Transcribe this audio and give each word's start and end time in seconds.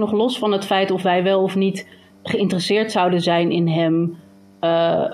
Nog 0.00 0.12
los 0.12 0.38
van 0.38 0.52
het 0.52 0.64
feit 0.64 0.90
of 0.90 1.02
wij 1.02 1.22
wel 1.22 1.42
of 1.42 1.54
niet 1.54 1.88
geïnteresseerd 2.22 2.92
zouden 2.92 3.20
zijn 3.20 3.50
in 3.50 3.68
hem, 3.68 4.16
uh, 4.60 5.10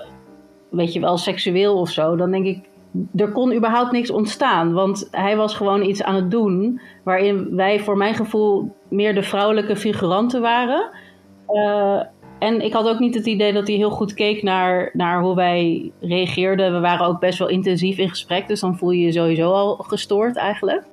weet 0.69 0.93
je 0.93 0.99
wel, 0.99 1.17
seksueel 1.17 1.79
of 1.79 1.89
zo, 1.89 2.15
dan 2.15 2.31
denk 2.31 2.45
ik, 2.45 2.69
er 3.15 3.31
kon 3.31 3.55
überhaupt 3.55 3.91
niks 3.91 4.09
ontstaan. 4.09 4.73
Want 4.73 5.07
hij 5.11 5.37
was 5.37 5.55
gewoon 5.55 5.83
iets 5.83 6.03
aan 6.03 6.15
het 6.15 6.31
doen 6.31 6.81
waarin 7.03 7.55
wij 7.55 7.79
voor 7.79 7.97
mijn 7.97 8.13
gevoel 8.13 8.75
meer 8.89 9.13
de 9.13 9.23
vrouwelijke 9.23 9.75
figuranten 9.75 10.41
waren. 10.41 10.89
Uh, 11.49 12.01
en 12.39 12.61
ik 12.61 12.73
had 12.73 12.87
ook 12.87 12.99
niet 12.99 13.15
het 13.15 13.25
idee 13.25 13.53
dat 13.53 13.67
hij 13.67 13.75
heel 13.75 13.91
goed 13.91 14.13
keek 14.13 14.43
naar, 14.43 14.89
naar 14.93 15.21
hoe 15.21 15.35
wij 15.35 15.91
reageerden. 15.99 16.73
We 16.73 16.79
waren 16.79 17.05
ook 17.05 17.19
best 17.19 17.39
wel 17.39 17.49
intensief 17.49 17.97
in 17.97 18.09
gesprek, 18.09 18.47
dus 18.47 18.59
dan 18.59 18.77
voel 18.77 18.91
je 18.91 19.03
je 19.03 19.11
sowieso 19.11 19.51
al 19.51 19.75
gestoord 19.75 20.35
eigenlijk. 20.35 20.83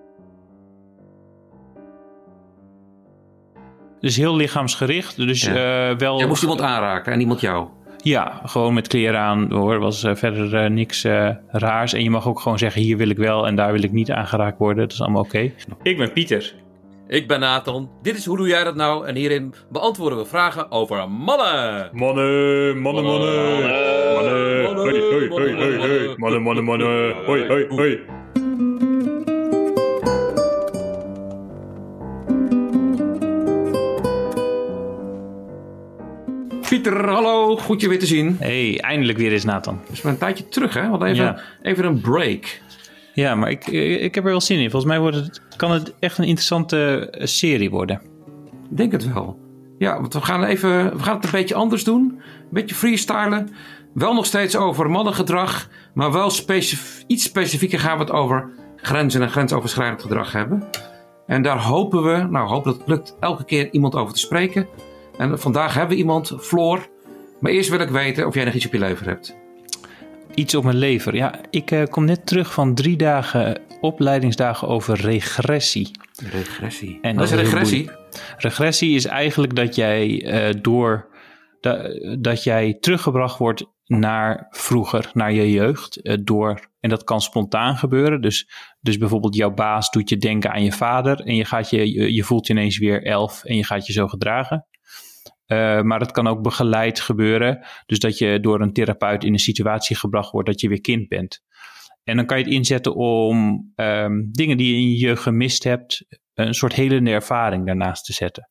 Dus 4.01 4.17
heel 4.17 4.37
lichaamsgericht. 4.37 5.17
Dus 5.17 5.43
ja. 5.43 5.91
uh, 5.91 5.97
wel. 5.97 6.19
Jij 6.19 6.27
moest 6.27 6.43
iemand 6.43 6.61
aanraken 6.61 7.13
en 7.13 7.21
iemand 7.21 7.41
jou. 7.41 7.69
Ja, 8.03 8.41
gewoon 8.45 8.75
met 8.75 8.89
kleren 8.89 9.21
aan 9.21 9.53
hoor. 9.53 9.79
was 9.79 10.05
uh, 10.05 10.15
verder 10.15 10.65
uh, 10.65 10.71
niks 10.71 11.07
raars. 11.49 11.93
En 11.93 12.03
je 12.03 12.11
mag 12.11 12.29
ook 12.29 12.41
gewoon 12.41 12.59
zeggen: 12.59 12.83
hier 12.83 12.97
wil 12.97 13.09
ik 13.09 13.17
wel 13.17 13.47
en 13.47 13.57
daar 13.57 13.73
wil 13.73 13.83
ik 13.83 13.93
niet 13.93 14.11
aangeraakt 14.11 14.59
worden. 14.59 14.83
Dat 14.83 14.93
is 14.93 15.01
allemaal 15.01 15.23
oké. 15.23 15.37
Okay. 15.37 15.55
Ik 15.83 15.97
ben 15.97 16.13
Pieter. 16.13 16.55
Ik 17.11 17.29
ben 17.29 17.41
Nathan. 17.41 17.91
Dit 18.03 18.17
is 18.17 18.25
Hoe 18.25 18.37
Doe 18.37 18.49
Jij 18.49 18.65
Dat 18.65 18.75
Nou? 18.75 19.07
En 19.07 19.17
hierin 19.17 19.55
beantwoorden 19.71 20.19
we 20.19 20.25
vragen 20.25 20.71
over 20.71 21.11
mannen. 21.11 21.91
Mannen, 21.93 22.81
mannen, 22.81 23.05
mannen. 23.05 23.63
Mannen, 24.15 24.77
hoi, 24.77 25.01
hoi, 25.01 25.29
hoi, 25.29 25.55
hoi, 25.55 25.77
hoi. 25.77 26.15
Mannen, 26.17 26.43
mannen, 26.43 26.65
mannen. 26.65 27.15
Hoi, 27.27 27.47
hoi, 27.47 27.67
hoi. 27.69 28.01
Pieter, 36.71 37.09
hallo. 37.09 37.57
Goed 37.57 37.81
je 37.81 37.89
weer 37.89 37.99
te 37.99 38.07
zien. 38.07 38.37
Hey, 38.39 38.81
eindelijk 38.81 39.19
weer 39.19 39.33
eens 39.33 39.45
Nathan. 39.45 39.81
Dus 39.89 40.05
een 40.05 40.19
tijdje 40.19 40.49
terug 40.49 40.75
hè? 40.75 40.89
Want 40.89 41.03
even, 41.03 41.25
ja. 41.25 41.41
even 41.63 41.85
een 41.85 42.01
break. 42.01 42.61
Ja, 43.15 43.35
maar 43.35 43.51
ik, 43.51 43.67
ik 43.67 44.15
heb 44.15 44.25
er 44.25 44.31
wel 44.31 44.41
zin 44.41 44.59
in. 44.59 44.71
Volgens 44.71 44.93
mij 44.93 45.01
wordt 45.01 45.17
het, 45.17 45.41
kan 45.57 45.71
het 45.71 45.95
echt 45.99 46.19
een 46.19 46.25
interessante 46.25 47.09
serie 47.23 47.71
worden. 47.71 48.01
Ik 48.71 48.77
denk 48.77 48.93
het 48.93 49.13
wel. 49.13 49.39
Ja, 49.79 50.01
want 50.01 50.13
we 50.13 50.21
gaan, 50.21 50.45
even, 50.45 50.97
we 50.97 51.03
gaan 51.03 51.15
het 51.15 51.25
een 51.25 51.31
beetje 51.31 51.55
anders 51.55 51.85
doen. 51.85 52.01
Een 52.01 52.49
beetje 52.51 52.75
freestylen. 52.75 53.49
Wel 53.95 54.15
nog 54.15 54.27
steeds 54.27 54.57
over 54.57 54.91
mannengedrag. 54.91 55.69
Maar 55.95 56.13
wel 56.13 56.31
specif 56.31 57.05
iets 57.07 57.25
specifieker 57.25 57.79
gaan 57.79 57.99
we 57.99 58.05
het 58.05 58.13
over 58.13 58.51
grenzen 58.77 59.23
en 59.23 59.31
grensoverschrijdend 59.31 60.03
gedrag 60.03 60.33
hebben. 60.33 60.65
En 61.27 61.43
daar 61.43 61.59
hopen 61.59 62.03
we, 62.03 62.27
nou 62.31 62.49
hopen 62.49 62.71
dat 62.71 62.81
het 62.81 62.89
lukt, 62.89 63.17
elke 63.21 63.45
keer 63.45 63.71
iemand 63.71 63.95
over 63.95 64.15
te 64.15 64.21
spreken. 64.21 64.67
En 65.21 65.39
vandaag 65.39 65.75
hebben 65.75 65.97
we 65.97 66.03
iemand, 66.03 66.35
Floor. 66.41 66.89
Maar 67.41 67.53
eerst 67.53 67.71
wil 67.71 67.81
ik 67.81 67.89
weten 67.89 68.27
of 68.27 68.35
jij 68.35 68.45
nog 68.45 68.55
iets 68.55 68.67
op 68.67 68.73
je 68.73 68.79
lever 68.79 69.07
hebt. 69.07 69.37
Iets 70.35 70.55
op 70.55 70.65
mijn 70.65 70.77
lever. 70.77 71.15
Ja, 71.15 71.41
ik 71.51 71.71
uh, 71.71 71.85
kom 71.85 72.05
net 72.05 72.27
terug 72.27 72.53
van 72.53 72.75
drie 72.75 72.97
dagen 72.97 73.61
opleidingsdagen 73.81 74.69
over 74.69 75.01
regressie. 75.01 75.91
Regressie. 76.31 76.99
En 77.01 77.17
Wat 77.17 77.25
is 77.25 77.33
regressie? 77.33 77.91
Regressie 78.37 78.95
is 78.95 79.05
eigenlijk 79.05 79.57
dat 79.57 79.75
jij 79.75 80.09
uh, 80.09 80.55
door 80.63 81.09
da, 81.61 81.89
dat 82.19 82.45
jij 82.45 82.77
teruggebracht 82.81 83.39
wordt 83.39 83.65
naar 83.85 84.47
vroeger, 84.51 85.11
naar 85.15 85.33
je 85.33 85.51
jeugd. 85.51 85.99
Uh, 86.03 86.17
door, 86.23 86.69
en 86.81 86.91
dat 86.91 87.05
kan 87.05 87.21
spontaan 87.21 87.77
gebeuren. 87.77 88.21
Dus, 88.21 88.51
dus 88.81 88.99
bijvoorbeeld 88.99 89.35
jouw 89.35 89.55
baas 89.55 89.91
doet 89.91 90.09
je 90.09 90.17
denken 90.17 90.53
aan 90.53 90.65
je 90.65 90.73
vader. 90.73 91.21
En 91.21 91.35
je, 91.35 91.45
gaat 91.45 91.71
je, 91.71 91.93
je, 91.93 92.15
je 92.15 92.23
voelt 92.23 92.47
je 92.47 92.53
ineens 92.53 92.79
weer 92.79 93.05
elf 93.05 93.45
en 93.45 93.57
je 93.57 93.65
gaat 93.65 93.87
je 93.87 93.93
zo 93.93 94.09
gedragen. 94.09 94.67
Uh, 95.53 95.83
maar 95.83 96.01
het 96.01 96.11
kan 96.11 96.27
ook 96.27 96.43
begeleid 96.43 97.01
gebeuren. 97.01 97.67
Dus 97.87 97.99
dat 97.99 98.19
je 98.19 98.41
door 98.41 98.61
een 98.61 98.73
therapeut 98.73 99.25
in 99.25 99.33
een 99.33 99.39
situatie 99.39 99.97
gebracht 99.97 100.31
wordt 100.31 100.49
dat 100.49 100.61
je 100.61 100.69
weer 100.69 100.81
kind 100.81 101.09
bent. 101.09 101.43
En 102.05 102.17
dan 102.17 102.27
kan 102.27 102.39
je 102.39 102.45
het 102.45 102.53
inzetten 102.53 102.95
om 102.95 103.67
um, 103.77 104.29
dingen 104.33 104.57
die 104.57 104.73
je 104.73 104.81
in 104.81 104.91
je 104.91 104.97
jeugd 104.97 105.23
gemist 105.23 105.65
hebt, 105.65 106.07
een 106.35 106.55
soort 106.55 106.73
helende 106.73 107.11
ervaring 107.11 107.67
daarnaast 107.67 108.05
te 108.05 108.13
zetten. 108.13 108.49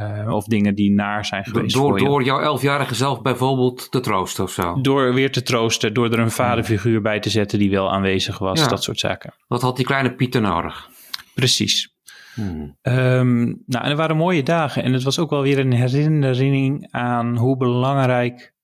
Uh, 0.00 0.32
of 0.32 0.44
dingen 0.44 0.74
die 0.74 0.92
naar 0.92 1.24
zijn 1.24 1.44
geweest. 1.44 1.74
Door, 1.74 1.98
door 1.98 2.22
jouw 2.22 2.40
elfjarige 2.40 2.94
zelf 2.94 3.22
bijvoorbeeld 3.22 3.90
te 3.90 4.00
troosten 4.00 4.44
of 4.44 4.50
zo? 4.50 4.80
Door 4.80 5.14
weer 5.14 5.32
te 5.32 5.42
troosten, 5.42 5.94
door 5.94 6.12
er 6.12 6.18
een 6.18 6.30
vaderfiguur 6.30 7.00
bij 7.00 7.20
te 7.20 7.30
zetten 7.30 7.58
die 7.58 7.70
wel 7.70 7.92
aanwezig 7.92 8.38
was, 8.38 8.60
ja. 8.60 8.66
dat 8.66 8.82
soort 8.82 8.98
zaken. 8.98 9.34
Wat 9.46 9.62
had 9.62 9.76
die 9.76 9.84
kleine 9.84 10.14
Pieter 10.14 10.40
nodig? 10.40 10.90
Precies. 11.34 11.95
Hmm. 12.36 12.76
Um, 12.82 13.62
nou, 13.66 13.84
en 13.84 13.90
er 13.90 13.96
waren 13.96 14.16
mooie 14.16 14.42
dagen. 14.42 14.82
En 14.82 14.92
het 14.92 15.02
was 15.02 15.18
ook 15.18 15.30
wel 15.30 15.42
weer 15.42 15.58
een 15.58 15.72
herinnering 15.72 16.88
aan 16.90 17.36
hoe 17.36 17.56
belangrijk, 17.56 18.54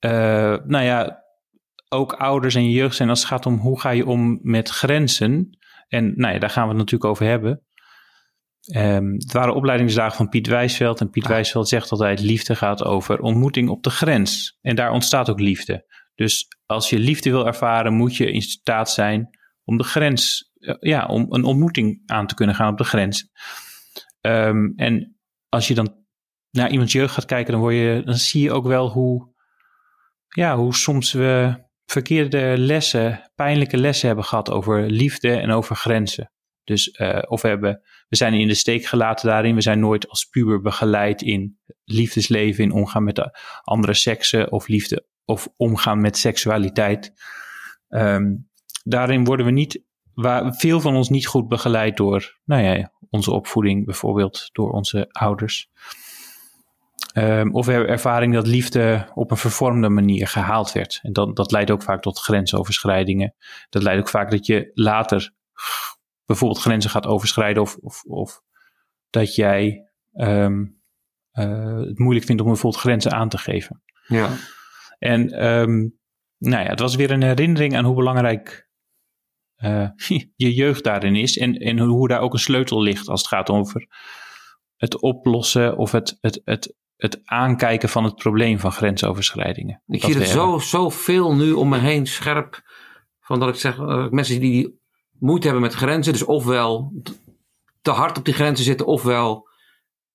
uh, 0.00 0.10
nou 0.64 0.84
ja, 0.84 1.24
ook 1.88 2.12
ouders 2.12 2.54
en 2.54 2.70
jeugd 2.70 2.96
zijn 2.96 3.08
als 3.08 3.18
het 3.18 3.28
gaat 3.28 3.46
om 3.46 3.58
hoe 3.58 3.80
ga 3.80 3.90
je 3.90 4.06
om 4.06 4.38
met 4.42 4.68
grenzen. 4.68 5.58
En 5.88 6.12
nou 6.16 6.34
ja, 6.34 6.38
daar 6.38 6.50
gaan 6.50 6.62
we 6.62 6.68
het 6.68 6.78
natuurlijk 6.78 7.10
over 7.10 7.26
hebben. 7.26 7.64
Um, 8.76 9.12
het 9.12 9.32
waren 9.32 9.54
opleidingsdagen 9.54 10.16
van 10.16 10.28
Piet 10.28 10.46
Wijsveld. 10.46 11.00
En 11.00 11.10
Piet 11.10 11.24
ah. 11.24 11.30
Wijsveld 11.30 11.68
zegt 11.68 11.90
altijd: 11.90 12.20
liefde 12.20 12.54
gaat 12.54 12.84
over 12.84 13.20
ontmoeting 13.20 13.68
op 13.68 13.82
de 13.82 13.90
grens. 13.90 14.58
En 14.60 14.76
daar 14.76 14.92
ontstaat 14.92 15.30
ook 15.30 15.40
liefde. 15.40 15.84
Dus 16.14 16.46
als 16.66 16.90
je 16.90 16.98
liefde 16.98 17.30
wil 17.30 17.46
ervaren, 17.46 17.92
moet 17.92 18.16
je 18.16 18.32
in 18.32 18.42
staat 18.42 18.90
zijn 18.90 19.28
om 19.64 19.76
de 19.76 19.84
grens 19.84 20.50
ja, 20.80 21.06
om 21.06 21.26
een 21.28 21.44
ontmoeting 21.44 22.02
aan 22.06 22.26
te 22.26 22.34
kunnen 22.34 22.54
gaan 22.54 22.72
op 22.72 22.78
de 22.78 22.84
grens. 22.84 23.30
Um, 24.20 24.72
en 24.76 25.18
als 25.48 25.68
je 25.68 25.74
dan 25.74 26.04
naar 26.50 26.70
iemands 26.70 26.92
jeugd 26.92 27.14
gaat 27.14 27.24
kijken, 27.24 27.52
dan, 27.52 27.60
word 27.60 27.74
je, 27.74 28.02
dan 28.04 28.14
zie 28.14 28.42
je 28.42 28.52
ook 28.52 28.66
wel 28.66 28.90
hoe, 28.90 29.34
ja, 30.28 30.56
hoe 30.56 30.74
soms 30.74 31.12
we 31.12 31.64
verkeerde 31.84 32.54
lessen, 32.58 33.30
pijnlijke 33.34 33.76
lessen 33.76 34.06
hebben 34.06 34.24
gehad 34.24 34.50
over 34.50 34.90
liefde 34.90 35.36
en 35.36 35.50
over 35.50 35.76
grenzen. 35.76 36.30
Dus 36.64 36.98
uh, 36.98 37.18
of 37.26 37.42
we, 37.42 37.48
hebben, 37.48 37.80
we 38.08 38.16
zijn 38.16 38.34
in 38.34 38.48
de 38.48 38.54
steek 38.54 38.84
gelaten 38.84 39.28
daarin. 39.28 39.54
We 39.54 39.60
zijn 39.60 39.80
nooit 39.80 40.08
als 40.08 40.24
puber 40.24 40.60
begeleid 40.60 41.22
in 41.22 41.58
liefdesleven, 41.84 42.64
in 42.64 42.72
omgaan 42.72 43.04
met 43.04 43.14
de 43.14 43.38
andere 43.62 43.94
seksen 43.94 44.52
of 44.52 44.68
liefde 44.68 45.06
of 45.24 45.48
omgaan 45.56 46.00
met 46.00 46.16
seksualiteit. 46.16 47.12
Um, 47.88 48.50
daarin 48.84 49.24
worden 49.24 49.46
we 49.46 49.52
niet 49.52 49.84
waar 50.16 50.54
veel 50.54 50.80
van 50.80 50.96
ons 50.96 51.08
niet 51.08 51.26
goed 51.26 51.48
begeleid 51.48 51.96
door 51.96 52.38
nou 52.44 52.62
ja, 52.62 52.92
onze 53.10 53.30
opvoeding, 53.30 53.84
bijvoorbeeld 53.84 54.48
door 54.52 54.70
onze 54.70 55.08
ouders. 55.10 55.70
Um, 57.14 57.54
of 57.54 57.66
we 57.66 57.72
hebben 57.72 57.90
ervaring 57.90 58.34
dat 58.34 58.46
liefde 58.46 59.10
op 59.14 59.30
een 59.30 59.36
vervormde 59.36 59.88
manier 59.88 60.28
gehaald 60.28 60.72
werd. 60.72 61.00
En 61.02 61.12
dat, 61.12 61.36
dat 61.36 61.52
leidt 61.52 61.70
ook 61.70 61.82
vaak 61.82 62.02
tot 62.02 62.18
grensoverschrijdingen. 62.18 63.34
Dat 63.68 63.82
leidt 63.82 64.00
ook 64.00 64.08
vaak 64.08 64.30
dat 64.30 64.46
je 64.46 64.70
later 64.74 65.32
bijvoorbeeld 66.26 66.60
grenzen 66.60 66.90
gaat 66.90 67.06
overschrijden 67.06 67.62
of, 67.62 67.76
of, 67.76 68.02
of 68.04 68.42
dat 69.10 69.34
jij 69.34 69.90
um, 70.14 70.80
uh, 71.32 71.78
het 71.78 71.98
moeilijk 71.98 72.26
vindt 72.26 72.42
om 72.42 72.48
bijvoorbeeld 72.48 72.82
grenzen 72.82 73.12
aan 73.12 73.28
te 73.28 73.38
geven. 73.38 73.82
Ja. 74.06 74.28
En 74.98 75.46
um, 75.46 75.98
nou 76.38 76.64
ja, 76.64 76.70
het 76.70 76.80
was 76.80 76.94
weer 76.94 77.10
een 77.10 77.22
herinnering 77.22 77.76
aan 77.76 77.84
hoe 77.84 77.94
belangrijk 77.94 78.65
uh, 79.64 79.88
je 80.36 80.54
jeugd 80.54 80.84
daarin 80.84 81.16
is. 81.16 81.38
En, 81.38 81.54
en 81.54 81.78
hoe 81.78 82.08
daar 82.08 82.20
ook 82.20 82.32
een 82.32 82.38
sleutel 82.38 82.82
ligt 82.82 83.08
als 83.08 83.20
het 83.20 83.28
gaat 83.28 83.50
over 83.50 83.86
het 84.76 85.00
oplossen 85.00 85.76
of 85.76 85.92
het, 85.92 86.18
het, 86.20 86.40
het, 86.44 86.74
het 86.96 87.20
aankijken 87.24 87.88
van 87.88 88.04
het 88.04 88.16
probleem 88.16 88.58
van 88.58 88.72
grensoverschrijdingen. 88.72 89.82
Ik 89.86 90.04
zie 90.04 90.14
het 90.14 90.28
zo, 90.28 90.58
zo 90.58 90.88
veel 90.90 91.34
nu 91.34 91.52
om 91.52 91.68
me 91.68 91.78
heen 91.78 92.06
scherp. 92.06 92.64
Van 93.20 93.40
dat 93.40 93.48
ik 93.48 93.54
zeg, 93.54 93.78
uh, 93.78 94.08
mensen 94.08 94.40
die 94.40 94.80
moeite 95.18 95.46
hebben 95.46 95.64
met 95.64 95.74
grenzen, 95.74 96.12
dus 96.12 96.24
ofwel 96.24 96.92
te 97.82 97.90
hard 97.90 98.18
op 98.18 98.24
die 98.24 98.34
grenzen 98.34 98.64
zitten, 98.64 98.86
ofwel 98.86 99.48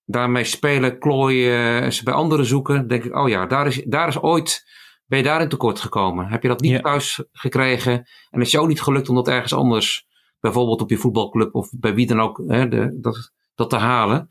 daarmee 0.05 0.43
spelen, 0.43 0.99
klooien, 0.99 1.93
ze 1.93 2.03
bij 2.03 2.13
anderen 2.13 2.45
zoeken. 2.45 2.87
denk 2.87 3.03
ik, 3.03 3.15
oh 3.15 3.29
ja, 3.29 3.45
daar 3.45 3.67
is, 3.67 3.83
daar 3.85 4.07
is 4.07 4.21
ooit 4.21 4.65
ben 5.11 5.19
je 5.19 5.25
daarin 5.25 5.49
tekort 5.49 5.79
gekomen? 5.79 6.27
Heb 6.27 6.41
je 6.41 6.47
dat 6.47 6.61
niet 6.61 6.71
ja. 6.71 6.79
thuis 6.79 7.23
gekregen? 7.31 8.07
En 8.29 8.41
is 8.41 8.51
jou 8.51 8.67
niet 8.67 8.81
gelukt 8.81 9.09
om 9.09 9.15
dat 9.15 9.27
ergens 9.27 9.53
anders, 9.53 10.07
bijvoorbeeld 10.39 10.81
op 10.81 10.89
je 10.89 10.97
voetbalclub 10.97 11.55
of 11.55 11.69
bij 11.79 11.93
wie 11.93 12.07
dan 12.07 12.19
ook, 12.19 12.43
hè, 12.47 12.67
de, 12.67 12.97
dat, 13.01 13.31
dat 13.55 13.69
te 13.69 13.75
halen? 13.75 14.27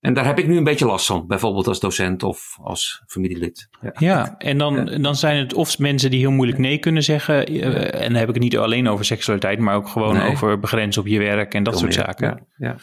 En 0.00 0.14
daar 0.14 0.24
heb 0.24 0.38
ik 0.38 0.46
nu 0.46 0.56
een 0.56 0.64
beetje 0.64 0.86
last 0.86 1.06
van, 1.06 1.26
bijvoorbeeld 1.26 1.66
als 1.66 1.80
docent 1.80 2.22
of 2.22 2.58
als 2.62 3.02
familielid. 3.06 3.68
Ja, 3.80 3.92
ja 3.98 4.38
en 4.38 4.58
dan, 4.58 4.74
ja. 4.74 4.98
dan 4.98 5.16
zijn 5.16 5.38
het 5.38 5.54
of 5.54 5.78
mensen 5.78 6.10
die 6.10 6.20
heel 6.20 6.30
moeilijk 6.30 6.58
nee 6.58 6.78
kunnen 6.78 7.02
zeggen. 7.02 7.54
Uh, 7.54 7.94
en 7.94 8.12
dan 8.12 8.14
heb 8.14 8.28
ik 8.28 8.34
het 8.34 8.42
niet 8.42 8.58
alleen 8.58 8.88
over 8.88 9.04
seksualiteit, 9.04 9.58
maar 9.58 9.74
ook 9.74 9.88
gewoon 9.88 10.16
nee. 10.16 10.30
over 10.30 10.58
begrenzen 10.58 11.02
op 11.02 11.08
je 11.08 11.18
werk 11.18 11.54
en 11.54 11.62
dat 11.62 11.78
soort 11.78 11.96
meer. 11.96 12.04
zaken. 12.04 12.46
Ja. 12.56 12.76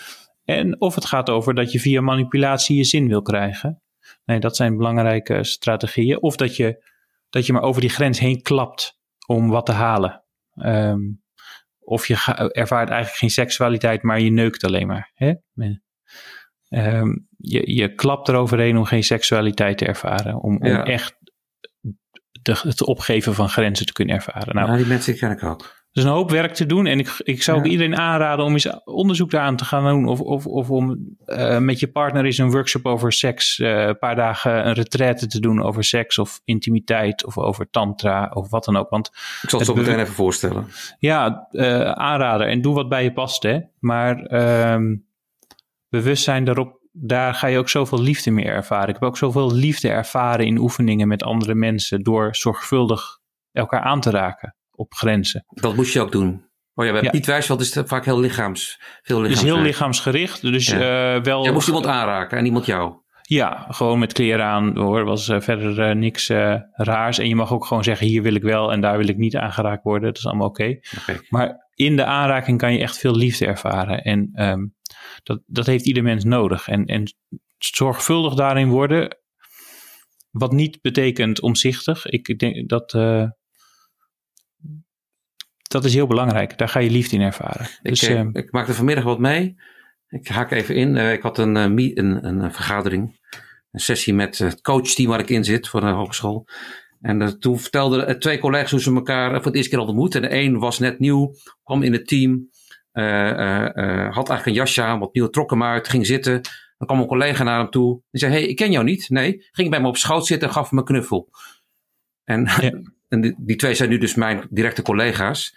En 0.43 0.81
of 0.81 0.95
het 0.95 1.05
gaat 1.05 1.29
over 1.29 1.53
dat 1.53 1.71
je 1.71 1.79
via 1.79 2.01
manipulatie 2.01 2.77
je 2.77 2.83
zin 2.83 3.07
wil 3.07 3.21
krijgen. 3.21 3.81
Nee, 4.25 4.39
dat 4.39 4.55
zijn 4.55 4.77
belangrijke 4.77 5.43
strategieën. 5.43 6.21
Of 6.21 6.35
dat 6.35 6.55
je 6.55 6.91
dat 7.33 7.45
je 7.45 7.53
maar 7.53 7.61
over 7.61 7.81
die 7.81 7.89
grens 7.89 8.19
heen 8.19 8.41
klapt 8.41 8.97
om 9.27 9.49
wat 9.49 9.65
te 9.65 9.71
halen. 9.71 10.23
Um, 10.55 11.21
of 11.79 12.07
je 12.07 12.13
ervaart 12.51 12.89
eigenlijk 12.89 13.19
geen 13.19 13.29
seksualiteit, 13.29 14.01
maar 14.01 14.19
je 14.19 14.31
neukt 14.31 14.63
alleen 14.63 14.87
maar. 14.87 15.11
Hè? 15.13 15.33
ehm, 16.69 17.15
je, 17.37 17.75
je 17.75 17.95
klapt 17.95 18.27
eroverheen 18.27 18.77
om 18.77 18.85
geen 18.85 19.03
seksualiteit 19.03 19.77
te 19.77 19.85
ervaren. 19.85 20.35
Om, 20.41 20.57
om 20.57 20.67
Ja. 20.67 20.83
echt 20.83 21.15
de, 22.41 22.59
het 22.61 22.83
opgeven 22.83 23.33
van 23.33 23.49
grenzen 23.49 23.85
te 23.85 23.93
kunnen 23.93 24.15
ervaren. 24.15 24.55
Nou, 24.55 24.67
Nou, 24.67 24.77
die 24.79 24.87
mensen 24.87 25.15
ken 25.17 25.31
ik 25.31 25.43
ook. 25.43 25.82
Er 25.93 25.99
is 26.01 26.03
een 26.07 26.15
hoop 26.15 26.29
werk 26.31 26.53
te 26.53 26.65
doen. 26.65 26.85
En 26.85 26.99
ik, 26.99 27.15
ik 27.23 27.43
zou 27.43 27.57
ook 27.57 27.65
Ja. 27.65 27.71
iedereen 27.71 27.97
aanraden 27.97 28.45
om 28.45 28.51
eens 28.53 28.69
onderzoek 28.83 29.31
daaraan 29.31 29.55
te 29.55 29.65
gaan 29.65 29.83
doen. 29.83 30.07
Of, 30.07 30.19
of, 30.19 30.45
of 30.47 30.69
om 30.69 30.97
eh, 31.25 31.57
met 31.57 31.79
je 31.79 31.87
partner 31.87 32.25
eens 32.25 32.37
een 32.37 32.51
workshop 32.51 32.85
over 32.85 33.11
seks. 33.11 33.59
eh, 33.59 33.85
een 33.85 33.97
paar 33.97 34.15
dagen 34.15 34.67
een 34.67 34.73
retraite 34.73 35.27
te 35.27 35.39
doen 35.39 35.61
over 35.63 35.83
seks 35.83 36.17
of 36.19 36.41
intimiteit. 36.45 37.25
Of 37.25 37.37
over 37.37 37.69
tantra 37.69 38.31
of 38.33 38.49
wat 38.49 38.63
dan 38.65 38.75
ook. 38.77 38.89
Want 38.89 39.07
Ik 39.41 39.49
zal 39.49 39.59
het 39.59 39.67
zo 39.67 39.73
Het 39.75 39.81
meteen 39.81 39.95
be- 39.95 40.01
even 40.01 40.13
voorstellen. 40.13 40.67
ja, 40.99 41.47
eh, 41.51 41.91
aanraden. 41.91 42.47
En 42.47 42.61
doe 42.61 42.73
wat 42.73 42.89
bij 42.89 43.03
je 43.03 43.13
past, 43.13 43.43
hè. 43.43 43.59
Maar 43.79 44.17
ehm, 44.25 44.95
bewustzijn 45.89 46.43
daarop, 46.43 46.79
daar 46.91 47.33
ga 47.33 47.47
je 47.47 47.57
ook 47.57 47.69
zoveel 47.69 48.01
liefde 48.01 48.31
mee 48.31 48.45
ervaren. 48.45 48.87
Ik 48.87 48.93
heb 48.93 49.03
ook 49.03 49.17
zoveel 49.17 49.51
liefde 49.53 49.89
ervaren 49.89 50.45
in 50.45 50.57
oefeningen 50.57 51.07
met 51.07 51.23
andere 51.23 51.55
mensen... 51.55 52.03
door 52.03 52.35
zorgvuldig 52.35 53.19
elkaar 53.51 53.81
aan 53.81 54.01
te 54.01 54.09
raken 54.09 54.55
op 54.75 54.93
grenzen. 54.93 55.45
Dat 55.47 55.75
moest 55.75 55.93
je 55.93 56.01
ook 56.01 56.11
doen. 56.11 56.51
Oh 56.75 56.85
ja, 56.85 56.91
bij 56.91 57.01
Ja. 57.01 57.09
Piet 57.09 57.25
Wijsveld 57.25 57.61
is 57.61 57.75
het 57.75 57.87
vaak 57.87 58.05
heel 58.05 58.19
lichaams. 58.19 58.81
Veel 59.01 59.21
lichaams. 59.21 59.41
heel 59.41 59.59
lichaamsgericht. 59.61 60.41
Dus 60.41 60.67
Ja. 60.67 61.15
eh, 61.15 61.23
wel... 61.23 61.43
Jij 61.43 61.51
moest 61.51 61.67
iemand 61.67 61.85
aanraken 61.85 62.37
en 62.37 62.45
iemand 62.45 62.65
jou. 62.65 63.01
Ja, 63.21 63.65
gewoon 63.69 63.99
met 63.99 64.13
kleren 64.13 64.45
aan 64.45 64.77
hoor. 64.77 65.03
Was 65.03 65.29
eh, 65.29 65.41
verder 65.41 65.81
eh, 65.89 65.95
niks 65.95 66.27
raars. 66.71 67.17
En 67.17 67.27
je 67.27 67.35
mag 67.35 67.53
ook 67.53 67.65
gewoon 67.65 67.83
zeggen: 67.83 68.07
hier 68.07 68.21
wil 68.21 68.35
ik 68.35 68.41
wel 68.41 68.71
en 68.71 68.81
daar 68.81 68.97
wil 68.97 69.07
ik 69.07 69.17
niet 69.17 69.35
aangeraakt 69.35 69.83
worden. 69.83 70.07
Dat 70.07 70.17
is 70.17 70.25
allemaal 70.25 70.47
oké. 70.47 70.79
Oké. 70.97 71.19
Maar 71.29 71.69
in 71.73 71.95
de 71.95 72.05
aanraking 72.05 72.57
kan 72.57 72.73
je 72.73 72.79
echt 72.79 72.97
veel 72.97 73.15
liefde 73.15 73.45
ervaren. 73.45 74.03
En 74.03 74.29
ehm, 74.33 74.65
dat, 75.23 75.41
dat 75.45 75.65
heeft 75.65 75.85
ieder 75.85 76.03
mens 76.03 76.23
nodig. 76.23 76.67
En, 76.67 76.85
en 76.85 77.15
zorgvuldig 77.57 78.33
daarin 78.33 78.69
worden. 78.69 79.17
Wat 80.31 80.51
niet 80.51 80.81
betekent 80.81 81.41
omzichtig. 81.41 82.05
Ik 82.05 82.39
denk 82.39 82.69
dat. 82.69 82.91
Dat 85.73 85.85
is 85.85 85.93
heel 85.93 86.07
belangrijk. 86.07 86.57
Daar 86.57 86.69
ga 86.69 86.79
je 86.79 86.89
liefde 86.89 87.15
in 87.15 87.21
ervaren. 87.21 87.65
Ik, 87.65 87.89
Dus, 87.89 88.03
eh, 88.03 88.19
ehm, 88.19 88.29
ik 88.33 88.51
maakte 88.51 88.73
vanmiddag 88.73 89.03
wat 89.03 89.19
mee. 89.19 89.55
Ik 90.07 90.27
haak 90.27 90.51
even 90.51 90.75
in. 90.75 90.97
Eh, 90.97 91.13
ik 91.13 91.21
had 91.21 91.37
een, 91.37 91.57
eh, 91.57 91.63
een, 91.63 92.27
een, 92.27 92.53
vergadering. 92.53 93.19
Een 93.71 93.79
sessie 93.79 94.13
met 94.13 94.37
het 94.37 94.61
coachteam 94.61 95.09
waar 95.09 95.19
ik 95.19 95.29
in 95.29 95.43
zit 95.43 95.67
voor 95.67 95.81
de 95.81 95.87
hogeschool. 95.87 96.47
En 97.01 97.39
toen 97.39 97.59
vertelden 97.59 98.19
twee 98.19 98.39
collega's 98.39 98.71
hoe 98.71 98.81
ze 98.81 98.93
elkaar 98.93 99.35
voor 99.35 99.45
het 99.45 99.55
eerste 99.55 99.69
keer 99.69 99.77
hadden 99.77 99.95
ontmoet. 99.97 100.15
En 100.15 100.21
de 100.21 100.35
een 100.35 100.59
was 100.59 100.79
net 100.79 100.99
nieuw, 100.99 101.35
kwam 101.63 101.83
in 101.83 101.93
het 101.93 102.07
team. 102.07 102.49
had 102.91 104.29
eigenlijk 104.29 104.45
een 104.45 104.53
jasje 104.53 104.81
aan, 104.81 104.99
wat 104.99 105.13
nieuw, 105.13 105.29
trok 105.29 105.49
hem 105.49 105.63
uit, 105.63 105.87
ging 105.87 106.05
zitten. 106.05 106.41
Dan 106.77 106.87
kwam 106.87 106.99
een 106.99 107.07
collega 107.07 107.43
naar 107.43 107.59
hem 107.59 107.69
toe. 107.69 108.01
Die 108.11 108.19
zei, 108.19 108.33
hey, 108.33 108.43
ik 108.43 108.55
ken 108.55 108.71
jou 108.71 108.83
niet. 108.83 109.09
Nee, 109.09 109.47
ging 109.51 109.69
bij 109.69 109.81
me 109.81 109.87
op 109.87 109.97
schoot 109.97 110.25
zitten 110.25 110.47
en 110.47 110.53
gaf 110.53 110.71
me 110.71 110.77
een 110.79 110.85
knuffel. 110.85 111.29
En, 112.23 112.43
Ja. 112.43 112.71
en 113.13 113.21
die, 113.21 113.35
die 113.37 113.55
twee 113.55 113.73
zijn 113.73 113.89
nu 113.89 113.97
dus 113.97 114.15
mijn 114.15 114.47
directe 114.49 114.81
collega's. 114.81 115.55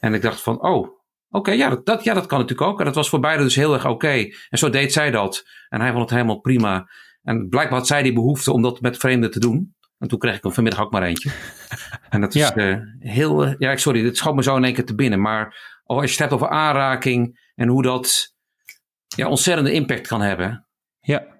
En 0.00 0.14
ik 0.14 0.22
dacht 0.22 0.40
van, 0.40 0.62
oh, 0.62 0.88
oké, 1.30 1.50
ja, 1.52 1.68
dat, 1.68 1.86
dat, 1.86 2.04
ja, 2.04 2.14
dat 2.14 2.26
kan 2.26 2.38
natuurlijk 2.40 2.68
ook. 2.70 2.78
En 2.78 2.84
dat 2.84 2.94
was 2.94 3.08
voor 3.08 3.20
beide 3.20 3.42
dus 3.42 3.54
heel 3.54 3.74
erg 3.74 3.86
oké. 3.86 4.28
En 4.48 4.58
zo 4.58 4.70
deed 4.70 4.92
zij 4.92 5.10
dat. 5.10 5.44
En 5.68 5.80
hij 5.80 5.90
vond 5.90 6.02
het 6.02 6.10
helemaal 6.10 6.40
prima. 6.40 6.90
En 7.22 7.48
blijkbaar 7.48 7.78
had 7.78 7.86
zij 7.86 8.02
die 8.02 8.12
behoefte 8.12 8.52
om 8.52 8.62
dat 8.62 8.80
met 8.80 8.96
vreemden 8.96 9.30
te 9.30 9.40
doen. 9.40 9.74
En 9.98 10.08
toen 10.08 10.18
kreeg 10.18 10.36
ik 10.36 10.42
hem 10.42 10.52
vanmiddag 10.52 10.80
ook 10.82 10.92
maar 10.92 11.02
eentje. 11.02 11.30
En 12.10 12.20
dat 12.20 12.34
is 12.34 12.40
Ja. 12.40 12.54
eh, 12.54 12.78
heel, 12.98 13.44
eh, 13.44 13.54
ja, 13.58 13.76
sorry, 13.76 14.02
dit 14.02 14.16
schoot 14.16 14.34
me 14.34 14.42
zo 14.42 14.56
in 14.56 14.64
één 14.64 14.74
keer 14.74 14.84
te 14.84 14.94
binnen. 14.94 15.20
Maar 15.20 15.56
als 15.84 16.04
je 16.04 16.10
het 16.10 16.18
hebt 16.18 16.32
over 16.32 16.48
aanraking 16.48 17.50
en 17.54 17.68
hoe 17.68 17.82
dat 17.82 18.34
ja, 19.16 19.28
ontzettende 19.28 19.72
impact 19.72 20.06
kan 20.06 20.20
hebben. 20.20 20.66
Ja. 21.00 21.33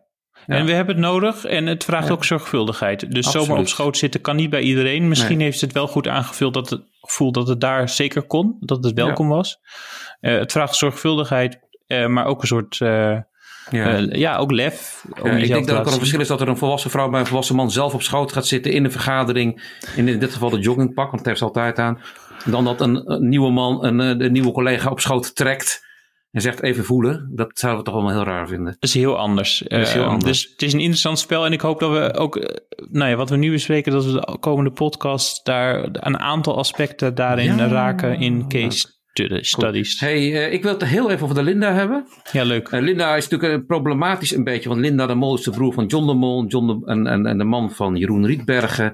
Ja. 0.46 0.54
En 0.54 0.66
we 0.66 0.72
hebben 0.72 0.94
het 0.94 1.04
nodig 1.04 1.44
en 1.44 1.66
het 1.66 1.84
vraagt 1.84 2.06
Ja. 2.06 2.12
ook 2.12 2.24
zorgvuldigheid. 2.24 3.00
Dus 3.00 3.26
Absoluut. 3.26 3.46
zomaar 3.46 3.60
op 3.62 3.68
schoot 3.68 3.96
zitten 3.96 4.20
kan 4.20 4.36
niet 4.36 4.50
bij 4.50 4.60
iedereen. 4.60 5.08
Misschien 5.08 5.36
Nee. 5.36 5.46
heeft 5.46 5.60
het 5.60 5.72
wel 5.72 5.86
goed 5.86 6.08
aangevuld 6.08 6.54
dat 6.54 6.70
het 6.70 6.82
gevoel 7.00 7.32
dat 7.32 7.48
het 7.48 7.60
daar 7.60 7.88
zeker 7.88 8.22
kon, 8.22 8.56
dat 8.60 8.84
het 8.84 8.94
welkom 8.94 9.28
was. 9.28 9.58
Eh, 10.20 10.38
het 10.38 10.52
vraagt 10.52 10.74
zorgvuldigheid, 10.76 11.58
eh, 11.86 12.06
maar 12.06 12.24
ook 12.26 12.40
een 12.40 12.46
soort, 12.48 12.80
eh, 12.80 13.16
Ja. 13.70 13.96
ja, 14.10 14.36
ook 14.36 14.50
lef. 14.52 15.04
Om 15.22 15.30
Ja, 15.30 15.36
ik 15.36 15.48
denk 15.48 15.66
dat 15.66 15.78
ook 15.78 15.86
een 15.86 15.92
verschil 15.98 16.20
is 16.20 16.28
dat 16.28 16.40
er 16.40 16.48
een 16.48 16.56
volwassen 16.56 16.90
vrouw 16.90 17.10
bij 17.10 17.20
een 17.20 17.26
volwassen 17.26 17.56
man 17.56 17.70
zelf 17.70 17.94
op 17.94 18.02
schoot 18.02 18.32
gaat 18.32 18.46
zitten 18.46 18.72
in 18.72 18.84
een 18.84 18.90
vergadering. 18.92 19.62
In, 19.96 20.08
in 20.08 20.18
dit 20.18 20.32
geval 20.32 20.50
de 20.50 20.58
joggingpak, 20.58 21.04
want 21.06 21.16
het 21.18 21.26
heeft 21.26 21.38
ze 21.38 21.44
altijd 21.44 21.78
aan. 21.78 22.00
Dan 22.44 22.64
dat 22.64 22.80
een, 22.80 23.10
een 23.12 23.28
nieuwe 23.28 23.50
man 23.50 23.84
een, 23.84 24.18
de 24.18 24.30
nieuwe 24.30 24.52
collega 24.52 24.90
op 24.90 25.00
schoot 25.00 25.34
trekt 25.34 25.84
en 26.34 26.40
zegt 26.40 26.62
even 26.62 26.84
voelen. 26.84 27.30
Dat 27.34 27.50
zouden 27.58 27.80
we 27.84 27.90
toch 27.90 28.00
allemaal 28.00 28.14
heel 28.16 28.32
raar 28.32 28.48
vinden. 28.48 28.64
Dat 28.72 28.82
is 28.82 28.94
heel 28.94 29.18
anders. 29.18 29.62
Dat 29.68 29.80
is 29.80 29.92
heel 29.92 30.02
Eh, 30.02 30.08
anders. 30.08 30.24
Dus 30.42 30.50
het 30.52 30.62
is 30.62 30.72
een 30.72 30.78
interessant 30.78 31.18
spel. 31.18 31.44
En 31.46 31.52
ik 31.52 31.60
hoop 31.60 31.80
dat 31.80 31.90
we 31.92 32.14
ook, 32.18 32.36
eh, 32.36 32.56
nou 32.90 33.10
ja, 33.10 33.16
wat 33.16 33.30
we 33.30 33.36
nu 33.36 33.50
bespreken, 33.50 33.92
dat 33.92 34.04
we 34.04 34.12
de 34.12 34.36
komende 34.40 34.70
podcast 34.70 35.44
daar 35.44 35.88
een 35.92 36.18
aantal 36.18 36.56
aspecten 36.58 37.14
daarin 37.14 37.56
Ja. 37.56 37.66
raken 37.68 38.20
in 38.20 38.48
case 38.48 38.92
studies. 39.40 40.00
Hey, 40.00 40.16
eh, 40.46 40.52
ik 40.52 40.62
wil 40.62 40.72
het 40.72 40.84
heel 40.84 41.10
even 41.10 41.22
over 41.22 41.34
de 41.34 41.42
Linda 41.42 41.72
hebben. 41.72 42.06
Ja, 42.32 42.44
leuk. 42.44 42.70
Linda 42.70 43.16
is 43.16 43.28
natuurlijk 43.28 43.66
problematisch 43.66 44.34
een 44.34 44.44
beetje, 44.44 44.68
want 44.68 44.80
Linda 44.80 45.06
de 45.06 45.14
Mol 45.14 45.34
is 45.34 45.42
de 45.42 45.50
broer 45.50 45.72
van 45.72 45.86
John 45.86 46.06
de 46.06 46.14
Mol 46.14 46.46
John 46.46 46.66
de, 46.66 46.86
en, 46.86 47.06
en, 47.06 47.26
en 47.26 47.38
de 47.38 47.44
man 47.44 47.70
van 47.70 47.96
Jeroen 47.96 48.26
Rietbergen. 48.26 48.92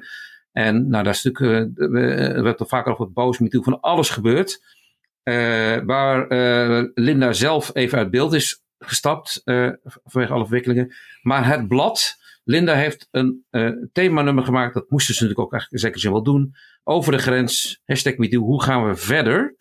En 0.53 0.89
nou, 0.89 1.05
daar 1.05 1.13
is 1.13 1.23
natuurlijk, 1.23 1.71
we, 1.75 1.89
we 1.89 2.01
hebben 2.01 2.45
het 2.47 2.61
er 2.61 2.67
vaak 2.67 2.87
over 2.89 3.13
boos 3.13 3.39
met 3.39 3.51
toe 3.51 3.63
van 3.63 3.81
alles 3.81 4.11
gebeurd. 4.11 4.79
Eh, 5.22 5.78
waar 5.84 6.26
eh, 6.28 6.84
Linda 6.94 7.32
zelf 7.32 7.70
even 7.75 7.99
uit 7.99 8.11
beeld 8.11 8.32
is 8.32 8.62
gestapt 8.78 9.40
eh, 9.44 9.70
vanwege 10.05 10.32
alle 10.32 10.44
verwikkelingen. 10.44 10.94
Maar 11.22 11.46
het 11.46 11.69
blad, 11.69 12.17
Linda 12.44 12.75
heeft 12.75 13.08
een 13.11 13.44
themanummer 13.93 14.44
gemaakt, 14.44 14.75
dat 14.75 14.90
moesten 14.90 15.14
ze 15.14 15.22
natuurlijk 15.22 15.46
ook 15.46 15.52
eigenlijk 15.52 15.82
zeker 15.82 16.00
zin 16.00 16.12
wel 16.12 16.22
doen. 16.22 16.55
Over 16.84 17.12
de 17.12 17.19
grens, 17.19 17.81
hashtag 17.84 18.17
MeToo, 18.17 18.40
hoe 18.40 18.62
gaan 18.62 18.88
we 18.88 18.96
verder? 18.96 19.56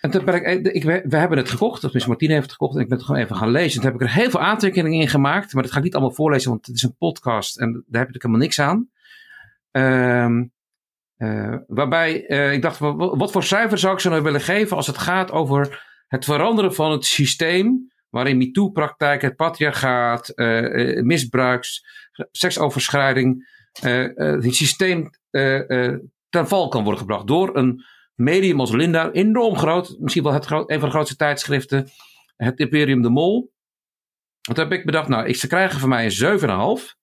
En 0.00 0.10
toen 0.10 0.28
ik, 0.62 0.84
we, 0.84 1.16
hebben 1.16 1.38
het 1.38 1.50
gekocht, 1.50 1.84
of 1.84 2.06
Martine 2.06 2.32
heeft 2.32 2.44
het 2.44 2.52
gekocht 2.52 2.74
en 2.76 2.82
ik 2.82 2.88
ben 2.88 2.96
het 2.98 3.06
gewoon 3.06 3.22
even 3.22 3.36
gaan 3.36 3.50
lezen. 3.50 3.80
Toen 3.80 3.90
heb 3.90 4.00
ik 4.00 4.06
er 4.06 4.14
heel 4.14 4.30
veel 4.30 4.40
aantekeningen 4.40 5.00
in 5.00 5.08
gemaakt, 5.08 5.52
maar 5.52 5.62
dat 5.62 5.72
ga 5.72 5.78
ik 5.78 5.84
niet 5.84 5.94
allemaal 5.94 6.14
voorlezen, 6.14 6.50
want 6.50 6.66
het 6.66 6.76
is 6.76 6.82
een 6.82 6.96
podcast 6.96 7.58
en 7.58 7.84
daar 7.86 8.04
heb 8.04 8.14
ik 8.14 8.22
helemaal 8.22 8.42
niks 8.42 8.60
aan. 8.60 8.88
Ehm, 9.70 10.44
eh, 11.18 11.54
waarbij 11.66 12.26
eh, 12.26 12.52
ik 12.52 12.62
dacht, 12.62 12.78
wat, 12.78 13.16
wat 13.16 13.32
voor 13.32 13.42
cijfer 13.42 13.78
zou 13.78 13.94
ik 13.94 14.00
ze 14.00 14.08
nou 14.08 14.22
willen 14.22 14.40
geven 14.40 14.76
als 14.76 14.86
het 14.86 14.98
gaat 14.98 15.30
over 15.30 15.86
het 16.06 16.24
veranderen 16.24 16.74
van 16.74 16.90
het 16.90 17.04
systeem 17.04 17.92
waarin 18.08 18.36
MeToo-praktijk, 18.36 19.22
het 19.22 19.36
patriarchaat, 19.36 20.28
eh, 20.28 20.96
eh, 20.96 21.04
misbruiks, 21.04 21.86
seksoverschrijding, 22.30 23.56
het 23.80 24.54
systeem 24.54 25.10
ten 26.28 26.48
val 26.48 26.68
kan 26.68 26.82
worden 26.82 27.00
gebracht 27.00 27.26
door 27.26 27.56
een 27.56 27.84
medium 28.14 28.60
als 28.60 28.72
Linda, 28.72 29.10
enorm 29.10 29.56
groot, 29.56 29.96
misschien 29.98 30.22
wel 30.22 30.32
het 30.32 30.44
groot, 30.44 30.70
een 30.70 30.78
van 30.78 30.88
de 30.88 30.94
grootste 30.94 31.16
tijdschriften, 31.16 31.88
het 32.36 32.58
Imperium 32.58 33.02
de 33.02 33.10
Mol. 33.10 33.52
Want 34.42 34.58
toen 34.58 34.68
heb 34.68 34.78
ik 34.78 34.84
bedacht, 34.84 35.08
nou, 35.08 35.26
ik, 35.26 35.36
ze 35.36 35.46
krijgen 35.46 35.80
van 35.80 35.88
mij 35.88 36.04
een 36.04 36.38
7,5, 36.80 36.96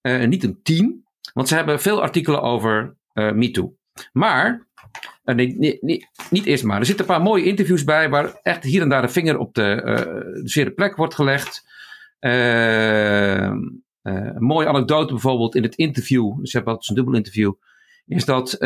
eh 0.00 0.26
niet 0.26 0.44
een 0.44 0.62
10, 0.62 1.04
want 1.32 1.48
ze 1.48 1.54
hebben 1.54 1.80
veel 1.80 2.02
artikelen 2.02 2.42
over 2.42 2.97
eh 3.18 3.32
MeToo. 3.32 3.76
Maar, 4.12 4.66
eh, 5.24 5.34
nee, 5.34 5.78
niet 6.30 6.44
eerst 6.44 6.64
maar, 6.64 6.78
er 6.78 6.86
zitten 6.86 7.06
een 7.06 7.14
paar 7.14 7.22
mooie 7.22 7.44
interviews 7.44 7.84
bij 7.84 8.10
waar 8.10 8.40
echt 8.42 8.64
hier 8.64 8.82
en 8.82 8.88
daar 8.88 9.02
de 9.02 9.08
vinger 9.08 9.38
op 9.38 9.54
de, 9.54 9.82
de 10.42 10.48
zere 10.48 10.70
plek 10.70 10.96
wordt 10.96 11.14
gelegd. 11.14 11.66
Een 12.18 13.82
mooie 14.38 14.68
anekdote 14.68 15.12
bijvoorbeeld 15.12 15.54
in 15.54 15.62
het 15.62 15.74
interview, 15.74 16.40
dus 16.40 16.52
hebben 16.52 16.72
altijd 16.72 16.86
zo'n 16.86 16.96
dubbel 16.96 17.14
interview, 17.14 17.52
is 18.06 18.24
dat 18.24 18.56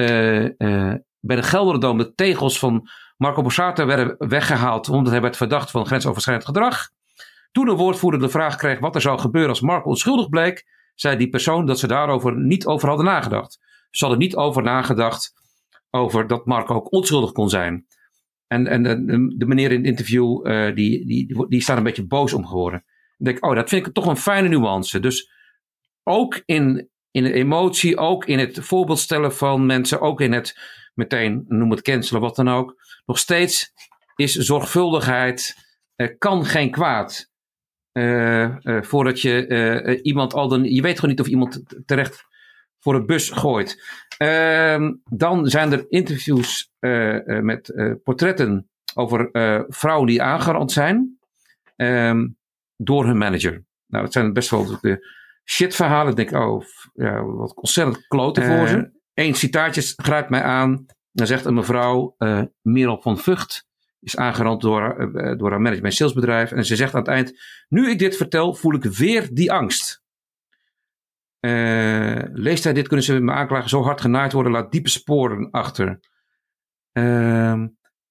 bij 1.21 1.37
de 1.37 1.43
Gelderdoom 1.43 1.99
de 1.99 2.15
tegels 2.15 2.59
van 2.59 2.89
Marco 3.17 3.43
Borsato 3.43 3.87
werden 3.87 4.15
weggehaald 4.19 4.89
omdat 4.89 5.13
hij 5.13 5.21
werd 5.21 5.37
verdacht 5.37 5.71
van 5.71 5.87
grensoverschrijdend 5.87 6.47
gedrag. 6.47 6.91
Toen 7.53 7.65
de 7.65 7.73
woordvoerder 7.73 8.21
de 8.21 8.29
vraag 8.29 8.57
kreeg 8.57 8.79
wat 8.79 8.95
er 8.95 9.01
zou 9.01 9.19
gebeuren 9.19 9.51
als 9.51 9.61
Marco 9.61 9.89
onschuldig 9.89 10.29
bleek, 10.29 10.67
zei 10.95 11.17
die 11.17 11.29
persoon 11.29 11.67
dat 11.67 11.79
ze 11.79 11.87
daarover 11.87 12.37
niet 12.37 12.67
over 12.67 12.89
hadden 12.89 13.07
nagedacht. 13.07 13.59
Ze 13.93 14.05
hadden 14.05 14.23
niet 14.23 14.37
over 14.37 14.63
nagedacht 14.63 15.33
over 15.91 16.27
dat 16.27 16.47
Marco 16.47 16.75
ook 16.75 16.93
onschuldig 16.93 17.33
kon 17.33 17.49
zijn. 17.49 17.87
En, 18.47 18.67
en 18.67 18.83
de, 18.83 19.35
de 19.37 19.47
meneer 19.47 19.73
in 19.73 19.79
het 19.79 19.87
interview, 19.87 20.47
eh, 20.47 20.75
die, 20.75 21.07
die, 21.07 21.47
die 21.49 21.61
staat 21.61 21.77
een 21.77 21.83
beetje 21.83 22.07
boos 22.07 22.33
om 22.33 22.47
geworden. 22.47 22.85
Ik 23.19 23.25
denk, 23.25 23.45
oh, 23.45 23.55
dat 23.55 23.69
vind 23.69 23.87
ik 23.87 23.93
toch 23.93 24.07
een 24.07 24.17
fijne 24.17 24.49
nuance. 24.49 25.01
Dus 25.01 25.31
ook 26.03 26.43
in, 26.45 26.91
in 27.11 27.23
de 27.23 27.33
emotie, 27.33 27.97
ook 27.97 28.25
in 28.25 28.39
het 28.39 28.59
voorbeeld 28.59 28.99
stellen 28.99 29.35
van 29.35 29.67
mensen, 29.67 30.01
ook 30.01 30.21
in 30.21 30.33
het 30.33 30.59
meteen, 30.95 31.45
noem 31.49 31.71
het 31.71 31.83
cancelen, 31.83 32.21
wat 32.21 32.37
dan 32.37 32.49
ook. 32.49 32.77
Nog 33.07 33.19
steeds 33.19 33.73
is 34.17 34.35
zorgvuldigheid, 34.35 35.57
eh, 35.95 36.09
kan 36.19 36.45
geen 36.45 36.71
kwaad. 36.71 37.31
Eh, 37.93 38.57
voordat 38.63 39.21
je 39.21 40.01
iemand 40.03 40.35
al 40.35 40.49
dan, 40.49 40.65
je 40.65 40.83
weet 40.83 40.95
gewoon 40.95 41.11
niet 41.11 41.21
of 41.21 41.27
iemand 41.27 41.63
terecht 41.87 42.31
voor 42.83 42.95
een 42.95 43.07
bus 43.07 43.31
gooit. 43.31 43.83
Ehm, 44.19 44.93
dan 45.05 45.47
zijn 45.47 45.73
er 45.73 45.87
interviews 45.89 46.73
eh, 46.79 47.29
eh, 47.29 47.43
met 47.43 47.69
eh, 47.69 47.93
portretten 48.05 48.71
over 48.95 49.29
vrouwen 49.69 50.07
die 50.07 50.23
aangerand 50.23 50.73
zijn. 50.73 51.19
Ehm, 51.77 52.29
door 52.77 53.07
hun 53.07 53.19
manager. 53.19 53.65
Nou, 53.87 54.05
dat 54.05 54.13
zijn 54.13 54.33
best 54.33 54.51
wel 54.51 54.81
de 54.81 55.09
shit 55.45 55.75
verhalen. 55.75 56.11
Ik 56.11 56.17
denk, 56.17 56.45
oh, 56.45 56.65
ja, 56.95 57.25
wat 57.25 57.55
ontzettend 57.55 58.07
kloten 58.07 58.45
voor 58.45 58.69
ze. 58.69 58.91
Eén 59.15 59.35
citaatje 59.35 59.83
grijpt 59.97 60.31
mij 60.31 60.43
aan. 60.43 60.87
Dan 61.13 61.27
zegt 61.27 61.45
een 61.45 61.55
mevrouw, 61.55 62.15
uh, 62.19 62.43
Merel 62.61 63.01
van 63.01 63.19
Vught, 63.19 63.67
is 64.01 64.17
aangerand 64.17 64.61
door, 64.61 65.11
uh, 65.15 65.39
door 65.39 65.51
haar 65.51 65.61
management 65.61 65.95
salesbedrijf. 65.95 66.53
En 66.53 66.65
ze 66.65 66.77
zegt 66.77 66.95
aan 66.95 67.01
het 67.01 67.09
eind, 67.09 67.41
nu 67.69 67.91
ik 67.91 67.99
dit 67.99 68.17
vertel, 68.17 68.55
voel 68.55 68.75
ik 68.75 68.85
weer 68.85 69.29
die 69.33 69.53
angst. 69.53 70.02
Uh, 71.47 72.23
leest 72.33 72.65
hij 72.65 72.73
dit, 72.73 72.87
kunnen 72.87 73.07
ze 73.07 73.21
me 73.21 73.33
aanklagen 73.33 73.69
zo 73.69 73.83
hard 73.83 74.01
genaaid 74.01 74.33
worden, 74.33 74.53
laat 74.53 74.73
diepe 74.73 74.89
sporen 74.89 75.51
achter. 75.51 76.01
Uh, 76.93 77.53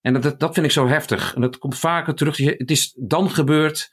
en 0.01 0.13
dat, 0.21 0.39
dat 0.39 0.53
vind 0.53 0.65
ik 0.65 0.71
zo 0.71 0.88
heftig. 0.88 1.35
En 1.35 1.41
dat 1.41 1.57
komt 1.57 1.77
vaker 1.77 2.15
terug. 2.15 2.38
Het 2.38 2.71
is 2.71 2.97
dan 3.00 3.29
gebeurd, 3.29 3.91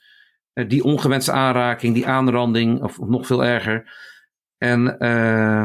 die 0.53 0.83
ongewenste 0.83 1.31
aanraking, 1.31 1.93
die 1.93 2.07
aanranding, 2.07 2.81
of, 2.81 2.99
of 2.99 3.07
nog 3.07 3.25
veel 3.25 3.45
erger. 3.45 3.93
En, 4.57 4.95
uh, 4.99 5.61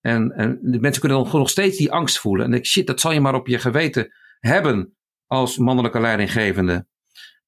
en, 0.00 0.32
en 0.32 0.58
de 0.62 0.80
mensen 0.80 1.00
kunnen 1.00 1.24
dan 1.24 1.38
nog 1.38 1.50
steeds 1.50 1.78
die 1.78 1.92
angst 1.92 2.18
voelen. 2.18 2.46
En 2.46 2.54
ik 2.54 2.66
shit, 2.66 2.86
dat 2.86 3.00
zal 3.00 3.12
je 3.12 3.20
maar 3.20 3.34
op 3.34 3.46
je 3.46 3.58
geweten 3.58 4.12
hebben 4.38 4.96
als 5.26 5.58
mannelijke 5.58 6.00
leidinggevende. 6.00 6.86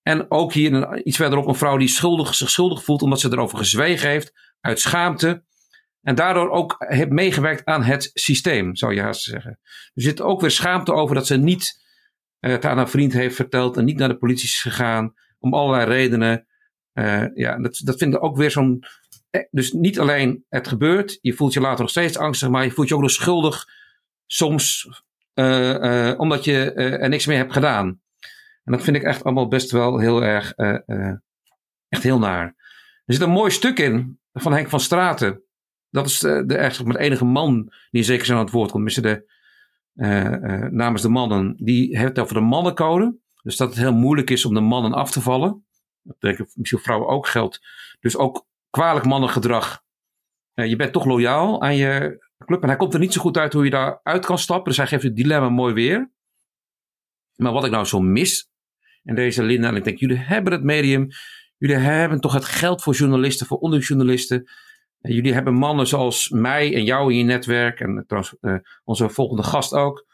En 0.02 0.31
ook 0.31 0.52
hier 0.52 1.02
iets 1.02 1.16
verderop 1.16 1.47
een 1.47 1.54
vrouw 1.54 1.76
die 1.76 1.88
schuldig, 1.88 2.35
zich 2.35 2.50
schuldig 2.50 2.85
voelt 2.85 3.02
omdat 3.02 3.21
ze 3.21 3.33
erover 3.33 3.59
gezwegen 3.59 4.09
heeft, 4.09 4.57
uit 4.61 4.81
schaamte. 4.81 5.45
En 6.02 6.14
daardoor 6.14 6.50
ook 6.50 6.75
heeft 6.78 7.11
meegewerkt 7.11 7.64
aan 7.64 7.82
het 7.82 8.11
systeem, 8.14 8.76
zou 8.76 8.94
je 8.94 9.00
haast 9.00 9.23
zeggen. 9.23 9.59
Er 9.94 10.02
zit 10.02 10.21
ook 10.21 10.40
weer 10.40 10.50
schaamte 10.50 10.92
over 10.92 11.14
dat 11.14 11.26
ze 11.26 11.37
niet 11.37 11.80
uh, 12.40 12.50
het 12.50 12.64
aan 12.64 12.78
een 12.78 12.88
vriend 12.88 13.12
heeft 13.12 13.35
verteld 13.35 13.76
en 13.76 13.85
niet 13.85 13.99
naar 13.99 14.09
de 14.09 14.16
politie 14.16 14.44
is 14.44 14.61
gegaan. 14.61 15.14
Om 15.38 15.54
allerlei 15.54 15.87
redenen. 15.87 16.47
Uh, 16.94 17.25
ja, 17.35 17.59
dat, 17.59 17.80
dat 17.85 17.99
vind 17.99 18.21
ook 18.21 18.37
weer 18.37 18.50
zo'n. 18.50 18.85
Eh, 19.30 19.42
dus 19.50 19.73
niet 19.73 19.99
alleen 19.99 20.44
het 20.49 20.68
gebeurt, 20.68 21.18
je 21.21 21.32
voelt 21.32 21.52
je 21.52 21.61
later 21.61 21.80
nog 21.80 21.90
steeds 21.90 22.18
angstig, 22.18 22.49
maar 22.49 22.64
je 22.64 22.71
voelt 22.71 22.88
je 22.88 22.94
ook 22.94 23.00
nog 23.00 23.11
schuldig. 23.11 23.66
Soms 24.26 24.88
omdat 26.16 26.44
je 26.44 26.73
er 26.73 27.09
niks 27.09 27.26
mee 27.26 27.37
hebt 27.37 27.52
gedaan. 27.52 28.00
En 28.64 28.73
dat 28.73 28.82
vind 28.82 28.97
ik 28.97 29.02
echt 29.02 29.25
allemaal 29.25 29.49
best 29.49 29.71
wel 29.71 29.99
heel 29.99 30.23
erg. 30.23 30.52
echt 31.88 32.02
heel 32.02 32.18
naar. 32.18 32.44
Er 33.04 33.14
zit 33.14 33.23
een 33.23 33.30
mooi 33.30 33.50
stuk 33.50 33.78
in 33.78 34.21
van 34.32 34.52
Henk 34.52 34.68
van 34.68 34.80
Straten. 34.80 35.42
Dat 35.93 36.07
is 36.07 36.19
de, 36.19 36.45
de, 36.47 36.57
echt 36.57 36.93
de 36.93 36.99
enige 36.99 37.25
man 37.25 37.73
die 37.91 38.03
zeker 38.03 38.27
zo 38.27 38.33
aan 38.33 38.45
het 38.45 38.51
woord 38.51 38.71
komt. 38.71 38.85
Misschien 38.85 39.05
de, 39.05 39.31
uh, 39.95 40.71
namens 40.71 41.03
de 41.03 41.09
mannen. 41.09 41.55
Die 41.57 41.99
heeft 41.99 42.19
over 42.19 42.35
de 42.35 42.41
mannencode. 42.41 43.17
Dus 43.43 43.57
dat 43.57 43.69
het 43.69 43.79
heel 43.79 43.93
moeilijk 43.93 44.31
is 44.31 44.45
om 44.45 44.55
de 44.55 44.61
mannen 44.61 44.93
af 44.93 45.11
te 45.11 45.21
vallen. 45.21 45.65
Dat 46.03 46.39
ik 46.39 46.47
misschien 46.55 46.79
vrouwen 46.79 47.09
ook 47.09 47.27
geldt. 47.27 47.61
Dus 48.01 48.17
ook 48.17 48.47
kwalijk 48.71 49.05
mannengedrag. 49.05 49.83
Je 50.55 50.77
bent 50.77 50.93
toch 50.93 51.05
loyaal 51.05 51.63
aan 51.63 51.77
je 51.77 52.25
club. 52.45 52.63
En 52.63 52.69
hij 52.69 52.77
komt 52.77 52.95
er 52.95 53.01
niet 53.01 53.13
zo 53.13 53.21
goed 53.21 53.39
uit 53.39 53.53
hoe 53.53 53.65
je 53.65 53.71
daaruit 53.71 54.27
kan 54.27 54.39
stappen. 54.39 54.69
Dus 54.69 54.77
hij 54.77 54.87
geeft 54.87 55.03
het 55.03 55.17
dilemma 55.17 55.49
mooi 55.49 55.75
weer. 55.75 56.11
Maar 57.37 57.53
wat 57.53 57.65
ik 57.65 57.71
nou 57.71 57.85
zo 57.85 58.01
mis 58.01 58.51
in 59.03 59.15
deze 59.15 59.43
Linda. 59.43 59.69
En 59.69 59.77
ik 59.77 59.85
denk, 59.85 59.99
jullie 59.99 60.17
hebben 60.17 60.53
het 60.53 60.63
medium. 60.63 61.09
Jullie 61.59 61.77
hebben 61.77 62.21
toch 62.21 62.33
het 62.33 62.45
geld 62.45 62.83
voor 62.83 62.95
journalisten, 62.95 63.47
voor 63.47 63.59
onderjournalisten. 63.59 64.51
Jullie 65.02 65.32
hebben 65.32 65.54
mannen 65.54 65.87
zoals 65.87 66.28
mij 66.28 66.75
en 66.75 66.85
jou 66.85 67.11
in 67.11 67.18
je 67.18 67.25
netwerk 67.25 67.80
en 67.80 68.04
trouwens 68.06 68.37
uh, 68.40 68.54
onze 68.85 69.09
volgende 69.09 69.42
gast 69.42 69.75
ook. 69.75 70.06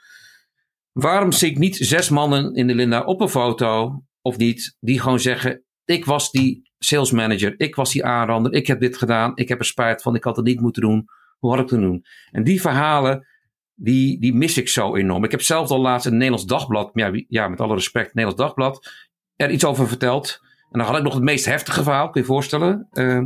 Waarom 0.92 1.32
zie 1.32 1.50
ik 1.50 1.58
niet 1.58 1.76
zes 1.76 2.08
mannen 2.08 2.54
in 2.54 2.66
de 2.66 2.74
Linda 2.74 3.04
op 3.04 3.20
een 3.20 3.28
foto 3.28 4.02
of 4.22 4.36
niet, 4.36 4.76
die 4.80 5.00
gewoon 5.00 5.20
zeggen: 5.20 5.64
Ik 5.84 6.04
was 6.04 6.30
die 6.30 6.70
sales 6.78 7.10
manager, 7.10 7.54
ik 7.56 7.74
was 7.74 7.92
die 7.92 8.04
aanrander, 8.04 8.52
ik 8.52 8.66
heb 8.66 8.80
dit 8.80 8.96
gedaan, 8.96 9.32
ik 9.34 9.48
heb 9.48 9.58
er 9.58 9.64
spijt 9.64 10.02
van, 10.02 10.14
ik 10.14 10.24
had 10.24 10.36
het 10.36 10.44
niet 10.44 10.60
moeten 10.60 10.82
doen. 10.82 11.04
Hoe 11.38 11.50
had 11.50 11.60
ik 11.60 11.70
het 11.70 11.80
doen? 11.80 12.04
En 12.30 12.44
die 12.44 12.60
verhalen, 12.60 13.26
die, 13.74 14.20
die 14.20 14.34
mis 14.34 14.58
ik 14.58 14.68
zo 14.68 14.96
enorm. 14.96 15.24
Ik 15.24 15.30
heb 15.30 15.42
zelf 15.42 15.70
al 15.70 15.80
laatst 15.80 16.06
een 16.06 16.12
Nederlands 16.12 16.46
Dagblad, 16.46 16.90
ja, 16.92 17.10
ja 17.28 17.48
met 17.48 17.60
alle 17.60 17.74
respect, 17.74 18.14
Nederlands 18.14 18.42
Dagblad, 18.42 18.90
er 19.36 19.50
iets 19.50 19.64
over 19.64 19.88
verteld. 19.88 20.38
En 20.70 20.78
dan 20.78 20.88
had 20.88 20.96
ik 20.96 21.02
nog 21.02 21.14
het 21.14 21.22
meest 21.22 21.44
heftige 21.44 21.82
verhaal, 21.82 22.10
kun 22.10 22.20
je 22.20 22.26
je 22.26 22.32
voorstellen. 22.32 22.88
Uh, 22.92 23.22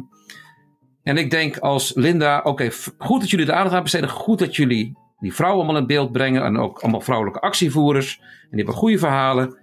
en 1.03 1.17
ik 1.17 1.31
denk 1.31 1.59
als 1.59 1.93
Linda, 1.95 2.41
oké, 2.45 2.71
goed 2.99 3.21
dat 3.21 3.31
jullie 3.31 3.47
de 3.47 3.53
aandacht 3.53 3.75
aan 3.75 3.83
besteden. 3.83 4.09
Goed 4.09 4.39
dat 4.39 4.57
jullie 4.57 4.97
die 5.19 5.35
vrouwen 5.35 5.63
allemaal 5.63 5.81
in 5.81 5.87
beeld 5.87 6.13
brengen. 6.13 6.45
En 6.45 6.59
ook 6.59 6.79
allemaal 6.79 7.01
vrouwelijke 7.01 7.41
actievoerders. 7.41 8.19
En 8.21 8.49
die 8.51 8.57
hebben 8.57 8.75
goede 8.75 8.99
verhalen. 8.99 9.59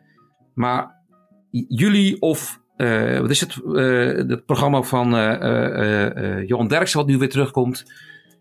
Maar 0.54 0.96
jullie 1.68 2.22
of, 2.22 2.60
uh, 2.78 3.20
wat 3.20 3.30
is 3.30 3.40
het, 3.40 3.56
uh, 3.66 4.30
het 4.30 4.46
programma 4.46 4.82
van 4.82 5.16
uh, 5.16 6.48
Johan 6.48 6.68
Derksen 6.68 7.00
wat 7.00 7.08
nu 7.08 7.18
weer 7.18 7.30
terugkomt. 7.30 7.94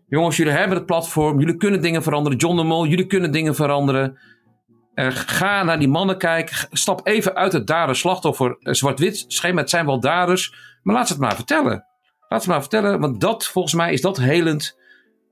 Jongens, 0.07 0.37
jullie 0.37 0.53
hebben 0.53 0.77
het 0.77 0.85
platform. 0.85 1.39
Jullie 1.39 1.57
kunnen 1.57 1.81
dingen 1.81 2.03
veranderen. 2.03 2.37
John 2.37 2.57
de 2.57 2.63
Mol, 2.63 2.87
jullie 2.87 3.05
kunnen 3.05 3.31
dingen 3.31 3.55
veranderen. 3.55 4.19
ga 5.09 5.63
naar 5.63 5.79
die 5.79 5.87
mannen 5.87 6.17
kijken. 6.17 6.67
Stap 6.71 7.07
even 7.07 7.35
uit 7.35 7.53
het 7.53 7.67
dader-slachtoffer 7.67 8.57
zwart-wit 8.59 9.25
schema. 9.27 9.61
Het 9.61 9.69
zijn 9.69 9.85
wel 9.85 9.99
daders. 9.99 10.53
Maar 10.83 10.95
laat 10.95 11.07
ze 11.07 11.13
het 11.13 11.21
maar 11.21 11.35
vertellen. 11.35 11.88
Laat 12.29 12.43
ze 12.43 12.49
maar 12.49 12.59
vertellen, 12.61 12.99
want 12.99 13.21
dat 13.21 13.45
volgens 13.47 13.73
mij 13.73 13.93
is 13.93 14.01
dat 14.01 14.17
helend. 14.17 14.77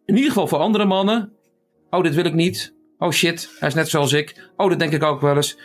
In 0.06 0.16
ieder 0.16 0.32
geval 0.32 0.48
voor 0.48 0.58
andere 0.58 0.86
mannen. 0.86 1.34
Oh, 1.89 2.04
dit 2.04 2.16
wil 2.16 2.25
ik 2.25 2.34
niet. 2.34 2.75
Oh 2.98 3.12
shit, 3.12 3.56
hij 3.60 3.68
is 3.68 3.74
net 3.74 3.89
zoals 3.89 4.13
ik. 4.13 4.50
Oh, 4.56 4.70
dat 4.70 4.80
denk 4.80 4.94
ik 4.94 5.04
ook 5.04 5.22
wel 5.22 5.36
eens. 5.36 5.60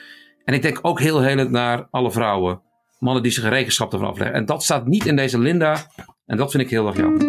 En 0.45 0.55
ik 0.55 0.63
denk 0.63 0.79
ook 0.83 1.01
heel 1.01 1.21
helend 1.21 1.51
naar 1.51 1.89
alle 1.91 2.11
vrouwen. 2.11 2.63
Mannen 2.99 3.23
die 3.23 3.33
zich 3.33 3.49
rekenschap 3.49 3.93
ervan 3.93 4.09
afleggen. 4.09 4.37
En 4.37 4.47
dat 4.47 4.63
staat 4.63 4.87
niet 4.87 5.07
in 5.07 5.17
deze 5.17 5.39
Linda. 5.39 5.87
En 6.27 6.37
dat 6.37 6.51
vind 6.51 6.63
ik 6.63 6.71
heel 6.71 6.87
erg 6.87 6.97
jammer. 6.97 7.21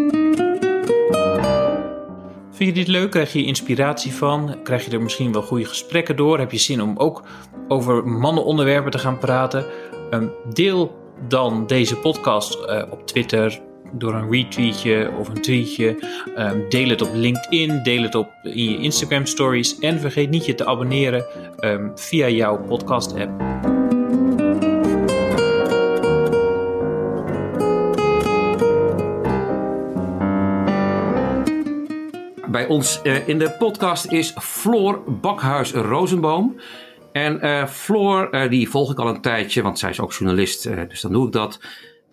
Vind 2.51 2.69
je 2.69 2.83
dit 2.83 2.87
leuk? 2.87 3.11
Krijg 3.11 3.33
je 3.33 3.45
inspiratie 3.45 4.13
van? 4.13 4.63
Krijg 4.63 4.85
je 4.85 4.91
er 4.91 5.01
misschien 5.01 5.31
wel 5.31 5.41
goede 5.41 5.65
gesprekken 5.65 6.15
door? 6.15 6.39
Heb 6.39 6.51
je 6.51 6.57
zin 6.57 6.81
om 6.81 6.97
ook 6.97 7.23
over 7.67 8.07
mannenonderwerpen 8.07 8.91
te 8.91 8.99
gaan 8.99 9.17
praten? 9.17 9.65
Um, 10.11 10.31
deel 10.53 10.95
dan 11.27 11.67
deze 11.67 11.97
podcast 11.97 12.55
uh, 12.55 12.83
op 12.89 13.07
Twitter, 13.07 13.61
door 13.93 14.13
een 14.13 14.31
retweetje 14.31 15.11
of 15.19 15.27
een 15.27 15.41
tweetje. 15.41 15.97
Um, 16.37 16.69
deel 16.69 16.89
het 16.89 17.01
op 17.01 17.09
LinkedIn, 17.13 17.83
deel 17.83 18.01
het 18.01 18.15
op 18.15 18.31
in 18.43 18.63
je 18.63 18.77
Instagram 18.77 19.25
stories 19.25 19.79
en 19.79 19.99
vergeet 19.99 20.29
niet 20.29 20.45
je 20.45 20.55
te 20.55 20.65
abonneren 20.65 21.25
um, 21.59 21.91
via 21.95 22.29
jouw 22.29 22.57
podcast 22.57 23.13
app. 23.15 23.31
Bij 32.51 32.67
ons 32.67 32.99
uh, 33.03 33.27
in 33.27 33.39
de 33.39 33.55
podcast 33.59 34.11
is 34.11 34.33
Floor 34.39 35.03
Bakhuis-Rozenboom. 35.21 36.59
En 37.11 37.45
uh, 37.45 37.65
Floor, 37.65 38.27
uh, 38.31 38.49
die 38.49 38.69
volg 38.69 38.91
ik 38.91 38.99
al 38.99 39.07
een 39.07 39.21
tijdje, 39.21 39.61
want 39.61 39.79
zij 39.79 39.89
is 39.89 39.99
ook 39.99 40.13
journalist, 40.13 40.63
dus 40.89 41.01
dan 41.01 41.11
doe 41.11 41.25
ik 41.25 41.31
dat. 41.31 41.59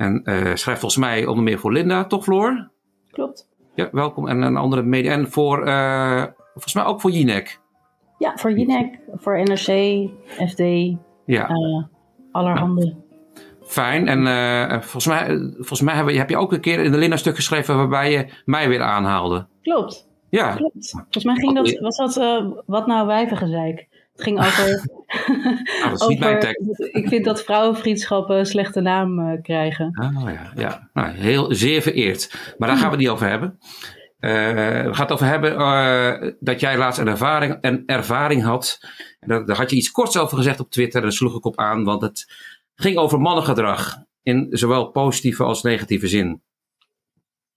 En 0.01 0.23
uh, 0.25 0.35
schrijft 0.35 0.81
volgens 0.81 0.97
mij 0.97 1.27
onder 1.27 1.45
meer 1.45 1.59
voor 1.59 1.73
Linda, 1.73 2.05
toch 2.05 2.25
Floor? 2.25 2.69
Klopt. 3.11 3.49
Ja, 3.75 3.89
welkom. 3.93 4.29
En 4.29 4.43
een 4.43 4.57
andere 4.57 4.83
media. 4.83 5.13
En 5.13 5.31
voor, 5.31 5.67
uh, 5.67 6.25
volgens 6.53 6.75
mij 6.75 6.85
ook 6.85 7.01
voor 7.01 7.11
Jinek. 7.11 7.61
Ja, 8.19 8.37
voor 8.37 8.53
Jinek, 8.53 8.99
voor 9.15 9.43
NRC, 9.43 10.09
FD, 10.49 10.59
ja. 11.27 11.51
Uh, 11.51 11.85
allerhande. 12.33 12.85
Nou, 12.85 12.97
fijn. 13.63 14.09
En 14.09 14.83
volgens 14.83 15.07
mij, 15.07 15.27
volgens 15.55 15.81
mij 15.81 15.95
heb, 15.95 16.09
je, 16.09 16.19
heb 16.19 16.31
je 16.31 16.37
ook 16.37 16.53
een 16.53 16.61
keer 16.61 16.79
in 16.79 16.93
de 16.93 16.99
Linda 16.99 17.17
stuk 17.17 17.35
geschreven 17.35 17.77
waarbij 17.77 18.11
je 18.11 18.29
mij 18.45 18.69
weer 18.69 18.83
aanhaalde. 18.83 19.47
Klopt. 19.63 20.09
Ja. 20.31 20.55
Klopt. 20.55 20.91
Volgens 20.91 21.25
mij 21.25 21.35
ging 21.35 21.55
dat, 21.55 21.79
was 21.79 21.97
dat 21.97 22.63
wat 22.67 22.87
nou 22.87 23.07
wijvengezeik. 23.07 23.89
Het 24.13 24.23
ging 24.23 24.39
over. 24.39 24.89
Ah, 25.83 25.91
dat 25.91 26.01
is 26.01 26.07
niet 26.07 26.19
mijn 26.19 26.41
tekst. 26.41 26.81
Ik 26.93 27.09
vind 27.09 27.25
dat 27.25 27.43
vrouwenvriendschappen 27.43 28.39
een 28.39 28.47
slechte 28.47 28.81
naam 28.81 29.19
uh, 29.19 29.43
krijgen. 29.43 30.13
Oh 30.17 30.31
ja, 30.33 30.53
ja. 30.55 30.91
Nou, 30.93 31.09
heel, 31.09 31.55
zeer 31.55 31.83
vereerd. 31.83 32.55
Maar 32.59 32.69
daar 32.69 32.77
gaan 32.77 32.87
we 32.87 32.93
het 32.93 33.01
niet 33.01 33.09
over 33.09 33.29
hebben. 33.29 33.59
Uh, 34.21 34.31
we 34.85 34.91
gaan 34.93 35.05
het 35.05 35.13
over 35.13 35.27
hebben 35.27 35.53
uh, 35.61 36.33
dat 36.41 36.61
jij 36.61 36.79
laatst 36.79 37.01
een 37.01 37.09
ervaring, 37.09 37.59
een 37.61 37.83
ervaring 37.87 38.43
had. 38.43 38.81
En 39.21 39.29
daar, 39.29 39.47
daar 39.47 39.57
had 39.57 39.71
je 39.71 39.77
iets 39.77 39.91
korts 39.91 40.19
over 40.19 40.37
gezegd 40.37 40.61
op 40.61 40.71
Twitter. 40.71 41.01
Daar 41.01 41.13
sloeg 41.13 41.37
ik 41.37 41.45
op 41.45 41.59
aan, 41.59 41.85
want 41.85 42.03
het 42.03 42.33
ging 42.75 42.97
over 42.97 43.21
mannengedrag. 43.21 43.97
In 44.23 44.47
zowel 44.51 44.91
positieve 44.91 45.45
als 45.45 45.63
negatieve 45.63 46.09
zin. 46.09 46.43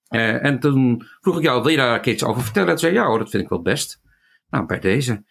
en 0.07 0.59
toen 0.59 1.07
vroeg 1.21 1.37
ik 1.37 1.43
jou, 1.43 1.61
wil 1.61 1.71
je 1.71 1.77
daar 1.77 1.99
een 1.99 2.09
iets 2.09 2.23
over 2.23 2.41
vertellen? 2.41 2.69
En 2.69 2.77
zei 2.77 2.93
ja, 2.93 3.17
dat 3.17 3.29
vind 3.29 3.43
ik 3.43 3.49
wel 3.49 3.61
best. 3.61 4.01
Nou, 4.49 4.65
bij 4.65 4.79
deze. 4.79 5.23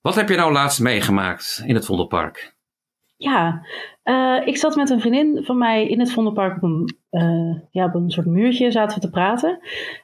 Wat 0.00 0.14
heb 0.14 0.28
je 0.28 0.36
nou 0.36 0.52
laatst 0.52 0.80
meegemaakt 0.80 1.62
in 1.66 1.74
het 1.74 1.84
Vondelpark? 1.84 2.56
Ja, 3.16 3.62
uh, 4.04 4.46
ik 4.46 4.56
zat 4.56 4.76
met 4.76 4.90
een 4.90 5.00
vriendin 5.00 5.44
van 5.44 5.58
mij 5.58 5.88
in 5.88 6.00
het 6.00 6.12
Vondelpark 6.12 6.56
op 6.56 6.62
een, 6.62 6.96
uh, 7.10 7.60
ja, 7.70 7.84
op 7.84 7.94
een 7.94 8.10
soort 8.10 8.26
muurtje, 8.26 8.70
zaten 8.70 8.94
we 8.94 9.00
te 9.00 9.10
praten. 9.10 9.60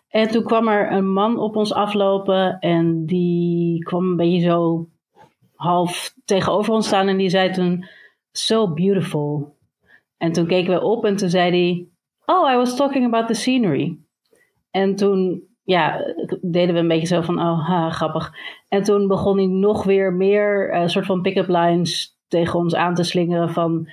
En 0.08 0.28
toen 0.28 0.44
kwam 0.44 0.68
er 0.68 0.92
een 0.92 1.12
man 1.12 1.38
op 1.38 1.56
ons 1.56 1.72
aflopen 1.72 2.58
en 2.58 3.06
die 3.06 3.78
kwam 3.78 4.04
een 4.04 4.16
beetje 4.16 4.48
zo 4.48 4.88
half 5.54 6.14
tegenover 6.24 6.72
ons 6.72 6.86
staan 6.86 7.08
en 7.08 7.16
die 7.16 7.28
zei 7.28 7.50
toen, 7.50 7.86
so 8.32 8.72
beautiful. 8.72 9.56
En 10.16 10.32
toen 10.32 10.46
keken 10.46 10.74
we 10.74 10.82
op 10.82 11.04
en 11.04 11.16
toen 11.16 11.28
zei 11.28 11.50
hij: 11.50 11.88
Oh, 12.24 12.52
I 12.52 12.56
was 12.56 12.76
talking 12.76 13.06
about 13.06 13.26
the 13.26 13.34
scenery. 13.34 13.98
En 14.70 14.96
toen 14.96 15.42
ja, 15.64 16.14
deden 16.40 16.74
we 16.74 16.80
een 16.80 16.88
beetje 16.88 17.06
zo 17.06 17.20
van: 17.20 17.40
Oh, 17.40 17.68
ha, 17.68 17.90
grappig. 17.90 18.32
En 18.74 18.82
toen 18.82 19.06
begon 19.06 19.36
hij 19.36 19.46
nog 19.46 19.84
weer 19.84 20.12
meer 20.12 20.74
een 20.74 20.90
soort 20.90 21.06
van 21.06 21.22
pick-up 21.22 21.48
lines 21.48 22.18
tegen 22.28 22.58
ons 22.58 22.74
aan 22.74 22.94
te 22.94 23.02
slingeren 23.02 23.50
van... 23.50 23.88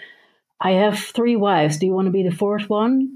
I 0.68 0.74
have 0.74 1.12
three 1.12 1.40
wives, 1.40 1.80
do 1.80 1.86
you 1.86 1.96
want 1.96 2.06
to 2.06 2.22
be 2.22 2.30
the 2.30 2.36
fourth 2.36 2.70
one? 2.70 3.10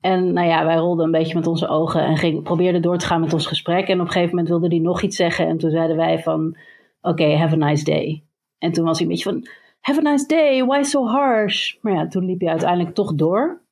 En 0.00 0.32
nou 0.32 0.46
ja, 0.46 0.64
wij 0.64 0.76
rolden 0.76 1.04
een 1.04 1.10
beetje 1.10 1.34
met 1.34 1.46
onze 1.46 1.68
ogen 1.68 2.04
en 2.04 2.16
ging, 2.16 2.42
probeerden 2.42 2.82
door 2.82 2.98
te 2.98 3.06
gaan 3.06 3.20
met 3.20 3.32
ons 3.32 3.46
gesprek. 3.46 3.88
En 3.88 4.00
op 4.00 4.06
een 4.06 4.12
gegeven 4.12 4.30
moment 4.30 4.48
wilde 4.48 4.68
hij 4.68 4.78
nog 4.78 5.02
iets 5.02 5.16
zeggen. 5.16 5.46
En 5.46 5.58
toen 5.58 5.70
zeiden 5.70 5.96
wij 5.96 6.18
van, 6.18 6.56
oké, 7.00 7.36
have 7.36 7.62
a 7.62 7.66
nice 7.66 7.84
day. 7.84 8.24
En 8.58 8.72
toen 8.72 8.84
was 8.84 8.98
hij 8.98 9.06
een 9.06 9.12
beetje 9.12 9.30
van, 9.30 9.46
have 9.80 10.06
a 10.06 10.10
nice 10.10 10.26
day, 10.26 10.64
why 10.64 10.82
so 10.82 11.06
harsh? 11.06 11.74
Maar 11.80 11.92
ja, 11.92 12.06
toen 12.06 12.24
liep 12.24 12.40
hij 12.40 12.50
uiteindelijk 12.50 12.94
toch 12.94 13.14
door. 13.14 13.62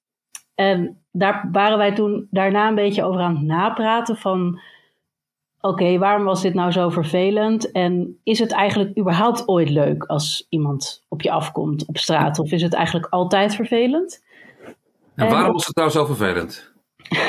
En 0.55 1.03
daar 1.13 1.49
waren 1.53 1.79
wij 1.79 1.93
toen 1.93 2.27
daarna 2.31 2.69
een 2.69 2.75
beetje 2.75 3.05
over 3.05 3.21
aan 3.21 3.37
het 3.37 3.47
napraten 3.47 4.17
van... 4.17 4.61
Oké, 5.67 5.99
waarom 5.99 6.25
was 6.25 6.43
dit 6.43 6.55
nou 6.55 6.71
zo 6.71 6.89
vervelend? 6.89 7.71
En 7.71 8.21
is 8.23 8.39
het 8.39 8.53
eigenlijk 8.53 8.99
überhaupt 8.99 9.49
ooit 9.49 9.71
leuk 9.71 10.05
als 10.05 10.47
iemand 10.49 11.05
op 11.09 11.23
je 11.23 11.31
afkomt 11.31 11.87
op 11.87 11.99
straat? 11.99 12.39
Of 12.39 12.53
is 12.53 12.63
het 12.63 12.75
eigenlijk 12.75 13.07
altijd 13.07 13.55
vervelend? 13.55 14.25
En 15.15 15.31
waarom 15.31 15.53
was 15.53 15.67
het 15.67 15.77
nou 15.77 15.91
zo 15.91 16.05
vervelend? 16.05 16.73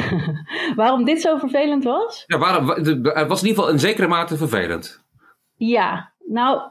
waarom 0.75 1.05
dit 1.05 1.21
zo 1.21 1.37
vervelend 1.37 1.83
was? 1.83 2.23
Ja, 2.27 2.37
waarom, 2.37 2.69
het 2.69 3.27
was 3.27 3.41
in 3.41 3.47
ieder 3.47 3.63
geval 3.63 3.69
in 3.69 3.79
zekere 3.79 4.07
mate 4.07 4.37
vervelend. 4.37 5.03
Ja, 5.55 6.13
nou, 6.25 6.61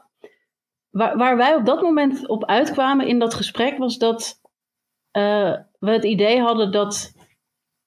waar, 0.90 1.16
waar 1.16 1.36
wij 1.36 1.54
op 1.54 1.64
dat 1.64 1.82
moment 1.82 2.28
op 2.28 2.44
uitkwamen 2.44 3.06
in 3.06 3.18
dat 3.18 3.34
gesprek 3.34 3.78
was 3.78 3.98
dat 3.98 4.40
uh, 5.12 5.54
we 5.78 5.90
het 5.90 6.04
idee 6.04 6.40
hadden 6.40 6.72
dat, 6.72 7.12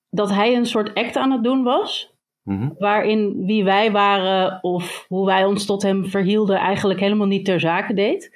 dat 0.09 0.29
hij 0.29 0.55
een 0.55 0.65
soort 0.65 0.93
act 0.93 1.15
aan 1.15 1.31
het 1.31 1.43
doen 1.43 1.63
was. 1.63 2.17
Mhm. 2.49 2.69
Waarin 2.77 3.45
wie 3.45 3.63
wij 3.63 3.91
waren 3.91 4.59
of 4.63 5.05
hoe 5.07 5.25
wij 5.25 5.45
ons 5.45 5.65
tot 5.65 5.81
hem 5.81 6.05
verhielden 6.05 6.57
eigenlijk 6.57 6.99
helemaal 6.99 7.27
niet 7.27 7.45
ter 7.45 7.59
zake 7.59 7.93
deed. 7.93 8.35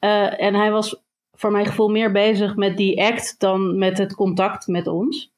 Uh, 0.00 0.40
en 0.40 0.54
hij 0.54 0.70
was 0.70 1.02
voor 1.32 1.50
mijn 1.50 1.66
gevoel 1.66 1.88
meer 1.88 2.12
bezig 2.12 2.56
met 2.56 2.76
die 2.76 3.02
act 3.02 3.40
dan 3.40 3.78
met 3.78 3.98
het 3.98 4.14
contact 4.14 4.66
met 4.66 4.86
ons. 4.86 5.32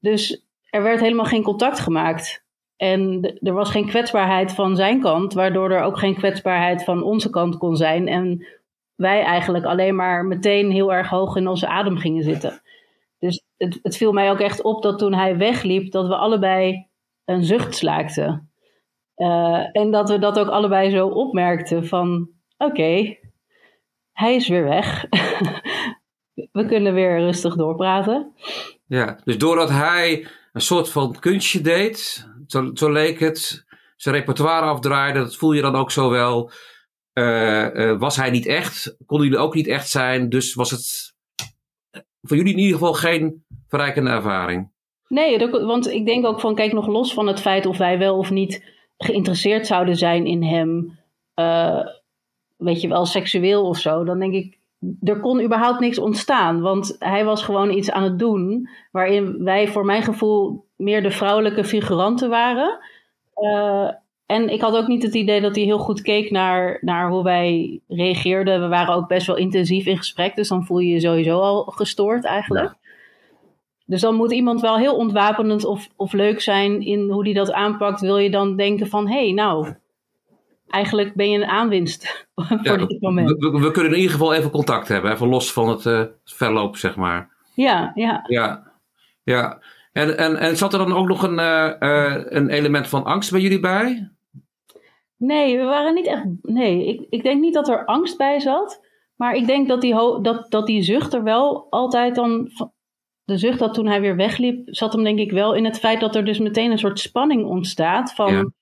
Dus 0.00 0.44
er 0.70 0.82
werd 0.82 1.00
helemaal 1.00 1.24
geen 1.24 1.42
contact 1.42 1.78
gemaakt. 1.78 2.44
En 2.76 3.32
er 3.42 3.52
was 3.52 3.70
geen 3.70 3.86
kwetsbaarheid 3.86 4.52
van 4.52 4.76
zijn 4.76 5.00
kant, 5.00 5.32
waardoor 5.32 5.70
er 5.70 5.82
ook 5.82 5.98
geen 5.98 6.14
kwetsbaarheid 6.14 6.84
van 6.84 7.02
onze 7.02 7.30
kant 7.30 7.56
kon 7.56 7.76
zijn. 7.76 8.08
En 8.08 8.46
wij 8.94 9.22
eigenlijk 9.22 9.64
alleen 9.64 9.94
maar 9.94 10.24
meteen 10.24 10.70
heel 10.70 10.92
erg 10.92 11.08
hoog 11.08 11.36
in 11.36 11.48
onze 11.48 11.66
adem 11.66 11.96
gingen 11.96 12.22
zitten. 12.22 12.62
Dus 13.18 13.44
het, 13.56 13.78
het 13.82 13.96
viel 13.96 14.12
mij 14.12 14.30
ook 14.30 14.40
echt 14.40 14.62
op 14.62 14.82
dat 14.82 14.98
toen 14.98 15.14
hij 15.14 15.36
wegliep, 15.36 15.90
dat 15.92 16.06
we 16.06 16.16
allebei 16.16 16.86
een 17.26 17.44
zucht 17.44 17.76
slaakten. 17.76 18.50
Uh, 19.16 19.68
en 19.72 19.90
dat 19.90 20.08
we 20.08 20.18
dat 20.18 20.38
ook 20.38 20.48
allebei 20.48 20.90
zo 20.90 21.06
opmerkten 21.06 21.86
van 21.86 22.28
oké, 22.56 23.16
hij 24.12 24.34
is 24.34 24.48
weer 24.48 24.64
weg. 24.64 25.04
we 26.52 26.66
kunnen 26.66 26.94
weer 26.94 27.18
rustig 27.18 27.56
doorpraten. 27.56 28.32
Ja, 28.86 29.20
dus 29.24 29.38
doordat 29.38 29.70
hij 29.70 30.26
een 30.52 30.60
soort 30.60 30.90
van 30.90 31.18
kunstje 31.20 31.60
deed, 31.60 32.28
zo, 32.74 32.92
leek 32.92 33.20
het, 33.20 33.64
zijn 33.96 34.14
repertoire 34.14 34.66
afdraaide, 34.66 35.18
dat 35.18 35.36
voel 35.36 35.52
je 35.52 35.62
dan 35.62 35.76
ook 35.76 35.90
zo 35.90 36.10
wel. 36.10 36.50
Uh, 37.12 37.74
uh, 37.74 37.98
was 37.98 38.16
hij 38.16 38.30
niet 38.30 38.46
echt, 38.46 38.96
konden 39.06 39.26
jullie 39.26 39.42
ook 39.42 39.54
niet 39.54 39.66
echt 39.66 39.88
zijn, 39.88 40.28
dus 40.28 40.54
was 40.54 40.70
het 40.70 41.14
voor 42.22 42.36
jullie 42.36 42.52
in 42.52 42.58
ieder 42.58 42.78
geval 42.78 42.94
geen 42.94 43.44
verrijkende 43.68 44.10
ervaring. 44.10 44.74
Nee, 45.08 45.48
want 45.50 45.90
ik 45.90 46.06
denk 46.06 46.26
ook 46.26 46.40
van, 46.40 46.54
kijk, 46.54 46.72
nog 46.72 46.86
los 46.86 47.14
van 47.14 47.26
het 47.26 47.40
feit 47.40 47.66
of 47.66 47.78
wij 47.78 47.98
wel 47.98 48.16
of 48.18 48.30
niet 48.30 48.74
geïnteresseerd 48.98 49.66
zouden 49.66 49.96
zijn 49.96 50.26
in 50.26 50.42
hem, 50.42 50.98
uh, 51.34 51.86
weet 52.56 52.80
je 52.80 52.88
wel, 52.88 53.06
seksueel 53.06 53.66
of 53.66 53.78
zo, 53.78 54.04
dan 54.04 54.18
denk 54.18 54.34
ik, 54.34 54.58
er 55.02 55.20
kon 55.20 55.42
überhaupt 55.42 55.80
niks 55.80 55.98
ontstaan. 55.98 56.60
Want 56.60 56.96
hij 56.98 57.24
was 57.24 57.42
gewoon 57.42 57.70
iets 57.70 57.90
aan 57.90 58.02
het 58.02 58.18
doen 58.18 58.68
waarin 58.92 59.44
wij 59.44 59.68
voor 59.68 59.84
mijn 59.84 60.02
gevoel 60.02 60.64
meer 60.76 61.02
de 61.02 61.10
vrouwelijke 61.10 61.64
figuranten 61.64 62.28
waren. 62.28 62.78
Uh, 63.36 63.90
en 64.26 64.48
ik 64.48 64.60
had 64.60 64.76
ook 64.76 64.86
niet 64.86 65.02
het 65.02 65.14
idee 65.14 65.40
dat 65.40 65.54
hij 65.54 65.64
heel 65.64 65.78
goed 65.78 66.02
keek 66.02 66.30
naar, 66.30 66.78
naar 66.80 67.10
hoe 67.10 67.22
wij 67.22 67.80
reageerden. 67.88 68.60
We 68.60 68.68
waren 68.68 68.94
ook 68.94 69.08
best 69.08 69.26
wel 69.26 69.36
intensief 69.36 69.86
in 69.86 69.96
gesprek, 69.96 70.36
dus 70.36 70.48
dan 70.48 70.64
voel 70.64 70.78
je 70.78 70.88
je 70.88 71.00
sowieso 71.00 71.40
al 71.40 71.62
gestoord 71.64 72.24
eigenlijk. 72.24 72.74
Dus 73.86 74.00
dan 74.00 74.14
moet 74.14 74.32
iemand 74.32 74.60
wel 74.60 74.76
heel 74.76 74.96
ontwapenend 74.96 75.64
of, 75.64 75.88
of 75.96 76.12
leuk 76.12 76.40
zijn 76.40 76.80
in 76.80 77.10
hoe 77.10 77.24
hij 77.24 77.32
dat 77.32 77.52
aanpakt. 77.52 78.00
Wil 78.00 78.18
je 78.18 78.30
dan 78.30 78.56
denken 78.56 78.86
van, 78.86 79.08
hé, 79.08 79.24
hey, 79.24 79.32
nou, 79.32 79.74
eigenlijk 80.66 81.14
ben 81.14 81.30
je 81.30 81.38
een 81.38 81.48
aanwinst 81.48 82.26
voor 82.62 82.78
dit 82.78 83.00
moment. 83.00 83.30
We, 83.30 83.50
we, 83.50 83.70
kunnen 83.70 83.92
in 83.92 83.98
ieder 83.98 84.12
geval 84.12 84.34
even 84.34 84.50
contact 84.50 84.88
hebben, 84.88 85.12
even 85.12 85.28
los 85.28 85.52
van 85.52 85.68
het 85.68 85.84
uh, 85.84 86.02
verloop, 86.24 86.76
zeg 86.76 86.96
maar. 86.96 87.30
Ja, 87.54 87.92
ja. 87.94 88.24
Ja, 88.26 88.72
ja. 89.22 89.62
En, 89.92 90.18
en, 90.18 90.36
en 90.36 90.56
zat 90.56 90.72
er 90.72 90.78
dan 90.78 90.92
ook 90.92 91.08
nog 91.08 91.22
een, 91.22 91.38
uh, 91.38 91.72
uh, 91.80 92.16
een 92.24 92.48
element 92.48 92.88
van 92.88 93.04
angst 93.04 93.30
bij 93.30 93.40
jullie 93.40 93.60
bij? 93.60 94.10
Nee, 95.16 95.58
we 95.58 95.64
waren 95.64 95.94
niet 95.94 96.06
echt. 96.06 96.24
Nee, 96.42 96.86
ik, 96.86 97.06
ik 97.10 97.22
denk 97.22 97.40
niet 97.40 97.54
dat 97.54 97.68
er 97.68 97.84
angst 97.84 98.16
bij 98.16 98.40
zat. 98.40 98.80
Maar 99.16 99.34
ik 99.34 99.46
denk 99.46 99.68
dat 99.68 99.80
die, 99.80 99.94
dat, 100.22 100.46
dat 100.48 100.66
die 100.66 100.82
zucht 100.82 101.14
er 101.14 101.22
wel 101.22 101.66
altijd 101.70 102.14
dan. 102.14 102.50
De 103.26 103.36
zucht 103.36 103.58
dat 103.58 103.74
toen 103.74 103.86
hij 103.86 104.00
weer 104.00 104.16
wegliep, 104.16 104.60
zat 104.64 104.92
hem 104.92 105.04
denk 105.04 105.18
ik 105.18 105.30
wel 105.30 105.54
in 105.54 105.64
het 105.64 105.78
feit 105.78 106.00
dat 106.00 106.16
er 106.16 106.24
dus 106.24 106.38
meteen 106.38 106.70
een 106.70 106.78
soort 106.78 107.00
spanning 107.00 107.44
ontstaat. 107.44 108.14
Van 108.14 108.52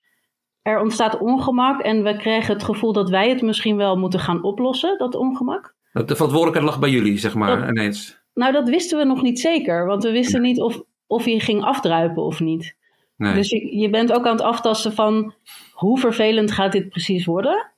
er 0.61 0.81
ontstaat 0.81 1.19
ongemak 1.19 1.81
en 1.81 2.03
we 2.03 2.17
krijgen 2.17 2.53
het 2.53 2.63
gevoel 2.63 2.93
dat 2.93 3.09
wij 3.09 3.29
het 3.29 3.41
misschien 3.41 3.77
wel 3.77 3.97
moeten 3.97 4.19
gaan 4.19 4.43
oplossen, 4.43 4.97
dat 4.97 5.15
ongemak. 5.15 5.75
De 5.91 6.15
verantwoordelijkheid 6.15 6.65
lag 6.65 6.79
bij 6.79 6.89
jullie, 6.89 7.17
zeg 7.17 7.33
maar, 7.33 7.69
ineens. 7.69 8.23
Nou, 8.33 8.51
dat 8.51 8.69
wisten 8.69 8.97
we 8.97 9.03
nog 9.03 9.21
niet 9.21 9.39
zeker, 9.39 9.85
want 9.85 10.03
we 10.03 10.11
wisten 10.11 10.41
niet 10.41 10.61
of, 10.61 10.81
of 11.07 11.25
hij 11.25 11.39
ging 11.39 11.63
afdruipen 11.63 12.23
of 12.23 12.39
niet. 12.39 12.75
Nee. 13.17 13.33
Dus 13.33 13.49
je, 13.49 13.77
je 13.77 13.89
bent 13.89 14.13
ook 14.13 14.25
aan 14.25 14.35
het 14.35 14.45
aftasten 14.45 14.93
van 14.93 15.33
hoe 15.73 15.99
vervelend 15.99 16.51
gaat 16.51 16.71
dit 16.71 16.89
precies 16.89 17.25
worden? 17.25 17.71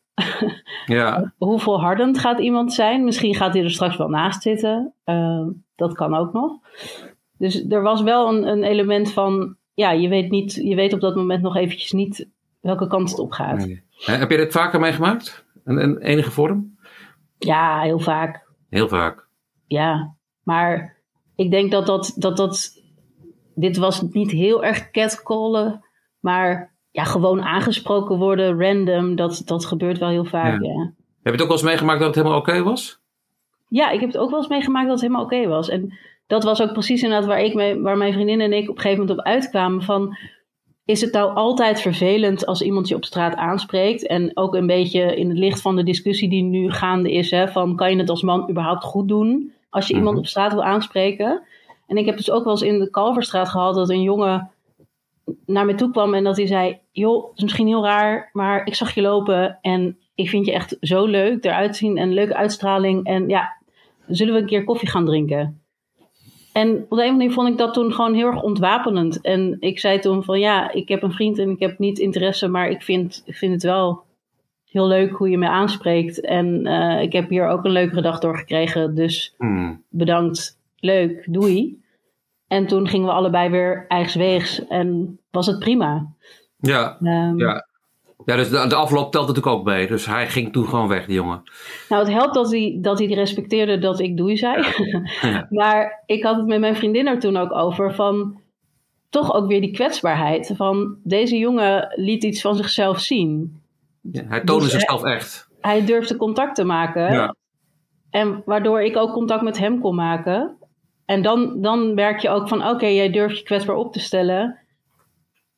Ja. 0.86 1.32
hoe 1.38 1.60
volhardend 1.60 2.20
gaat 2.20 2.40
iemand 2.40 2.74
zijn? 2.74 3.04
Misschien 3.04 3.36
gaat 3.36 3.54
hij 3.54 3.64
er 3.64 3.72
straks 3.72 3.98
wel 3.98 4.10
naast 4.10 4.42
zitten. 4.42 4.94
Uh, 5.06 5.48
dat 5.78 5.94
kan 5.94 6.16
ook 6.16 6.34
nog. 6.34 6.60
Dus 7.38 7.66
er 7.70 7.82
was 7.82 8.02
wel 8.02 8.28
een, 8.28 8.48
een, 8.48 8.64
element 8.64 9.12
van, 9.12 9.56
ja, 9.74 9.92
je 9.92 10.08
weet, 10.08 10.30
niet, 10.30 10.54
je 10.54 10.76
weet 10.76 10.94
op 10.94 11.00
dat 11.00 11.16
moment 11.16 11.42
nog 11.42 11.56
eventjes 11.56 11.92
niet 11.92 12.28
welke 12.60 12.88
kant 12.88 13.10
het 13.10 13.20
op 13.20 13.32
gaat. 13.32 13.58
Nee. 13.58 13.84
Heb 14.06 14.32
je 14.32 14.38
dit 14.38 14.52
vaker 14.52 14.80
meegemaakt? 14.80 15.46
In, 15.66 15.78
in 15.78 15.98
enige 15.98 16.32
vorm? 16.32 16.78
Ja, 17.38 17.82
heel 17.82 18.00
vaak. 18.00 18.46
Heel 18.70 18.88
vaak. 18.88 19.28
Ja, 19.66 20.16
maar 20.44 20.98
ik 21.36 21.52
denk 21.52 21.72
dat 21.72 21.86
dat, 21.86 22.14
dat, 22.16 22.38
dat 22.38 22.82
dit 23.56 23.78
was 23.78 24.02
niet 24.02 24.32
heel 24.32 24.64
erg 24.64 24.92
catcallen, 24.92 25.86
maar 26.20 26.76
ja, 26.92 27.04
gewoon 27.04 27.42
aangesproken 27.42 28.18
worden, 28.18 28.60
random, 28.60 29.16
dat, 29.16 29.42
dat 29.46 29.66
gebeurt 29.66 29.98
wel 29.98 30.10
heel 30.10 30.26
vaak. 30.26 30.62
Ja. 30.62 30.94
Heb 31.24 31.36
je 31.36 31.42
het 31.42 31.42
ook 31.42 31.48
wel 31.48 31.58
eens 31.58 31.66
meegemaakt 31.66 32.00
dat 32.00 32.08
het 32.08 32.16
helemaal 32.16 32.40
oké 32.40 32.64
was? 32.64 33.02
Ja, 33.68 33.90
ik 33.90 34.00
heb 34.00 34.10
het 34.10 34.18
ook 34.18 34.30
wel 34.30 34.40
eens 34.40 34.48
meegemaakt 34.48 34.88
dat 34.88 34.94
het 34.94 35.02
helemaal 35.02 35.24
oké 35.24 35.48
was. 35.48 35.70
En 35.70 35.98
dat 36.28 36.44
was 36.44 36.62
ook 36.62 36.74
precies 36.74 37.04
inderdaad 37.04 37.28
waar, 37.28 37.42
ik 37.42 37.54
mee, 37.54 37.82
waar 37.82 37.98
mijn 37.98 38.14
vriendin 38.14 38.42
en 38.42 38.54
ik 38.54 38.70
op 38.70 38.76
een 38.76 38.82
gegeven 38.82 39.00
moment 39.00 39.20
op 39.20 39.26
uitkwamen 39.26 39.82
van... 39.82 40.18
Is 40.86 41.02
het 41.02 41.14
nou 41.14 41.36
altijd 41.36 41.82
vervelend 41.82 42.46
als 42.46 42.62
iemand 42.62 42.88
je 42.88 42.96
op 42.96 43.06
straat 43.06 43.36
aanspreekt? 43.36 44.08
En 44.08 44.32
ook 44.34 44.56
een 44.56 44.68
beetje 44.68 45.16
in 45.16 45.30
het 45.30 45.38
licht 45.38 45.62
van 45.62 45.76
de 45.76 45.84
discussie 45.84 46.30
die 46.30 46.44
nu 46.44 46.72
gaande 46.72 47.12
is: 47.12 47.32
hè, 47.32 47.48
van 47.48 47.76
kan 47.76 47.92
je 47.92 47.98
het 47.98 48.10
als 48.10 48.22
man 48.22 48.50
überhaupt 48.50 48.84
goed 48.84 49.08
doen 49.08 49.54
als 49.70 49.88
je 49.88 49.94
iemand 49.94 50.12
mhm. 50.12 50.20
op 50.20 50.28
straat 50.28 50.54
wil 50.54 50.64
aanspreken? 50.64 51.42
En 51.88 51.98
ik 51.98 52.06
heb 52.06 52.18
dus 52.18 52.32
ook 52.32 52.44
wel 52.44 52.54
eens 52.54 52.62
in 52.62 52.80
de 52.80 52.90
Kalverstraat 52.90 53.50
gehad 53.50 53.76
dat 53.76 53.90
een 53.90 54.02
jongen 54.02 54.52
naar 55.46 55.66
me 55.66 55.76
toe 55.76 55.92
kwam 55.92 56.14
en 56.14 56.24
dat 56.24 56.38
hij 56.38 56.48
zei: 56.48 56.80
Joh, 56.92 57.28
het 57.28 57.38
is 57.38 57.44
misschien 57.44 57.68
heel 57.68 57.84
raar, 57.84 58.30
maar 58.34 58.66
ik 58.66 58.76
zag 58.76 58.94
je 58.94 59.02
lopen 59.02 59.58
en 59.62 59.98
ik 60.16 60.30
vind 60.30 60.46
je 60.46 60.54
echt 60.54 60.78
zo 60.80 61.06
leuk 61.06 61.46
eruit 61.46 61.76
zien 61.76 61.98
en 61.98 62.14
leuke 62.14 62.36
uitstraling. 62.36 63.06
En 63.06 63.30
ja, 63.30 63.57
zullen 64.08 64.34
we 64.34 64.40
een 64.40 64.46
keer 64.46 64.64
koffie 64.64 64.90
gaan 64.90 65.06
drinken? 65.06 65.62
En 66.54 66.70
op 66.70 66.76
de 66.76 66.82
een 66.82 66.90
of 66.90 66.98
andere 66.98 67.12
manier 67.12 67.32
vond 67.32 67.50
ik 67.50 67.58
dat 67.58 67.74
toen 67.74 67.94
gewoon 67.94 68.14
heel 68.14 68.28
erg 68.28 68.42
ontwapenend. 68.42 69.22
En 69.22 69.58
ik 69.60 69.80
zei 69.80 70.00
toen 70.00 70.24
van 70.24 70.40
ja, 70.40 70.72
ik 70.72 70.88
heb 70.88 71.04
een 71.04 71.12
vriend 71.12 71.38
en 71.40 71.50
ik 71.50 71.60
heb 71.60 71.80
niet 71.80 72.00
interesse, 72.00 72.48
maar 72.48 72.70
ik 72.70 72.82
vind, 72.82 73.24
ik 73.26 73.36
vind 73.36 73.54
het 73.54 73.64
wel 73.64 74.04
heel 74.66 74.88
leuk 74.88 75.12
hoe 75.12 75.30
je 75.30 75.38
me 75.38 75.48
aanspreekt. 75.48 76.22
En 76.22 76.68
uh, 76.68 77.02
ik 77.02 77.14
heb 77.14 77.30
hier 77.30 77.48
ook 77.48 77.66
een 77.66 77.72
leukere 77.72 78.02
dag 78.02 78.20
door 78.20 78.38
gekregen. 78.38 78.96
Dus 78.96 79.34
hmm. 79.38 79.84
bedankt, 79.90 80.60
leuk, 80.80 81.28
doei. 81.30 81.82
En 82.48 82.68
toen 82.68 82.88
gingen 82.88 83.08
we 83.08 83.14
allebei 83.14 83.50
weer 83.50 83.86
eigen 83.88 84.20
weegs 84.20 84.68
en 84.68 85.20
was 85.32 85.48
het 85.48 85.60
prima. 85.60 86.16
Ja, 86.58 86.98
um, 87.02 87.40
ja. 87.40 87.67
Ja, 88.28 88.36
dus 88.36 88.50
de, 88.50 88.68
de 88.68 88.76
afloop 88.76 89.12
telt 89.12 89.28
natuurlijk 89.28 89.56
ook 89.56 89.66
mee. 89.66 89.88
Dus 89.88 90.06
hij 90.06 90.28
ging 90.28 90.54
toen 90.54 90.68
gewoon 90.68 90.88
weg, 90.88 91.06
die 91.06 91.16
jongen. 91.16 91.44
Nou, 91.90 92.04
het 92.04 92.14
helpt 92.14 92.34
dat 92.34 92.52
hij, 92.52 92.78
dat 92.82 93.00
hij 93.00 93.08
respecteerde 93.08 93.78
dat 93.78 94.00
ik 94.00 94.18
doei 94.18 94.38
zei. 94.38 94.66
Ja. 95.22 95.48
maar 95.60 96.04
ik 96.06 96.24
had 96.24 96.36
het 96.36 96.46
met 96.46 96.60
mijn 96.60 96.76
vriendin 96.76 97.08
er 97.08 97.20
toen 97.20 97.38
ook 97.38 97.54
over 97.54 97.94
van 97.94 98.42
toch 99.10 99.34
ook 99.34 99.48
weer 99.48 99.62
die 99.62 99.72
kwetsbaarheid. 99.72 100.54
Van 100.56 100.98
deze 101.04 101.38
jongen 101.38 101.94
liet 101.96 102.24
iets 102.24 102.42
van 102.42 102.56
zichzelf 102.56 103.00
zien. 103.00 103.62
Ja, 104.02 104.24
hij 104.28 104.44
toonde 104.44 104.64
Dus, 104.64 104.74
zichzelf 104.74 105.04
echt. 105.04 105.50
Hij 105.62 105.86
durfde 105.86 106.16
contact 106.16 106.56
te 106.56 106.64
maken. 106.64 107.14
Ja. 107.14 107.36
En 108.10 108.42
waardoor 108.46 108.82
ik 108.82 108.98
ook 108.98 109.14
contact 109.14 109.42
met 109.42 109.58
hem 109.58 109.80
kon 109.80 109.96
maken. 109.96 110.58
En 111.06 111.22
dan, 111.22 111.62
dan 111.62 111.94
merk 111.94 112.20
je 112.20 112.30
ook 112.30 112.48
van, 112.48 112.68
oké, 112.68 112.86
jij 112.86 113.10
durft 113.10 113.38
je 113.38 113.44
kwetsbaar 113.44 113.76
op 113.76 113.94
te 113.94 114.00
stellen. 114.00 114.60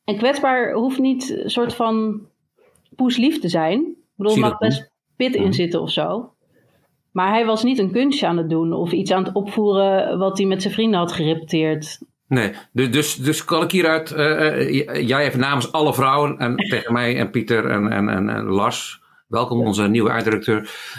En 0.04 0.16
kwetsbaar 0.16 0.72
hoeft 0.72 0.98
niet 0.98 1.30
een 1.30 1.50
soort 1.50 1.74
van 1.74 2.28
poeslief 3.00 3.38
te 3.38 3.48
zijn. 3.48 3.80
Ik 3.80 4.16
bedoel, 4.16 4.34
er 4.34 4.40
mag 4.40 4.58
best 4.58 4.90
pit 5.16 5.34
in 5.34 5.52
zitten 5.52 5.80
of 5.80 5.90
zo. 5.90 6.32
Maar 7.12 7.28
hij 7.28 7.46
was 7.46 7.62
niet 7.62 7.78
een 7.78 7.92
kunstje 7.92 8.26
aan 8.26 8.36
het 8.36 8.50
doen 8.50 8.72
of 8.72 8.92
iets 8.92 9.10
aan 9.10 9.24
het 9.24 9.34
opvoeren 9.34 10.18
wat 10.18 10.38
hij 10.38 10.46
met 10.46 10.62
zijn 10.62 10.74
vrienden 10.74 10.98
had 10.98 11.12
gerepeteerd. 11.12 11.98
Nee, 12.28 12.52
dus, 12.72 12.90
dus, 12.90 13.14
dus 13.14 13.44
kan 13.44 13.62
ik 13.62 13.70
hieruit, 13.70 14.12
eh, 14.12 15.08
jij 15.08 15.26
even 15.26 15.40
namens 15.40 15.72
alle 15.72 15.94
vrouwen 15.94 16.38
en 16.38 16.56
tegen 16.72 16.92
mij 16.92 17.16
en 17.16 17.30
Pieter 17.30 17.70
en, 17.70 17.92
en, 17.92 18.08
en, 18.08 18.28
en 18.28 18.44
Lars, 18.44 19.02
welkom 19.28 19.60
onze 19.60 19.88
nieuwe 19.88 20.10
eh, 20.10 20.56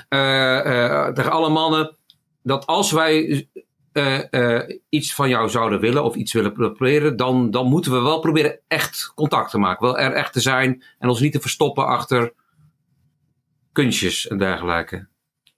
eh, 0.10 1.14
tegen 1.14 1.32
alle 1.32 1.50
mannen, 1.50 1.96
dat 2.44 2.66
als 2.66 2.92
wij 2.92 3.48
eh, 3.92 4.34
eh, 4.34 4.80
iets 4.90 5.16
van 5.16 5.30
jou 5.30 5.50
zouden 5.50 5.80
willen 5.80 6.04
of 6.04 6.16
iets 6.16 6.34
willen 6.34 6.54
proberen, 6.54 7.16
dan, 7.18 7.52
dan 7.52 7.68
moeten 7.68 7.92
we 7.92 8.00
wel 8.02 8.20
proberen 8.20 8.60
echt 8.68 9.12
contact 9.16 9.52
te 9.52 9.58
maken, 9.58 9.86
wel 9.86 9.98
er 10.00 10.12
echt 10.14 10.34
te 10.34 10.40
zijn 10.40 10.84
en 11.00 11.10
ons 11.10 11.20
niet 11.20 11.32
te 11.32 11.40
verstoppen 11.40 11.86
achter 11.86 12.34
kunstjes 13.72 14.28
en 14.28 14.38
dergelijke. 14.38 14.96
Dus 14.96 15.06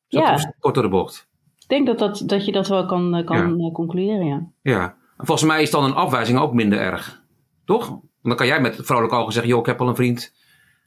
dat 0.08 0.22
Ja. 0.24 0.32
was 0.32 0.48
kort 0.60 0.74
door 0.74 0.84
de 0.84 0.90
bocht. 0.90 1.28
Ik 1.60 1.68
denk 1.70 1.88
dat, 1.88 2.00
dat, 2.00 2.24
dat 2.26 2.46
je 2.46 2.52
dat 2.52 2.68
wel 2.68 2.86
kan, 2.86 3.16
eh, 3.16 3.26
kan 3.26 3.72
concluderen, 3.72 4.26
ja. 4.26 4.48
Ja, 4.62 4.84
en 5.18 5.26
volgens 5.26 5.48
mij 5.48 5.62
is 5.62 5.72
dan 5.72 5.84
een 5.84 5.94
afwijzing 5.94 6.40
ook 6.40 6.54
minder 6.54 6.80
erg. 6.80 7.22
Toch? 7.66 7.88
Want 7.90 8.02
dan 8.22 8.36
kan 8.36 8.48
jij 8.48 8.62
met 8.62 8.76
vrolijk 8.82 9.14
ogen 9.14 9.34
zeggen, 9.34 9.52
joh, 9.52 9.60
ik 9.60 9.66
heb 9.66 9.82
al 9.82 9.88
een 9.88 9.96
vriend. 9.96 10.34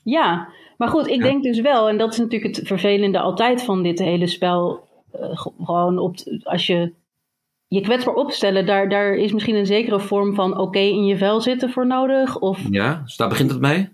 Ja, 0.02 0.48
maar 0.76 0.88
goed, 0.88 1.06
ik 1.06 1.16
Ja. 1.16 1.22
denk 1.22 1.42
dus 1.42 1.61
wel, 1.61 1.88
en 1.88 1.98
dat 1.98 2.12
is 2.12 2.18
natuurlijk 2.18 2.56
het 2.56 2.66
vervelende 2.66 3.20
altijd 3.20 3.62
van 3.64 3.82
dit 3.82 3.98
hele 3.98 4.26
spel. 4.26 4.85
gewoon 5.64 5.98
op, 5.98 6.16
als 6.42 6.66
je 6.66 6.92
je 7.68 7.81
kwetsbaar 7.81 8.14
opstellen, 8.14 8.66
daar, 8.66 8.88
daar 8.88 9.14
is 9.14 9.33
misschien 9.33 9.55
een 9.55 9.66
zekere 9.66 10.00
vorm 10.00 10.35
van 10.35 10.59
oké 10.59 10.79
in 10.79 11.07
je 11.07 11.16
vel 11.16 11.40
zitten 11.40 11.70
voor 11.70 11.87
nodig. 11.87 12.38
Of, 12.38 12.61
Ja, 12.70 13.00
dus 13.05 13.16
daar 13.16 13.29
begint 13.29 13.50
het 13.50 13.61
mee. 13.61 13.88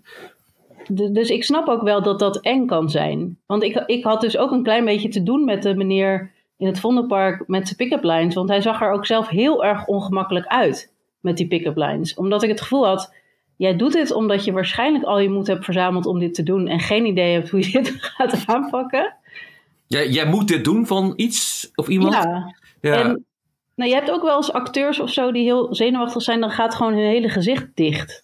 dus 1.11 1.29
ik 1.29 1.43
snap 1.43 1.67
ook 1.67 1.81
wel 1.81 2.01
dat 2.01 2.19
dat 2.19 2.39
eng 2.41 2.65
kan 2.65 2.89
zijn. 2.89 3.37
Want 3.45 3.63
ik, 3.63 3.83
ik 3.85 4.03
had 4.03 4.21
dus 4.21 4.37
ook 4.37 4.51
een 4.51 4.63
klein 4.63 4.85
beetje 4.85 5.09
te 5.09 5.23
doen 5.23 5.45
met 5.45 5.63
de 5.63 5.75
meneer 5.75 6.31
in 6.57 6.67
het 6.67 6.79
Vondelpark 6.79 7.47
met 7.47 7.65
zijn 7.65 7.77
pick-up 7.77 8.03
lines. 8.03 8.35
Want 8.35 8.49
hij 8.49 8.61
zag 8.61 8.81
er 8.81 8.91
ook 8.91 9.05
zelf 9.05 9.27
heel 9.27 9.63
erg 9.63 9.85
ongemakkelijk 9.85 10.45
uit 10.45 10.93
met 11.19 11.37
die 11.37 11.47
pick-up 11.47 11.77
lines. 11.77 12.13
Omdat 12.13 12.43
ik 12.43 12.49
het 12.49 12.61
gevoel 12.61 12.85
had, 12.85 13.13
jij 13.57 13.75
doet 13.75 13.93
dit 13.93 14.11
omdat 14.11 14.45
je 14.45 14.51
waarschijnlijk 14.51 15.03
al 15.03 15.19
je 15.19 15.29
moed 15.29 15.47
hebt 15.47 15.65
verzameld 15.65 16.05
om 16.05 16.19
dit 16.19 16.33
te 16.33 16.43
doen. 16.43 16.67
En 16.67 16.79
geen 16.79 17.05
idee 17.05 17.33
hebt 17.33 17.49
hoe 17.49 17.71
je 17.71 17.71
dit 17.81 17.95
gaat 17.99 18.43
aanpakken. 18.45 19.15
Jij, 19.87 20.09
jij 20.09 20.25
moet 20.25 20.47
dit 20.47 20.63
doen 20.63 20.87
van 20.87 21.13
iets 21.15 21.71
of 21.75 21.87
iemand? 21.87 22.13
Ja. 22.13 22.55
Ja. 22.81 23.03
En 23.03 23.25
nou, 23.75 23.89
je 23.89 23.95
hebt 23.95 24.11
ook 24.11 24.21
wel 24.21 24.35
eens 24.35 24.51
acteurs 24.53 24.99
of 24.99 25.09
zo 25.09 25.31
die 25.31 25.43
heel 25.43 25.75
zenuwachtig 25.75 26.21
zijn. 26.21 26.39
Dan 26.39 26.51
gaat 26.51 26.75
gewoon 26.75 26.93
hun 26.93 27.05
hele 27.05 27.29
gezicht 27.29 27.67
dicht. 27.73 28.23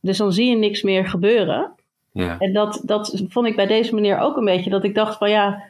Dus 0.00 0.18
dan 0.18 0.32
zie 0.32 0.48
je 0.50 0.56
niks 0.56 0.82
meer 0.82 1.08
gebeuren. 1.08 1.72
ja. 2.12 2.38
En 2.38 2.52
dat, 2.52 2.82
dat 2.84 3.22
vond 3.28 3.46
ik 3.46 3.56
bij 3.56 3.66
deze 3.66 3.94
meneer 3.94 4.18
ook 4.18 4.36
een 4.36 4.44
beetje. 4.44 4.70
Dat 4.70 4.84
ik 4.84 4.94
dacht 4.94 5.18
van 5.18 5.30
ja, 5.30 5.62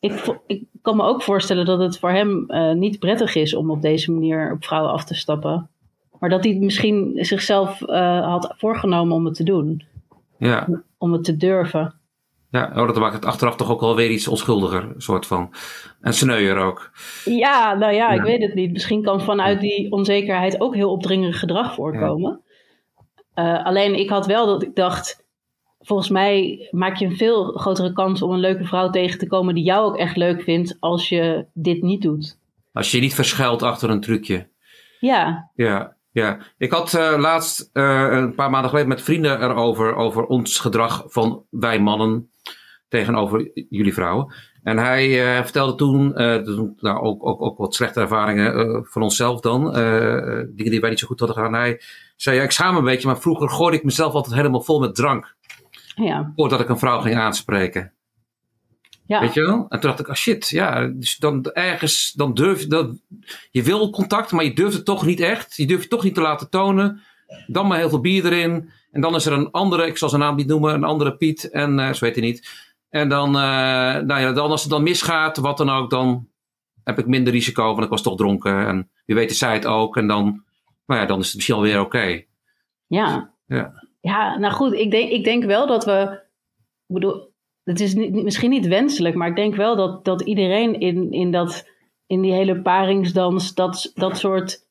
ik, 0.00 0.38
ik 0.46 0.62
kan 0.82 0.96
me 0.96 1.02
ook 1.02 1.22
voorstellen 1.22 1.64
dat 1.64 1.78
het 1.78 1.98
voor 1.98 2.10
hem 2.10 2.44
eh, 2.50 2.72
niet 2.72 2.98
prettig 2.98 3.34
is 3.34 3.54
om 3.54 3.70
op 3.70 3.82
deze 3.82 4.12
manier 4.12 4.52
op 4.52 4.64
vrouwen 4.64 4.92
af 4.92 5.04
te 5.04 5.14
stappen. 5.14 5.68
Maar 6.18 6.28
dat 6.28 6.44
hij 6.44 6.54
misschien 6.54 7.12
zichzelf 7.16 7.82
eh, 7.82 8.28
had 8.28 8.54
voorgenomen 8.56 9.14
om 9.14 9.24
het 9.24 9.34
te 9.34 9.44
doen. 9.44 9.82
ja. 10.38 10.68
Om 10.98 11.12
het 11.12 11.24
te 11.24 11.36
durven. 11.36 11.97
Ja. 12.50 12.72
Oh, 12.76 12.86
dat 12.86 12.96
maakt 12.96 13.14
het 13.14 13.24
achteraf 13.24 13.56
toch 13.56 13.70
ook 13.70 13.80
wel 13.80 13.96
weer 13.96 14.10
iets 14.10 14.28
onschuldiger, 14.28 14.94
soort 14.96 15.26
van. 15.26 15.54
En 16.00 16.14
sneuier 16.14 16.56
ook. 16.56 16.90
Ja, 17.24 17.74
nou 17.74 17.92
ja, 17.92 18.10
ik 18.10 18.22
weet 18.22 18.42
het 18.42 18.54
niet. 18.54 18.72
Misschien 18.72 19.02
kan 19.02 19.20
vanuit 19.20 19.60
die 19.60 19.92
onzekerheid 19.92 20.60
ook 20.60 20.74
heel 20.74 20.90
opdringerig 20.90 21.38
gedrag 21.38 21.74
voorkomen. 21.74 22.40
Eh, 23.34 23.64
alleen 23.64 23.98
ik 23.98 24.08
had 24.08 24.26
wel 24.26 24.46
dat 24.46 24.62
ik 24.62 24.74
dacht, 24.74 25.24
volgens 25.80 26.08
mij 26.08 26.68
maak 26.70 26.96
je 26.96 27.04
een 27.06 27.16
veel 27.16 27.44
grotere 27.44 27.92
kans 27.92 28.22
om 28.22 28.30
een 28.30 28.40
leuke 28.40 28.64
vrouw 28.64 28.90
tegen 28.90 29.18
te 29.18 29.26
komen 29.26 29.54
die 29.54 29.64
jou 29.64 29.86
ook 29.86 29.96
echt 29.96 30.16
leuk 30.16 30.42
vindt 30.42 30.76
als 30.80 31.08
je 31.08 31.46
dit 31.52 31.82
niet 31.82 32.02
doet. 32.02 32.38
Als 32.72 32.90
je 32.90 32.96
je 32.96 33.02
niet 33.02 33.14
verschuilt 33.14 33.62
achter 33.62 33.90
een 33.90 34.00
trucje. 34.00 34.48
Ja, 35.00 35.50
Ja, 35.54 35.96
ja. 36.12 36.38
Ik 36.58 36.70
had 36.70 36.94
eh, 36.94 37.18
laatst 37.18 37.70
eh, 37.72 38.06
een 38.10 38.34
paar 38.34 38.50
maanden 38.50 38.70
geleden 38.70 38.88
met 38.90 39.02
vrienden 39.02 39.42
erover, 39.42 39.94
over 39.94 40.26
ons 40.26 40.58
gedrag 40.58 41.04
van 41.06 41.44
wij 41.50 41.80
mannen 41.80 42.30
tegenover 42.88 43.50
jullie 43.68 43.94
vrouwen. 43.94 44.34
En 44.62 44.78
hij 44.78 45.36
eh, 45.36 45.42
vertelde 45.42 45.74
toen, 45.74 46.14
eh, 46.14 46.46
nou, 46.78 47.00
ook, 47.00 47.26
ook, 47.26 47.42
ook 47.42 47.58
wat 47.58 47.74
slechte 47.74 48.00
ervaringen 48.00 48.54
eh, 48.54 48.80
van 48.82 49.02
onszelf 49.02 49.40
dan, 49.40 49.72
dingen 49.72 50.70
die 50.70 50.80
wij 50.80 50.90
niet 50.90 50.98
zo 50.98 51.06
goed 51.06 51.18
hadden 51.18 51.36
gedaan. 51.36 51.60
Hij 51.60 51.80
zei, 52.16 52.36
ja, 52.36 52.42
ik 52.42 52.50
schaam 52.50 52.76
een 52.76 52.84
beetje, 52.84 53.06
maar 53.06 53.20
vroeger 53.20 53.48
gooide 53.48 53.76
ik 53.76 53.84
mezelf 53.84 54.12
altijd 54.12 54.34
helemaal 54.34 54.62
vol 54.62 54.80
met 54.80 54.94
drank, 54.94 55.36
ja, 55.94 56.32
voordat 56.36 56.60
ik 56.60 56.68
een 56.68 56.78
vrouw 56.78 57.00
ging 57.00 57.16
aanspreken. 57.16 57.92
ja. 59.06 59.20
Weet 59.20 59.34
je 59.34 59.40
wel? 59.40 59.66
En 59.68 59.80
toen 59.80 59.90
dacht 59.90 60.00
ik, 60.00 60.08
ah 60.08 60.14
shit, 60.14 60.48
ja, 60.48 60.86
dus 60.86 61.16
dan 61.16 61.44
ergens, 61.44 62.12
dan 62.12 62.34
durf 62.34 62.60
je, 62.60 62.66
dan, 62.66 63.00
je 63.50 63.62
wil 63.62 63.90
contact, 63.90 64.32
maar 64.32 64.44
je 64.44 64.54
durft 64.54 64.76
het 64.76 64.84
toch 64.84 65.06
niet 65.06 65.20
echt. 65.20 65.56
Je 65.56 65.66
durft 65.66 65.82
het 65.82 65.90
toch 65.90 66.04
niet 66.04 66.14
te 66.14 66.20
laten 66.20 66.50
tonen. 66.50 67.00
Dan 67.46 67.66
maar 67.66 67.78
heel 67.78 67.88
veel 67.88 68.00
bier 68.00 68.24
erin. 68.24 68.70
En 68.90 69.00
dan 69.00 69.14
is 69.14 69.26
er 69.26 69.32
een 69.32 69.50
andere, 69.50 69.86
ik 69.86 69.98
zal 69.98 70.08
zijn 70.08 70.20
naam 70.20 70.36
niet 70.36 70.46
noemen, 70.46 70.74
een 70.74 70.84
andere 70.84 71.16
Piet. 71.16 71.50
En 71.50 71.94
zo 71.94 72.04
weet 72.04 72.14
hij 72.14 72.24
niet. 72.24 72.67
En 72.88 73.08
dan, 73.08 73.28
eh, 73.28 73.96
nou 73.96 74.20
ja, 74.20 74.32
dan 74.32 74.50
als 74.50 74.62
het 74.62 74.70
dan 74.70 74.82
misgaat, 74.82 75.36
wat 75.36 75.56
dan 75.56 75.70
ook, 75.70 75.90
dan 75.90 76.28
heb 76.84 76.98
ik 76.98 77.06
minder 77.06 77.32
risico, 77.32 77.64
want 77.64 77.84
ik 77.84 77.90
was 77.90 78.02
toch 78.02 78.16
dronken. 78.16 78.66
En 78.66 78.90
wie 79.04 79.16
weet 79.16 79.30
is 79.30 79.38
zij 79.38 79.54
het 79.54 79.66
ook. 79.66 79.96
En 79.96 80.06
dan, 80.06 80.44
nou 80.86 81.00
ja, 81.00 81.06
dan 81.06 81.18
is 81.18 81.26
het 81.26 81.34
misschien 81.34 81.56
alweer 81.56 81.80
oké. 81.80 82.22
Ja. 82.86 83.34
Ja. 83.46 83.86
Ja, 84.00 84.38
nou 84.38 84.54
goed, 84.54 84.72
ik 84.72 84.90
denk, 84.90 85.10
ik 85.10 85.24
denk 85.24 85.44
wel 85.44 85.66
dat 85.66 85.84
we. 85.84 86.20
Ik 86.86 86.94
bedoel, 86.94 87.32
het 87.64 87.80
is 87.80 87.94
niet, 87.94 88.12
misschien 88.12 88.50
niet 88.50 88.66
wenselijk, 88.66 89.14
maar 89.14 89.28
ik 89.28 89.36
denk 89.36 89.54
wel 89.54 89.76
dat, 89.76 90.04
dat 90.04 90.20
iedereen 90.20 90.80
in, 90.80 91.12
in, 91.12 91.30
dat, 91.30 91.68
in 92.06 92.20
die 92.20 92.32
hele 92.32 92.62
paringsdans 92.62 93.54
dat, 93.54 93.90
dat 93.94 94.18
soort 94.18 94.66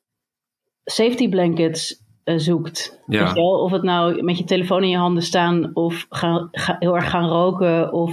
safety 0.84 1.28
blankets 1.28 2.02
zoekt. 2.36 3.00
Ja. 3.06 3.28
Je 3.28 3.34
wel? 3.34 3.50
Of 3.62 3.70
het 3.70 3.82
nou 3.82 4.22
met 4.22 4.38
je 4.38 4.44
telefoon 4.44 4.82
in 4.82 4.88
je 4.88 4.96
handen 4.96 5.22
staan, 5.22 5.70
of 5.74 6.06
gaan, 6.10 6.48
ga- 6.52 6.76
heel 6.78 6.94
erg 6.96 7.10
gaan 7.10 7.28
roken, 7.28 7.92
of 7.92 8.10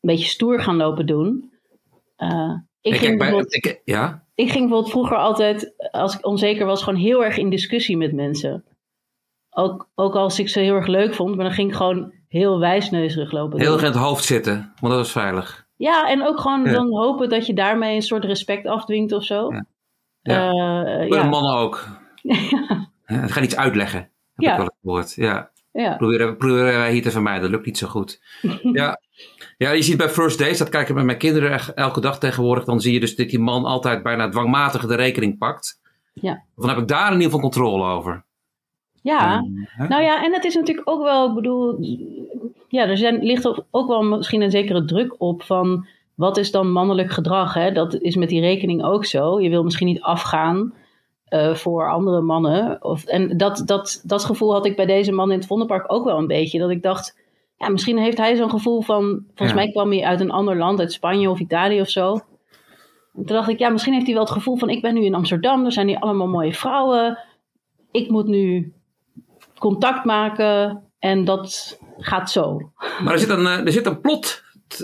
een 0.00 0.14
beetje 0.14 0.26
stoer 0.28 0.60
gaan 0.60 0.76
lopen 0.76 1.06
doen. 1.06 1.52
Eh, 2.16 2.52
ik, 2.80 2.92
Ik, 2.92 2.98
ging 3.00 3.18
bij, 3.18 3.44
ik, 3.48 3.80
ja, 3.84 4.24
ik 4.34 4.50
ging 4.50 4.60
bijvoorbeeld 4.60 4.90
vroeger 4.90 5.16
altijd, 5.16 5.74
als 5.90 6.16
ik 6.18 6.26
onzeker 6.26 6.66
was, 6.66 6.82
gewoon 6.82 7.00
heel 7.00 7.24
erg 7.24 7.36
in 7.36 7.50
discussie 7.50 7.96
met 7.96 8.12
mensen. 8.12 8.64
Ook, 9.50 9.88
ook 9.94 10.14
als 10.14 10.38
ik 10.38 10.48
ze 10.48 10.60
heel 10.60 10.74
erg 10.74 10.86
leuk 10.86 11.14
vond, 11.14 11.34
maar 11.36 11.44
dan 11.44 11.54
ging 11.54 11.70
ik 11.70 11.76
gewoon 11.76 12.12
heel 12.28 12.58
wijsneuzerig 12.58 13.32
lopen. 13.32 13.60
heel 13.60 13.72
erg 13.72 13.80
in 13.82 13.86
het 13.86 13.96
hoofd 13.96 14.24
zitten, 14.24 14.72
want 14.80 14.94
dat 14.94 15.04
is 15.04 15.12
veilig. 15.12 15.66
Ja, 15.76 16.08
en 16.08 16.26
ook 16.26 16.40
gewoon 16.40 16.64
Ja. 16.64 16.72
dan 16.72 16.96
hopen 16.96 17.28
dat 17.28 17.46
je 17.46 17.54
daarmee 17.54 17.94
een 17.94 18.02
soort 18.02 18.24
respect 18.24 18.66
afdwingt 18.66 19.12
of 19.12 19.24
zo. 19.24 19.48
Ja. 19.52 19.64
Ja. 21.06 21.22
Mannen 21.28 21.54
ook. 21.54 21.86
Ja, 22.22 22.88
ga 23.06 23.40
iets 23.40 23.56
uitleggen. 23.56 23.98
Heb 24.00 24.10
Ja. 24.44 24.52
ik 24.52 24.58
wel 24.58 24.74
gehoord. 24.82 25.14
Ja. 25.14 25.50
ja. 25.72 25.96
Proberen, 25.96 26.36
proberen 26.36 26.64
wij 26.78 26.92
hier 26.92 27.02
te 27.02 27.10
vermijden. 27.10 27.42
Dat 27.42 27.50
lukt 27.50 27.66
niet 27.66 27.78
zo 27.78 27.86
goed. 27.86 28.20
ja. 28.72 29.00
ja, 29.56 29.70
je 29.70 29.82
ziet 29.82 29.96
bij 29.96 30.08
First 30.08 30.38
Days, 30.38 30.58
dat 30.58 30.68
kijk 30.68 30.88
ik 30.88 30.94
met 30.94 31.04
mijn 31.04 31.18
kinderen 31.18 31.76
elke 31.76 32.00
dag 32.00 32.18
tegenwoordig. 32.18 32.64
Dan 32.64 32.80
zie 32.80 32.92
je 32.92 33.00
dus 33.00 33.16
dat 33.16 33.28
die 33.28 33.38
man 33.38 33.64
altijd 33.64 34.02
bijna 34.02 34.28
dwangmatig 34.28 34.86
de 34.86 34.94
rekening 34.94 35.38
pakt. 35.38 35.80
Ja. 36.12 36.42
Dan 36.56 36.68
heb 36.68 36.78
ik 36.78 36.88
daar 36.88 37.06
in 37.06 37.12
ieder 37.12 37.24
geval 37.24 37.40
controle 37.40 37.84
over. 37.84 38.24
Ja, 39.02 39.44
nou 39.88 40.02
ja, 40.02 40.24
en 40.24 40.32
het 40.32 40.44
is 40.44 40.54
natuurlijk 40.54 40.88
ook 40.90 41.02
wel, 41.02 41.28
ik 41.28 41.34
bedoel, 41.34 41.76
ja, 42.68 42.86
er 42.86 42.96
zijn, 42.96 43.22
ligt 43.22 43.46
ook- 43.46 43.64
ook 43.70 43.88
wel 43.88 44.02
misschien 44.02 44.42
een 44.42 44.50
zekere 44.50 44.84
druk 44.84 45.14
op 45.18 45.42
van 45.42 45.86
wat 46.14 46.36
is 46.36 46.50
dan 46.50 46.72
mannelijk 46.72 47.10
gedrag? 47.12 47.54
Hè? 47.54 47.72
Dat 47.72 47.94
is 48.00 48.16
met 48.16 48.28
die 48.28 48.40
rekening 48.40 48.82
ook 48.84 49.04
zo. 49.04 49.40
Je 49.40 49.48
wil 49.48 49.62
misschien 49.62 49.86
niet 49.86 50.00
afgaan 50.00 50.72
eh, 51.38 51.54
voor 51.54 51.90
andere 51.90 52.20
mannen. 52.20 52.84
Of, 52.84 53.04
en 53.04 53.36
dat, 53.36 53.62
dat, 53.66 54.00
dat 54.04 54.24
gevoel 54.24 54.52
had 54.52 54.66
ik 54.66 54.76
bij 54.76 54.86
deze 54.86 55.12
man 55.12 55.30
in 55.30 55.38
het 55.38 55.46
Vondelpark 55.46 55.92
ook 55.92 56.04
wel 56.04 56.18
een 56.18 56.26
beetje. 56.26 56.58
Dat 56.58 56.70
ik 56.70 56.82
dacht, 56.82 57.18
ja, 57.56 57.68
misschien 57.68 57.98
heeft 57.98 58.18
hij 58.18 58.36
zo'n 58.36 58.50
gevoel 58.50 58.82
van, 58.82 59.24
volgens 59.26 59.58
Ja. 59.58 59.64
mij 59.64 59.70
kwam 59.70 59.90
hij 59.90 60.02
uit 60.04 60.20
een 60.20 60.30
ander 60.30 60.56
land, 60.56 60.80
uit 60.80 60.92
Spanje 60.92 61.30
of 61.30 61.38
Italië 61.40 61.80
of 61.80 61.88
zo. 61.88 62.12
En 63.14 63.24
toen 63.24 63.36
dacht 63.36 63.48
ik, 63.48 63.58
ja, 63.58 63.68
misschien 63.68 63.92
heeft 63.92 64.06
hij 64.06 64.14
wel 64.14 64.24
het 64.24 64.32
gevoel 64.32 64.56
van, 64.56 64.68
ik 64.68 64.82
ben 64.82 64.94
nu 64.94 65.04
in 65.04 65.14
Amsterdam, 65.14 65.64
er 65.64 65.72
zijn 65.72 65.88
hier 65.88 65.98
allemaal 65.98 66.28
mooie 66.28 66.54
vrouwen. 66.54 67.18
Ik 67.90 68.10
moet 68.10 68.26
nu 68.26 68.72
contact 69.58 70.04
maken. 70.04 70.82
En 70.98 71.24
dat 71.24 71.78
gaat 71.98 72.30
zo. 72.30 72.70
Maar 73.02 73.12
er 73.12 73.18
zit 73.18 73.28
een, 73.28 73.46
eh, 73.46 73.64
er 73.66 73.72
zit 73.72 73.86
een 73.86 74.00
plot 74.00 74.42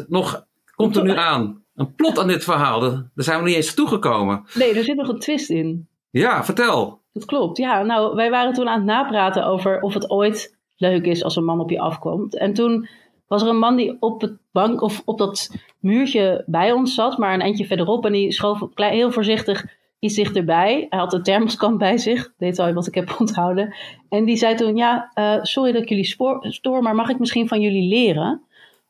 nog, 0.08 0.46
komt 0.74 0.96
er 0.96 1.02
nu 1.04 1.16
aan. 1.16 1.64
Een 1.74 1.94
plot 1.94 2.18
aan 2.18 2.26
dit 2.26 2.44
verhaal. 2.44 2.80
Daar 2.80 3.02
zijn 3.14 3.38
we 3.38 3.44
niet 3.46 3.56
eens 3.56 3.74
toegekomen. 3.74 4.44
Nee, 4.54 4.74
er 4.74 4.84
zit 4.84 4.96
nog 4.96 5.08
een 5.08 5.18
twist 5.18 5.50
in. 5.50 5.88
Ja, 6.12 6.44
vertel. 6.44 7.00
Dat 7.12 7.24
klopt. 7.24 7.58
Ja, 7.58 7.82
nou, 7.82 8.14
wij 8.14 8.30
waren 8.30 8.52
toen 8.52 8.68
aan 8.68 8.76
het 8.76 8.84
napraten 8.84 9.46
over 9.46 9.80
of 9.80 9.94
het 9.94 10.10
ooit 10.10 10.56
leuk 10.76 11.06
is 11.06 11.24
als 11.24 11.36
een 11.36 11.44
man 11.44 11.60
op 11.60 11.70
je 11.70 11.80
afkomt. 11.80 12.36
En 12.36 12.52
toen 12.52 12.88
was 13.26 13.42
er 13.42 13.48
een 13.48 13.58
man 13.58 13.76
die 13.76 13.96
op 14.00 14.20
het 14.20 14.36
bank 14.50 14.80
of 14.80 15.02
op 15.04 15.18
dat 15.18 15.50
muurtje 15.80 16.44
bij 16.46 16.72
ons 16.72 16.94
zat, 16.94 17.18
maar 17.18 17.34
een 17.34 17.40
eindje 17.40 17.66
verderop. 17.66 18.06
En 18.06 18.12
die 18.12 18.32
schoof 18.32 18.68
heel 18.74 19.12
voorzichtig 19.12 19.66
iets 19.98 20.14
dichterbij. 20.14 20.86
Hij 20.88 20.98
had 20.98 21.12
een 21.12 21.22
thermoskan 21.22 21.78
bij 21.78 21.98
zich, 21.98 22.32
detail 22.38 22.74
wat 22.74 22.86
ik 22.86 22.94
heb 22.94 23.16
onthouden. 23.18 23.74
En 24.08 24.24
die 24.24 24.36
zei 24.36 24.54
toen, 24.54 24.76
ja, 24.76 25.10
eh, 25.14 25.38
sorry 25.42 25.72
dat 25.72 25.82
ik 25.82 25.88
jullie 25.88 26.16
stoor, 26.40 26.82
maar 26.82 26.94
mag 26.94 27.08
ik 27.08 27.18
misschien 27.18 27.48
van 27.48 27.60
jullie 27.60 27.88
leren? 27.88 28.42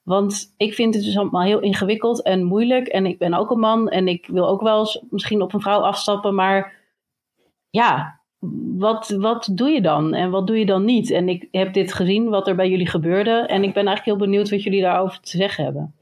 Want 0.02 0.54
ik 0.56 0.74
vind 0.74 0.94
het 0.94 1.04
dus 1.04 1.16
allemaal 1.16 1.42
heel 1.42 1.60
ingewikkeld 1.60 2.22
en 2.22 2.44
moeilijk. 2.44 2.86
En 2.86 3.06
ik 3.06 3.18
ben 3.18 3.34
ook 3.34 3.50
een 3.50 3.58
man 3.58 3.88
en 3.88 4.08
ik 4.08 4.26
wil 4.26 4.48
ook 4.48 4.62
wel 4.62 4.78
eens 4.78 5.02
misschien 5.10 5.42
op 5.42 5.54
een 5.54 5.60
vrouw 5.60 5.80
afstappen, 5.80 6.34
maar 6.34 6.81
ja, 7.72 8.20
wat, 8.76 9.08
wat 9.08 9.48
doe 9.52 9.70
je 9.70 9.80
dan 9.80 10.14
en 10.14 10.30
wat 10.30 10.46
doe 10.46 10.58
je 10.58 10.66
dan 10.66 10.84
niet? 10.84 11.10
En 11.10 11.28
ik 11.28 11.48
heb 11.50 11.72
dit 11.72 11.92
gezien, 11.92 12.28
wat 12.28 12.48
er 12.48 12.54
bij 12.54 12.68
jullie 12.68 12.88
gebeurde. 12.88 13.30
En 13.30 13.62
ik 13.62 13.74
ben 13.74 13.86
eigenlijk 13.86 14.04
heel 14.04 14.26
benieuwd 14.26 14.50
wat 14.50 14.62
jullie 14.62 14.82
daarover 14.82 15.20
te 15.20 15.36
zeggen 15.36 15.64
hebben. 15.64 15.94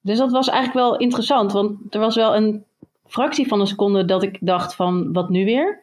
Dus 0.00 0.18
dat 0.18 0.30
was 0.30 0.48
eigenlijk 0.48 0.86
wel 0.86 0.96
interessant, 0.96 1.52
want 1.52 1.94
er 1.94 2.00
was 2.00 2.14
wel 2.14 2.36
een 2.36 2.64
fractie 3.06 3.48
van 3.48 3.60
een 3.60 3.66
seconde 3.66 4.04
dat 4.04 4.22
ik 4.22 4.38
dacht 4.40 4.74
van, 4.74 5.12
wat 5.12 5.28
nu 5.28 5.44
weer? 5.44 5.82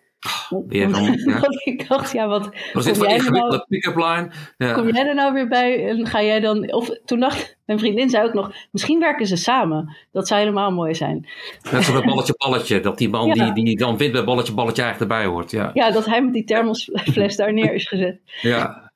Weer 0.68 0.90
Want- 0.90 1.06
van- 1.08 1.18
ja. 1.34 1.40
want 1.40 1.66
ik 1.66 1.88
dacht, 1.88 2.12
ja, 2.12 2.28
wat 2.28 2.50
zit 2.74 2.84
kom 2.84 2.84
van 2.84 2.84
jij, 2.94 2.98
nou, 3.06 3.14
ingewikkelde 3.16 3.66
pick-up 3.70 3.96
line. 3.96 4.32
Ja. 4.58 4.74
kom 4.74 4.90
jij 4.90 5.08
er 5.08 5.16
nou 5.16 5.34
weer 5.34 5.48
bij? 5.48 5.88
En 5.90 6.08
ga 6.08 6.24
jij 6.24 6.40
dan, 6.40 6.74
of 6.74 6.90
toen 7.06 7.20
dacht 7.20 7.58
mijn 7.66 7.80
vriendin 7.80 8.10
zei 8.10 8.26
ook 8.28 8.34
nog, 8.34 8.52
misschien 8.72 9.00
werken 9.00 9.28
ze 9.28 9.36
samen. 9.36 9.96
Dat 10.12 10.28
zou 10.28 10.40
helemaal 10.40 10.72
mooi 10.72 10.96
zijn. 10.96 11.28
Net 11.72 11.84
zoals 11.84 11.92
bij 12.00 12.10
balletje 12.10 12.34
balletje. 12.38 12.80
Dat 12.80 12.98
die 12.98 13.10
man 13.10 13.28
Ja. 13.28 13.34
die, 13.54 13.64
die 13.66 13.78
dan 13.78 13.98
wint 13.98 14.12
bij 14.12 14.24
balletje 14.24 14.54
balletje 14.54 14.82
eigenlijk 14.82 15.12
erbij 15.12 15.28
hoort. 15.32 15.52
Ja. 15.52 15.72
Ja, 15.74 15.92
dat 15.92 16.06
hij 16.06 16.24
met 16.24 16.34
die 16.34 16.44
thermosfles 16.44 17.36
daar 17.36 17.54
neer 17.54 17.74
is 17.74 17.88
gezet. 17.88 18.20
ja. 18.42 18.90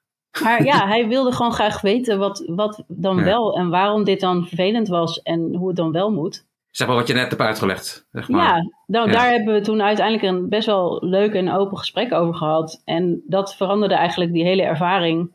Maar 0.43 0.63
ja, 0.65 0.87
hij 0.87 1.07
wilde 1.07 1.31
gewoon 1.31 1.51
graag 1.53 1.81
weten 1.81 2.17
wat, 2.19 2.43
wat 2.47 2.83
dan 2.87 3.23
wel 3.23 3.57
en 3.57 3.69
waarom 3.69 4.03
dit 4.03 4.19
dan 4.19 4.45
vervelend 4.47 4.87
was 4.87 5.21
en 5.21 5.55
hoe 5.55 5.67
het 5.67 5.77
dan 5.77 5.91
wel 5.91 6.11
moet. 6.11 6.45
Zeg 6.75 6.87
maar 6.87 6.95
wat 6.95 7.07
je 7.07 7.13
net 7.13 7.29
hebt 7.29 7.41
uitgelegd. 7.41 8.07
Zeg 8.11 8.29
maar. 8.29 8.43
Ja, 8.45 8.69
nou, 8.85 9.07
Ja. 9.07 9.11
daar 9.13 9.29
hebben 9.31 9.53
we 9.53 9.61
toen 9.61 9.81
uiteindelijk 9.81 10.25
een 10.27 10.49
best 10.49 10.65
wel 10.65 11.05
leuk 11.05 11.33
en 11.33 11.51
open 11.51 11.77
gesprek 11.77 12.13
over 12.13 12.35
gehad. 12.35 12.81
En 12.85 13.23
dat 13.27 13.55
veranderde 13.55 13.95
eigenlijk 13.95 14.33
die 14.33 14.43
hele 14.43 14.61
ervaring. 14.63 15.31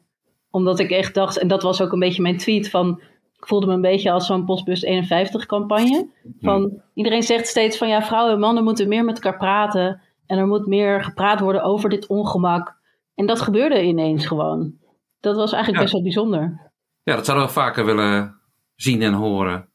Omdat 0.51 0.79
ik 0.79 0.91
echt 0.91 1.15
dacht, 1.15 1.39
en 1.39 1.49
dat 1.49 1.63
was 1.63 1.83
ook 1.83 1.93
een 1.93 1.99
beetje 1.99 2.23
mijn 2.23 2.37
tweet 2.37 2.71
van... 2.71 3.01
Ik 3.37 3.47
voelde 3.47 3.67
me 3.67 3.73
een 3.73 3.81
beetje 3.81 4.11
als 4.11 4.27
zo'n 4.27 4.45
Postbus 4.45 4.83
51 4.83 5.47
campagne. 5.47 6.09
Van, 6.41 6.83
Iedereen 6.95 7.23
zegt 7.23 7.47
steeds 7.47 7.79
van 7.79 7.89
ja, 7.89 8.03
vrouwen 8.03 8.35
en 8.35 8.41
mannen 8.41 8.65
moeten 8.65 8.89
meer 8.89 9.05
met 9.05 9.15
elkaar 9.21 9.39
praten. 9.39 10.01
En 10.27 10.39
er 10.39 10.47
moet 10.47 10.67
meer 10.67 11.05
gepraat 11.05 11.41
worden 11.41 11.63
over 11.63 11.89
dit 11.91 12.07
ongemak. 12.07 12.77
En 13.15 13.27
dat 13.27 13.41
gebeurde 13.41 13.83
ineens 13.83 14.27
gewoon. 14.27 14.75
Dat 15.21 15.37
was 15.37 15.53
eigenlijk 15.53 15.75
Ja. 15.77 15.81
best 15.81 15.93
wel 15.93 16.03
bijzonder. 16.03 16.71
ja, 17.03 17.15
dat 17.15 17.25
zouden 17.25 17.47
we 17.47 17.53
vaker 17.53 17.85
willen 17.85 18.41
zien 18.77 19.03
en 19.03 19.13
horen. 19.13 19.69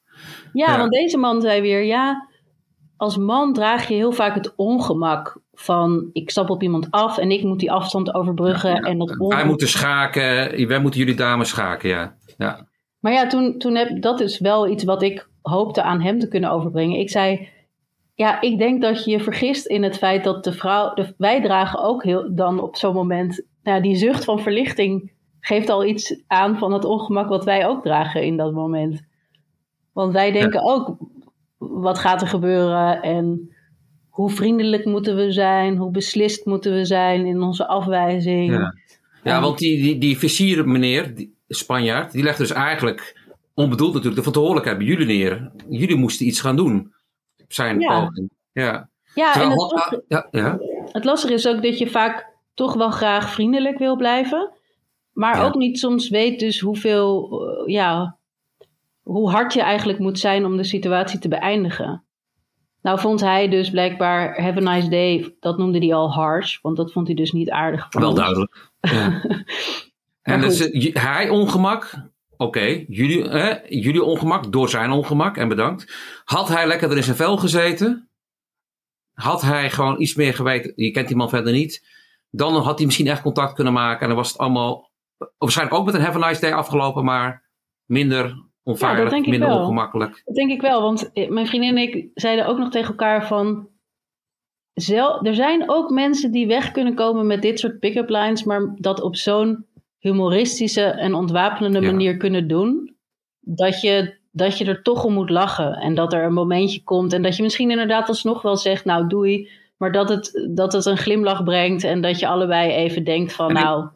Ja, 0.56 0.72
Ja. 0.72 0.78
want 0.78 0.92
deze 0.92 1.18
man 1.18 1.42
zei 1.42 1.62
weer, 1.62 1.84
ja, 1.84 2.28
als 2.98 3.18
man 3.18 3.54
draag 3.54 3.88
je 3.88 3.94
heel 3.94 4.12
vaak 4.12 4.36
het 4.36 4.54
ongemak 4.56 5.42
van 5.54 6.10
ik 6.14 6.30
stap 6.30 6.50
op 6.50 6.64
iemand 6.64 6.88
af 6.92 7.18
en 7.18 7.32
ik 7.32 7.44
moet 7.44 7.60
die 7.60 7.72
afstand 7.72 8.14
overbruggen 8.14 8.76
en 8.76 8.98
dat 8.98 9.08
Wij 9.10 9.18
ongemak. 9.20 9.46
moeten 9.46 9.68
schaken. 9.68 10.68
Wij 10.68 10.80
moeten 10.80 11.00
jullie 11.00 11.16
dames 11.16 11.50
schaken, 11.50 11.90
ja. 11.90 12.16
ja. 12.38 12.68
Maar 13.00 13.14
ja, 13.14 13.28
toen, 13.28 13.58
toen 13.58 13.76
heb 13.76 14.02
dat 14.02 14.20
is 14.20 14.40
wel 14.40 14.68
iets 14.70 14.84
wat 14.84 15.02
ik 15.02 15.30
hoopte 15.42 15.82
aan 15.82 16.02
hem 16.02 16.20
te 16.20 16.28
kunnen 16.28 16.52
overbrengen. 16.52 17.00
Ik 17.00 17.10
zei, 17.10 17.50
ja, 18.14 18.42
ik 18.42 18.58
denk 18.58 18.82
dat 18.82 19.04
je 19.06 19.12
je 19.12 19.20
vergist 19.20 19.66
in 19.66 19.84
het 19.84 19.98
feit 19.98 20.24
dat 20.24 20.44
de 20.44 20.52
vrouw, 20.54 20.94
de, 20.94 21.14
wij 21.18 21.42
dragen 21.42 21.80
ook 21.84 22.04
heel, 22.04 22.36
dan 22.36 22.60
op 22.60 22.76
zo'n 22.76 22.94
moment, 22.94 23.46
nou, 23.64 23.82
die 23.82 23.96
zucht 23.96 24.24
van 24.24 24.40
verlichting 24.40 25.12
geeft 25.40 25.70
al 25.70 25.86
iets 25.86 26.24
aan 26.28 26.58
van 26.58 26.74
het 26.74 26.86
ongemak 26.86 27.30
wat 27.30 27.46
wij 27.46 27.68
ook 27.68 27.84
dragen 27.84 28.24
in 28.24 28.38
dat 28.38 28.54
moment. 28.54 29.02
Want 29.96 30.14
wij 30.14 30.32
denken 30.32 30.64
ook, 30.64 30.98
wat 31.58 32.00
gaat 32.00 32.22
er 32.22 32.28
gebeuren 32.28 33.02
en 33.02 33.56
hoe 34.10 34.30
vriendelijk 34.30 34.86
moeten 34.86 35.16
we 35.16 35.32
zijn, 35.32 35.78
hoe 35.78 35.92
beslist 35.92 36.46
moeten 36.46 36.74
we 36.74 36.86
zijn 36.86 37.26
in 37.26 37.42
onze 37.42 37.68
afwijzing. 37.68 38.52
Ja. 38.52 38.74
Ja, 39.24 39.42
want 39.42 39.58
die, 39.58 39.82
die, 39.82 39.98
die 39.98 40.18
visier 40.18 40.68
meneer, 40.68 41.16
die 41.16 41.36
Spanjaard, 41.48 42.12
die 42.12 42.24
legt 42.24 42.38
dus 42.38 42.52
eigenlijk 42.52 43.30
onbedoeld 43.54 43.94
natuurlijk 43.94 44.24
de 44.24 44.32
verantwoordelijkheid 44.32 44.78
bij 44.78 44.88
jullie 44.88 45.06
neer. 45.06 45.52
Jullie 45.70 45.96
moesten 45.96 46.26
iets 46.26 46.42
gaan 46.42 46.56
doen. 46.56 46.94
Zijn 47.48 47.80
Ja. 47.80 48.00
poging. 48.00 48.30
Ja. 48.52 48.90
Ja, 49.14 49.28
en 49.28 49.40
Terwijl- 49.40 49.70
het, 49.90 50.02
ja, 50.08 50.28
ja. 50.32 50.58
Het 50.92 51.06
lastige 51.06 51.34
is 51.34 51.48
ook 51.48 51.64
dat 51.64 51.78
je 51.78 51.88
vaak 51.90 52.34
toch 52.54 52.74
wel 52.74 52.90
graag 52.92 53.30
vriendelijk 53.34 53.78
wil 53.78 53.96
blijven. 53.96 54.52
Maar 55.14 55.36
Ja. 55.36 55.46
ook 55.46 55.56
niet 55.56 55.80
soms 55.80 56.10
weet 56.10 56.40
dus 56.40 56.60
hoeveel, 56.60 57.40
eh, 57.48 57.74
ja, 57.74 58.18
hoe 59.06 59.30
hard 59.30 59.54
je 59.54 59.62
eigenlijk 59.62 60.00
moet 60.00 60.20
zijn 60.20 60.46
om 60.46 60.58
de 60.58 60.64
situatie 60.64 61.20
te 61.20 61.28
beëindigen. 61.28 62.04
Nou 62.82 63.00
vond 63.00 63.22
hij 63.22 63.50
dus 63.50 63.70
blijkbaar 63.70 64.42
Have 64.42 64.68
a 64.68 64.74
Nice 64.74 64.90
Day, 64.90 65.36
dat 65.40 65.58
noemde 65.58 65.80
hij 65.80 65.94
al 65.94 66.14
harsh. 66.14 66.60
Want 66.62 66.78
dat 66.78 66.92
vond 66.92 67.08
hij 67.08 67.16
dus 67.16 67.32
niet 67.32 67.50
aardig. 67.50 67.88
Wel 67.90 68.10
ons. 68.10 68.20
duidelijk. 68.20 68.72
Ja. 68.80 69.22
en 70.34 70.42
dus, 70.42 70.70
eh, 70.70 70.96
hij 70.96 71.30
ongemak. 71.30 71.94
Oké, 72.38 72.86
jullie, 72.88 73.30
jullie 73.82 74.04
ongemak 74.04 74.52
door 74.52 74.70
zijn 74.70 74.92
ongemak 74.92 75.38
en 75.38 75.48
bedankt. 75.48 75.94
Had 76.24 76.48
hij 76.48 76.68
lekker 76.68 76.90
er 76.92 76.98
in 76.98 77.04
zijn 77.04 77.16
vel 77.16 77.38
gezeten? 77.38 78.10
Had 79.14 79.42
hij 79.42 79.70
gewoon 79.72 80.02
iets 80.02 80.16
meer 80.16 80.34
geweten? 80.34 80.74
Je 80.76 80.92
kent 80.92 81.08
die 81.08 81.18
man 81.18 81.30
verder 81.30 81.54
niet. 81.54 81.88
Dan 82.30 82.56
had 82.56 82.78
hij 82.78 82.86
misschien 82.86 83.08
echt 83.08 83.22
contact 83.22 83.54
kunnen 83.54 83.74
maken. 83.74 84.02
En 84.02 84.08
dan 84.08 84.18
was 84.18 84.28
het 84.28 84.38
allemaal 84.38 84.92
waarschijnlijk 85.38 85.78
ook 85.78 85.86
met 85.86 85.96
een 85.96 86.02
Have 86.02 86.24
a 86.24 86.28
Nice 86.28 86.42
Day 86.42 86.54
afgelopen, 86.54 87.04
maar 87.04 87.50
minder 87.86 88.46
onveilig, 88.66 89.10
denk 89.10 89.24
ik 89.26 89.30
minder 89.32 89.50
wel. 89.50 89.60
ongemakkelijk. 89.60 90.22
Dat 90.26 90.36
denk 90.36 90.52
ik 90.52 90.62
wel, 90.62 90.82
want 90.82 91.12
eh, 91.14 91.30
mijn 91.30 91.48
vriendin 91.48 91.78
en 91.78 91.82
ik 91.84 92.08
zeiden 92.14 92.46
ook 92.48 92.58
nog 92.58 92.70
tegen 92.70 92.88
elkaar 92.90 93.28
van... 93.28 93.68
Zel, 94.74 95.22
er 95.22 95.36
zijn 95.36 95.70
ook 95.70 95.90
mensen 95.90 96.32
die 96.32 96.48
weg 96.48 96.72
kunnen 96.72 96.94
komen 96.96 97.28
met 97.28 97.42
dit 97.42 97.60
soort 97.60 97.80
pick-up 97.80 98.10
lines, 98.10 98.44
maar 98.44 98.76
dat 98.78 99.02
op 99.02 99.16
zo'n 99.16 99.66
humoristische 100.00 100.82
en 100.84 101.14
ontwapenende 101.14 101.80
Ja. 101.80 101.86
manier 101.92 102.18
kunnen 102.18 102.48
doen, 102.48 102.96
dat 103.40 103.82
je, 103.82 104.16
dat 104.32 104.58
je 104.58 104.66
er 104.66 104.82
toch 104.82 105.04
om 105.04 105.14
moet 105.14 105.30
lachen. 105.30 105.74
En 105.74 105.96
dat 105.96 106.14
er 106.14 106.24
een 106.24 106.34
momentje 106.34 106.84
komt 106.84 107.14
en 107.14 107.22
dat 107.22 107.36
je 107.36 107.44
misschien 107.44 107.72
inderdaad 107.72 108.08
alsnog 108.08 108.42
wel 108.42 108.58
zegt, 108.58 108.86
nou 108.86 109.08
doei, 109.08 109.50
maar 109.78 109.92
dat 109.92 110.10
het, 110.10 110.48
dat 110.50 110.74
het 110.74 110.86
een 110.86 110.98
glimlach 110.98 111.44
brengt 111.44 111.84
en 111.84 112.02
dat 112.02 112.20
je 112.20 112.28
allebei 112.28 112.72
even 112.72 113.04
denkt 113.04 113.34
van, 113.34 113.50
En 113.50 113.56
ik- 113.56 113.64
nou, 113.64 113.88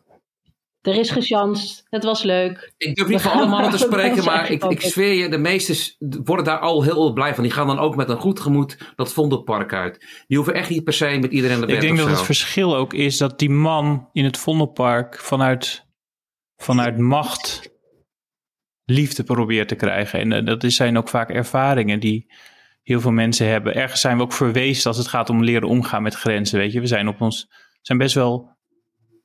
er 0.81 0.95
is 0.95 1.09
gechanst, 1.09 1.83
het 1.89 2.03
was 2.03 2.23
leuk. 2.23 2.73
Ik 2.77 2.95
durf 2.95 3.07
niet 3.07 3.21
voor 3.21 3.31
alle 3.31 3.45
mannen 3.47 3.71
te 3.71 3.77
spreken, 3.77 4.23
maar 4.25 4.51
ik, 4.51 4.63
ik 4.63 4.81
zweer 4.81 5.13
je, 5.13 5.29
de 5.29 5.37
meesten 5.37 5.95
worden 6.23 6.45
daar 6.45 6.59
al 6.59 6.83
heel 6.83 7.13
blij 7.13 7.33
van. 7.35 7.43
Die 7.43 7.51
gaan 7.51 7.67
dan 7.67 7.79
ook 7.79 7.95
met 7.95 8.09
een 8.09 8.19
goed 8.19 8.39
gemoed 8.39 8.77
dat 8.95 9.13
Vondelpark 9.13 9.73
uit. 9.73 10.23
Die 10.27 10.37
hoeven 10.37 10.53
echt 10.55 10.69
niet 10.69 10.83
per 10.83 10.93
se 10.93 11.17
met 11.21 11.31
iedereen 11.31 11.57
naar 11.57 11.67
bed 11.67 11.75
Ik 11.75 11.81
denk 11.81 11.97
dat 11.97 12.05
zo. 12.07 12.11
het 12.13 12.21
verschil 12.21 12.75
ook 12.75 12.93
is 12.93 13.17
dat 13.17 13.39
die 13.39 13.49
man 13.49 14.09
in 14.13 14.23
het 14.23 14.37
Vondelpark 14.37 15.19
vanuit, 15.19 15.85
vanuit 16.57 16.97
macht 16.97 17.69
liefde 18.85 19.23
probeert 19.23 19.67
te 19.67 19.75
krijgen. 19.75 20.19
En 20.19 20.31
eh, 20.31 20.45
dat 20.45 20.63
is- 20.63 20.75
zijn 20.75 20.97
ook 20.97 21.09
vaak 21.09 21.29
ervaringen 21.29 21.99
die 21.99 22.31
heel 22.81 23.01
veel 23.01 23.11
mensen 23.11 23.47
hebben. 23.47 23.75
Ergens 23.75 24.01
zijn 24.01 24.17
we 24.17 24.23
ook 24.23 24.33
verwezen 24.33 24.87
als 24.87 24.97
het 24.97 25.07
gaat 25.07 25.29
om 25.29 25.43
leren 25.43 25.67
omgaan 25.67 26.03
met 26.03 26.15
grenzen. 26.15 26.59
Weet 26.59 26.71
je, 26.71 26.79
we 26.79 26.87
zijn 26.87 27.07
op 27.07 27.21
ons 27.21 27.47
zijn 27.81 27.97
best 27.97 28.15
wel 28.15 28.57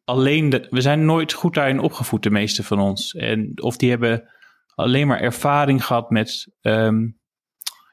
alleen. 0.05 0.67
We 0.71 0.81
zijn 0.81 1.05
nooit 1.05 1.33
goed 1.33 1.55
daarin 1.55 1.81
opgevoed, 1.81 2.23
de 2.23 2.31
meeste 2.31 2.63
van 2.63 2.81
ons. 2.81 3.15
En 3.15 3.63
of 3.63 3.77
die 3.77 3.91
hebben 3.91 4.31
alleen 4.75 5.07
maar 5.07 5.21
ervaring 5.21 5.85
gehad 5.85 6.11
met 6.11 6.55
ehm, 6.61 7.07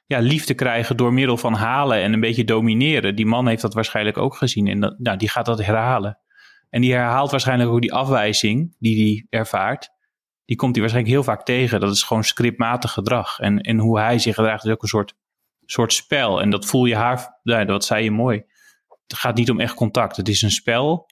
ja, 0.05 0.19
liefde 0.19 0.53
krijgen 0.53 0.97
door 0.97 1.13
middel 1.13 1.37
van 1.37 1.53
halen 1.53 2.01
en 2.01 2.13
een 2.13 2.19
beetje 2.19 2.43
domineren. 2.43 3.15
Die 3.15 3.25
man 3.25 3.47
heeft 3.47 3.61
dat 3.61 3.73
waarschijnlijk 3.73 4.17
ook 4.17 4.35
gezien 4.35 4.67
en 4.67 4.95
nou, 4.97 5.17
die 5.17 5.29
gaat 5.29 5.45
dat 5.45 5.65
herhalen. 5.65 6.19
En 6.69 6.81
die 6.81 6.93
herhaalt 6.93 7.31
waarschijnlijk 7.31 7.69
ook 7.69 7.81
die 7.81 7.93
afwijzing 7.93 8.75
die 8.79 9.03
hij 9.03 9.39
ervaart. 9.39 9.89
Die 10.45 10.55
komt 10.55 10.71
hij 10.71 10.81
waarschijnlijk 10.81 11.15
heel 11.15 11.23
vaak 11.23 11.45
tegen. 11.45 11.79
Dat 11.79 11.91
is 11.91 12.03
gewoon 12.03 12.23
scriptmatig 12.23 12.91
gedrag. 12.91 13.39
En, 13.39 13.59
en 13.59 13.77
hoe 13.77 13.99
hij 13.99 14.19
zich 14.19 14.35
gedraagt 14.35 14.65
is 14.65 14.71
ook 14.71 14.81
een 14.81 14.87
soort, 14.87 15.13
soort 15.65 15.93
spel. 15.93 16.41
En 16.41 16.49
dat 16.49 16.65
voel 16.65 16.85
je 16.85 16.95
haar, 16.95 17.39
ja, 17.43 17.65
dat 17.65 17.85
zei 17.85 18.03
je 18.03 18.11
mooi. 18.11 18.43
Het 19.07 19.19
gaat 19.19 19.35
niet 19.35 19.49
om 19.49 19.59
echt 19.59 19.73
contact. 19.73 20.17
Het 20.17 20.29
is 20.29 20.41
een 20.41 20.51
spel, 20.51 21.09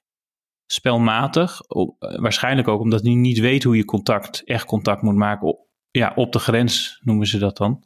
spelmatig. 0.72 1.62
Eh, 1.62 1.86
waarschijnlijk 2.00 2.68
ook 2.68 2.82
omdat 2.82 3.02
hij 3.02 3.14
niet 3.14 3.40
weet 3.40 3.64
hoe 3.64 3.78
je 3.78 3.86
contact, 3.86 4.44
echt 4.46 4.66
contact 4.66 5.02
moet 5.02 5.16
maken. 5.16 5.58
Ja, 5.92 6.12
op 6.16 6.32
de 6.32 6.40
grens 6.40 7.00
noemen 7.04 7.28
ze 7.28 7.38
dat 7.38 7.58
dan. 7.58 7.84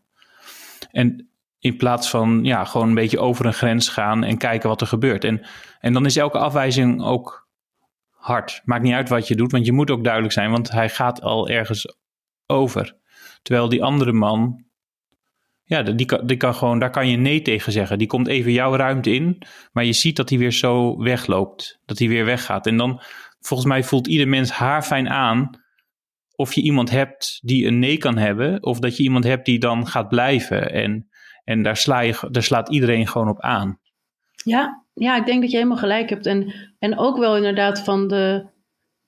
En 0.91 1.29
in 1.59 1.77
plaats 1.77 2.09
van 2.09 2.39
ja, 2.43 2.65
gewoon 2.65 2.87
een 2.87 2.93
beetje 2.93 3.19
over 3.19 3.45
een 3.45 3.53
grens 3.53 3.89
gaan 3.89 4.23
en 4.23 4.37
kijken 4.37 4.69
wat 4.69 4.81
er 4.81 4.87
gebeurt. 4.87 5.23
En, 5.23 5.45
en 5.79 5.93
dan 5.93 6.05
is 6.05 6.15
elke 6.15 6.37
afwijzing 6.37 7.03
ook 7.03 7.47
hard. 8.09 8.61
Maakt 8.65 8.83
niet 8.83 8.93
uit 8.93 9.09
wat 9.09 9.27
je 9.27 9.35
doet, 9.35 9.51
want 9.51 9.65
je 9.65 9.71
moet 9.71 9.91
ook 9.91 10.03
duidelijk 10.03 10.33
zijn, 10.33 10.51
want 10.51 10.71
hij 10.71 10.89
gaat 10.89 11.21
al 11.21 11.49
ergens 11.49 11.95
over. 12.45 12.95
Terwijl 13.41 13.69
die 13.69 13.83
andere 13.83 14.13
man, 14.13 14.63
ja, 15.73 15.83
die 15.83 16.25
die 16.25 16.37
kan 16.37 16.55
gewoon, 16.55 16.79
daar 16.79 16.89
kan 16.89 17.07
je 17.07 17.17
nee 17.17 17.41
tegen 17.41 17.71
zeggen. 17.71 17.97
Die 17.97 18.07
komt 18.07 18.27
even 18.27 18.51
jouw 18.51 18.75
ruimte 18.75 19.13
in, 19.13 19.41
maar 19.71 19.85
je 19.85 19.93
ziet 19.93 20.15
dat 20.15 20.29
hij 20.29 20.37
weer 20.37 20.51
zo 20.51 20.97
wegloopt. 20.97 21.79
Dat 21.85 21.99
hij 21.99 22.07
weer 22.07 22.25
weggaat. 22.25 22.67
En 22.67 22.77
dan, 22.77 23.01
volgens 23.39 23.69
mij 23.69 23.83
voelt 23.83 24.07
ieder 24.07 24.27
mens 24.27 24.51
haar 24.51 24.83
fijn 24.83 25.09
aan 25.09 25.61
of 26.35 26.53
je 26.53 26.61
iemand 26.61 26.89
hebt 26.89 27.39
die 27.43 27.67
een 27.67 27.79
nee 27.79 27.97
kan 27.97 28.17
hebben, 28.17 28.63
of 28.63 28.79
dat 28.79 28.97
je 28.97 29.03
iemand 29.03 29.23
hebt 29.23 29.45
die 29.45 29.59
dan 29.59 29.87
gaat 29.87 30.07
blijven. 30.07 30.71
En, 30.71 31.09
en 31.43 31.63
daar, 31.63 31.77
sla 31.77 31.99
je, 31.99 32.27
daar 32.31 32.43
slaat 32.43 32.69
iedereen 32.69 33.07
gewoon 33.07 33.29
op 33.29 33.41
aan. 33.41 33.79
Ja, 34.43 34.83
ja, 34.93 35.17
ik 35.17 35.25
denk 35.25 35.41
dat 35.41 35.51
je 35.51 35.57
helemaal 35.57 35.77
gelijk 35.77 36.09
hebt. 36.09 36.25
En, 36.25 36.53
en 36.79 36.97
ook 36.97 37.17
wel 37.17 37.35
inderdaad 37.35 37.83
van 37.83 38.07
de. 38.07 38.51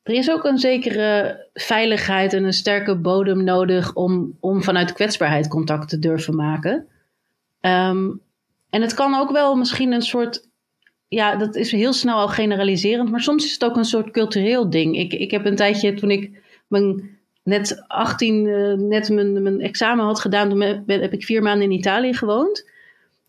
Er 0.06 0.14
is 0.14 0.32
ook 0.32 0.44
een 0.44 0.58
zekere 0.58 1.40
veiligheid 1.54 2.34
en 2.34 2.44
een 2.44 2.54
sterke 2.54 2.96
bodem 2.96 3.44
nodig 3.44 3.94
om, 3.94 4.38
om 4.40 4.64
vanuit 4.64 4.94
kwetsbaarheid 4.94 5.48
contact 5.48 5.90
te 5.90 6.00
durven 6.00 6.36
maken. 6.36 6.88
Ehm, 7.60 8.12
en 8.70 8.82
het 8.82 8.94
kan 8.94 9.16
ook 9.16 9.32
wel 9.32 9.56
misschien 9.56 9.92
een 9.92 10.02
soort. 10.02 10.50
Ja, 11.08 11.36
dat 11.36 11.56
is 11.56 11.72
heel 11.72 11.94
snel 11.94 12.18
al 12.18 12.28
generaliserend, 12.28 13.12
maar 13.12 13.22
soms 13.22 13.46
is 13.46 13.54
het 13.54 13.64
ook 13.64 13.76
een 13.76 13.86
soort 13.86 14.12
cultureel 14.12 14.70
ding. 14.70 14.98
Ik, 14.98 15.14
ik 15.14 15.32
heb 15.32 15.46
een 15.46 15.56
tijdje, 15.56 15.94
toen 15.94 16.12
ik 16.12 16.42
mijn 16.68 17.18
net 17.44 17.84
18, 17.88 18.46
uh, 18.46 18.74
net 18.74 19.10
mijn, 19.10 19.44
mijn 19.44 19.62
examen 19.62 20.06
had 20.06 20.20
gedaan, 20.20 20.50
toen 20.50 20.62
heb 20.86 21.14
ik 21.14 21.26
vier 21.26 21.42
maanden 21.42 21.72
in 21.72 21.78
Italië 21.78 22.14
gewoond. 22.14 22.70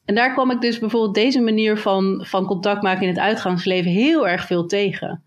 En 0.05 0.15
daar 0.15 0.33
kwam 0.33 0.51
ik 0.51 0.61
dus 0.61 0.79
bijvoorbeeld 0.79 1.15
deze 1.15 1.41
manier 1.41 1.79
van, 1.79 2.25
van 2.27 2.47
contact 2.47 2.83
maken 2.83 3.03
in 3.03 3.09
het 3.09 3.19
uitgangsleven 3.19 3.91
heel 3.91 4.29
erg 4.29 4.47
veel 4.47 4.67
tegen. 4.67 5.25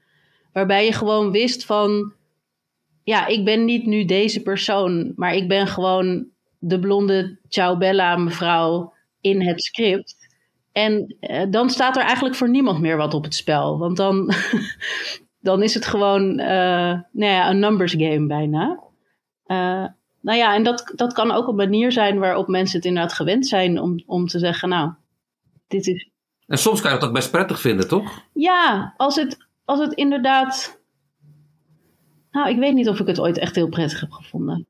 Waarbij 0.53 0.85
je 0.85 0.93
gewoon 0.93 1.31
wist 1.31 1.65
van, 1.65 2.13
ja, 3.03 3.27
ik 3.27 3.45
ben 3.45 3.65
niet 3.65 3.85
nu 3.85 4.05
deze 4.05 4.41
persoon, 4.41 5.13
maar 5.15 5.33
ik 5.33 5.47
ben 5.47 5.67
gewoon 5.67 6.27
de 6.59 6.79
blonde 6.79 7.37
Ciao 7.49 7.77
Bella 7.77 8.15
mevrouw 8.15 8.93
in 9.21 9.41
het 9.41 9.63
script. 9.63 10.15
En 10.71 11.15
uh, 11.21 11.43
dan 11.49 11.69
staat 11.69 11.97
er 11.97 12.03
eigenlijk 12.03 12.35
voor 12.35 12.49
niemand 12.49 12.79
meer 12.79 12.97
wat 12.97 13.13
op 13.13 13.23
het 13.23 13.35
spel. 13.35 13.77
Want 13.77 13.97
dan, 13.97 14.33
dan 15.49 15.63
is 15.63 15.73
het 15.73 15.85
gewoon 15.85 16.39
uh, 16.39 16.45
nou 16.45 17.03
ja, 17.11 17.49
een 17.49 17.59
numbers 17.59 17.91
game 17.91 18.27
bijna. 18.27 18.79
Uh, 19.47 19.85
nou 20.21 20.37
ja, 20.37 20.55
en 20.55 20.63
dat, 20.63 20.91
dat 20.95 21.13
kan 21.13 21.31
ook 21.31 21.47
een 21.47 21.55
manier 21.55 21.91
zijn 21.91 22.19
waarop 22.19 22.47
mensen 22.47 22.77
het 22.77 22.85
inderdaad 22.85 23.13
gewend 23.13 23.47
zijn 23.47 23.79
om, 23.79 24.03
om 24.05 24.27
te 24.27 24.39
zeggen, 24.39 24.69
nou, 24.69 24.91
dit 25.67 25.87
is. 25.87 26.09
En 26.47 26.57
soms 26.57 26.81
kan 26.81 26.91
je 26.93 26.99
dat 26.99 27.07
ook 27.07 27.15
best 27.15 27.31
prettig 27.31 27.59
vinden, 27.59 27.87
toch? 27.87 28.25
Ja, 28.33 28.93
als 28.97 29.15
het, 29.15 29.48
als 29.69 29.79
het 29.79 29.93
inderdaad. 29.93 30.81
Nou, 32.31 32.49
ik 32.49 32.57
weet 32.57 32.73
niet 32.73 32.89
of 32.89 32.99
ik 32.99 33.07
het 33.07 33.19
ooit 33.19 33.37
echt 33.37 33.55
heel 33.55 33.69
prettig 33.69 33.99
heb 33.99 34.11
gevonden. 34.11 34.67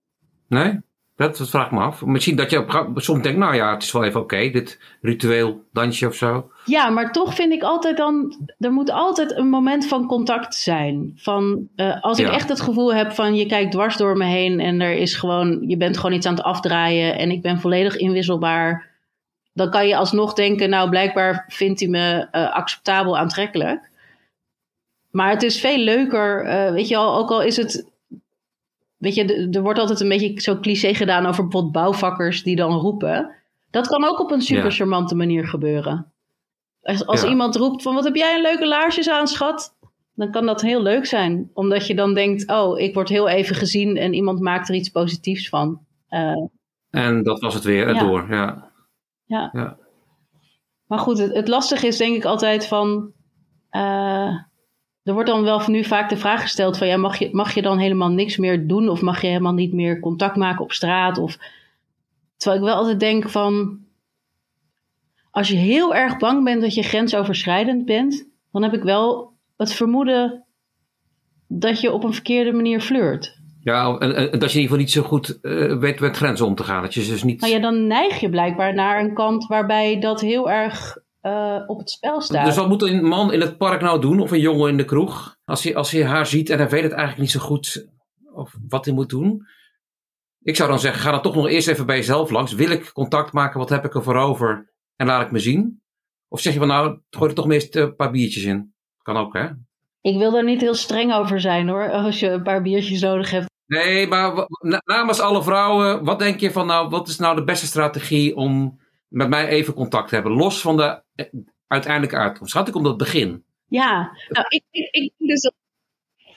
Nee? 0.48 0.80
Dat, 1.16 1.38
dat 1.38 1.50
vraag 1.50 1.66
ik 1.66 1.72
me 1.72 1.80
af. 1.80 2.06
Misschien 2.06 2.36
dat 2.36 2.52
je 2.52 2.60
op, 2.60 2.92
soms 2.96 3.24
denkt, 3.24 3.40
nou 3.40 3.56
ja, 3.56 3.74
het 3.74 3.84
is 3.84 3.92
wel 3.92 4.04
even 4.04 4.22
oké, 4.22 4.50
dit 4.50 4.80
ritueel 5.02 5.64
dansje 5.72 6.08
of 6.08 6.16
zo. 6.16 6.52
Ja, 6.66 6.90
maar 6.90 7.12
toch 7.12 7.36
vind 7.36 7.54
ik 7.54 7.64
altijd 7.64 7.98
dan, 7.98 8.36
er 8.60 8.72
moet 8.72 8.92
altijd 8.92 9.38
een 9.38 9.50
moment 9.50 9.88
van 9.88 10.08
contact 10.08 10.56
zijn. 10.56 11.12
Van, 11.16 11.68
uh, 11.76 12.02
als 12.02 12.20
ik 12.20 12.28
echt 12.28 12.50
het 12.50 12.62
gevoel 12.62 12.94
heb 12.94 13.12
van 13.12 13.36
je 13.36 13.46
kijkt 13.46 13.72
dwars 13.72 13.98
door 13.98 14.18
me 14.18 14.26
heen 14.26 14.60
en 14.60 14.82
er 14.82 14.94
is 14.94 15.16
gewoon, 15.16 15.68
je 15.68 15.78
bent 15.78 15.98
gewoon 15.98 16.16
iets 16.16 16.26
aan 16.26 16.36
het 16.36 16.44
afdraaien 16.44 17.18
en 17.18 17.32
ik 17.32 17.42
ben 17.42 17.60
volledig 17.60 17.96
inwisselbaar. 17.96 18.88
Dan 19.54 19.70
kan 19.70 19.88
je 19.88 19.96
alsnog 19.96 20.34
denken, 20.34 20.70
nou 20.70 20.90
blijkbaar 20.90 21.46
vindt 21.48 21.80
hij 21.80 21.90
me 21.90 22.28
eh, 22.32 22.54
acceptabel 22.54 23.18
aantrekkelijk. 23.18 23.89
Maar 25.12 25.30
het 25.30 25.44
is 25.44 25.60
veel 25.60 25.78
leuker, 25.78 26.46
eh, 26.46 26.72
weet 26.72 26.88
je 26.88 26.98
al, 26.98 27.18
ook 27.18 27.30
al 27.30 27.42
is 27.42 27.58
het 27.58 27.88
Weet 28.98 29.16
je, 29.16 29.50
er 29.52 29.62
wordt 29.62 29.80
altijd 29.80 30.00
een 30.00 30.10
beetje 30.10 30.42
zo 30.42 30.60
cliché 30.60 30.94
gedaan 30.94 31.26
over 31.26 31.44
bijvoorbeeld 31.44 31.74
bouwvakkers 31.74 32.44
die 32.44 32.56
dan 32.56 32.72
roepen. 32.74 33.36
Dat 33.72 33.88
kan 33.88 34.04
ook 34.04 34.20
op 34.20 34.32
een 34.32 34.42
super 34.42 34.64
Ja. 34.64 34.70
charmante 34.70 35.16
manier 35.16 35.48
gebeuren. 35.48 36.12
Als, 36.82 37.06
als 37.06 37.22
Ja. 37.22 37.30
iemand 37.30 37.56
roept 37.56 37.82
van 37.82 37.94
wat 37.94 38.04
heb 38.04 38.16
jij 38.16 38.36
een 38.36 38.42
leuke 38.42 38.68
laarsjes 38.68 39.10
aan, 39.10 39.28
schat? 39.28 39.76
Dan 40.16 40.32
kan 40.32 40.46
dat 40.46 40.62
heel 40.62 40.82
leuk 40.82 41.06
zijn. 41.06 41.50
Omdat 41.54 41.88
je 41.88 41.96
dan 41.96 42.14
denkt, 42.14 42.48
oh, 42.52 42.80
ik 42.80 42.94
word 42.94 43.10
heel 43.10 43.28
even 43.30 43.56
gezien 43.56 43.98
en 43.98 44.14
iemand 44.14 44.40
maakt 44.40 44.70
er 44.70 44.76
iets 44.76 44.90
positiefs 44.90 45.50
van. 45.50 45.80
Eh, 46.08 46.46
En 46.90 47.24
dat 47.24 47.40
was 47.40 47.54
het 47.54 47.64
weer, 47.64 47.94
Ja. 47.94 48.00
door. 48.00 48.28
Ja. 48.30 48.72
ja. 49.26 49.50
Ja. 49.54 49.78
Maar 50.88 51.00
goed, 51.00 51.18
het, 51.18 51.34
het 51.34 51.48
lastige 51.48 51.88
is 51.88 51.98
denk 51.98 52.16
ik 52.16 52.26
altijd 52.26 52.68
van... 52.68 53.12
eh, 53.70 54.36
er 55.10 55.16
wordt 55.16 55.30
dan 55.30 55.44
wel 55.44 55.62
nu 55.68 55.84
vaak 55.84 56.10
de 56.10 56.18
vraag 56.18 56.42
gesteld 56.42 56.78
van... 56.78 56.88
Ja, 56.88 56.98
mag, 56.98 57.20
je, 57.20 57.30
mag 57.32 57.54
je 57.54 57.62
dan 57.62 57.78
helemaal 57.78 58.10
niks 58.10 58.38
meer 58.38 58.68
doen? 58.68 58.90
Of 58.90 59.02
mag 59.02 59.22
je 59.22 59.28
helemaal 59.28 59.54
niet 59.54 59.74
meer 59.74 60.00
contact 60.00 60.36
maken 60.36 60.64
op 60.64 60.72
straat? 60.72 61.18
Of, 61.18 61.38
terwijl 62.38 62.62
ik 62.62 62.68
wel 62.68 62.78
altijd 62.78 63.00
denk 63.00 63.30
van... 63.30 63.80
Als 65.32 65.48
je 65.48 65.56
heel 65.56 65.96
erg 65.96 66.18
bang 66.18 66.44
bent 66.44 66.62
dat 66.62 66.74
je 66.74 66.84
grensoverschrijdend 66.84 67.86
bent... 67.86 68.28
dan 68.52 68.64
heb 68.64 68.74
ik 68.74 68.84
wel 68.84 69.34
het 69.58 69.74
vermoeden 69.74 70.46
dat 71.48 71.82
je 71.82 71.92
op 71.92 72.04
een 72.04 72.14
verkeerde 72.14 72.52
manier 72.52 72.82
flirt. 72.82 73.38
Ja, 73.62 73.98
en, 73.98 74.16
en 74.16 74.40
dat 74.40 74.52
je 74.52 74.60
in 74.60 74.62
ieder 74.62 74.62
geval 74.62 74.78
niet 74.78 74.92
zo 74.92 75.02
goed 75.02 75.42
eh, 75.42 75.78
weet 75.78 76.00
met 76.00 76.18
grenzen 76.18 76.46
om 76.46 76.56
te 76.56 76.64
gaan. 76.64 76.82
Dat 76.82 76.94
je 76.94 77.06
dus 77.06 77.24
niet... 77.24 77.42
Nou 77.42 77.54
ja, 77.54 77.60
dan 77.60 77.88
neig 77.88 78.20
je 78.20 78.30
blijkbaar 78.30 78.74
naar 78.74 79.00
een 79.00 79.14
kant 79.14 79.48
waarbij 79.48 80.00
dat 80.00 80.22
heel 80.22 80.50
erg 80.50 80.98
eh, 81.22 81.64
op 81.68 81.80
het 81.80 81.90
spel 81.90 82.22
staat. 82.22 82.46
Dus 82.46 82.56
wat 82.56 82.68
moet 82.68 82.82
een 82.82 83.04
man 83.04 83.34
in 83.34 83.42
het 83.42 83.58
park 83.58 83.82
nou 83.82 84.02
doen, 84.02 84.20
of 84.20 84.32
een 84.32 84.40
jongen 84.40 84.70
in 84.70 84.78
de 84.78 84.86
kroeg, 84.86 85.36
als 85.46 85.64
hij, 85.64 85.76
als 85.76 85.92
hij 85.92 86.06
haar 86.06 86.26
ziet 86.26 86.50
en 86.50 86.58
hij 86.58 86.70
weet 86.70 86.84
het 86.84 86.92
eigenlijk 86.92 87.22
niet 87.22 87.32
zo 87.32 87.40
goed 87.40 87.88
of 88.34 88.56
wat 88.68 88.86
hij 88.86 88.94
moet 88.94 89.10
doen? 89.10 89.48
Ik 90.42 90.56
zou 90.56 90.70
dan 90.70 90.80
zeggen, 90.80 91.02
ga 91.02 91.12
dan 91.12 91.22
toch 91.22 91.36
nog 91.36 91.48
eerst 91.48 91.68
even 91.68 91.86
bij 91.86 91.96
jezelf 91.96 92.30
langs. 92.30 92.54
Wil 92.54 92.70
ik 92.70 92.94
contact 92.94 93.34
maken, 93.34 93.60
wat 93.60 93.70
heb 93.70 93.86
ik 93.86 93.96
er 93.96 94.04
voor 94.04 94.16
over 94.16 94.74
en 94.96 95.06
laat 95.06 95.26
ik 95.26 95.32
me 95.32 95.40
zien? 95.40 95.82
Of 96.28 96.40
zeg 96.42 96.54
je 96.54 96.60
van 96.60 96.68
nou, 96.68 97.00
gooi 97.10 97.30
er 97.30 97.36
toch 97.36 97.48
meest 97.48 97.76
een 97.76 97.96
paar 97.96 98.12
biertjes 98.12 98.44
in. 98.44 98.74
Kan 99.02 99.18
ook 99.18 99.34
hè? 99.34 99.48
Ik 100.02 100.18
wil 100.18 100.38
er 100.38 100.44
niet 100.44 100.62
heel 100.62 100.74
streng 100.74 101.14
over 101.14 101.42
zijn 101.42 101.68
hoor, 101.68 101.92
als 101.92 102.20
je 102.20 102.30
een 102.30 102.44
paar 102.44 102.62
biertjes 102.62 103.02
nodig 103.02 103.32
hebt. 103.32 103.48
Nee, 103.66 104.08
maar 104.08 104.48
namens 104.84 105.20
alle 105.20 105.44
vrouwen, 105.44 106.04
wat 106.04 106.20
denk 106.20 106.40
je 106.40 106.52
van 106.52 106.68
nou, 106.68 106.90
wat 106.90 107.08
is 107.08 107.18
nou 107.18 107.36
de 107.36 107.44
beste 107.44 107.66
strategie 107.66 108.36
om 108.36 108.80
met 109.10 109.30
mij 109.30 109.48
even 109.48 109.74
contact 109.74 110.12
hebben? 110.12 110.32
Los 110.32 110.62
van 110.62 110.78
de 110.78 111.02
eh, 111.16 111.26
uiteindelijke 111.68 112.18
uitkomst. 112.18 112.54
Gaat 112.54 112.68
ik 112.68 112.76
om 112.76 112.84
dat 112.84 112.98
begin? 112.98 113.44
Ja, 113.68 114.12
nou, 114.30 114.46
ik, 114.48 114.64
ik, 114.72 115.14
dus 115.18 115.52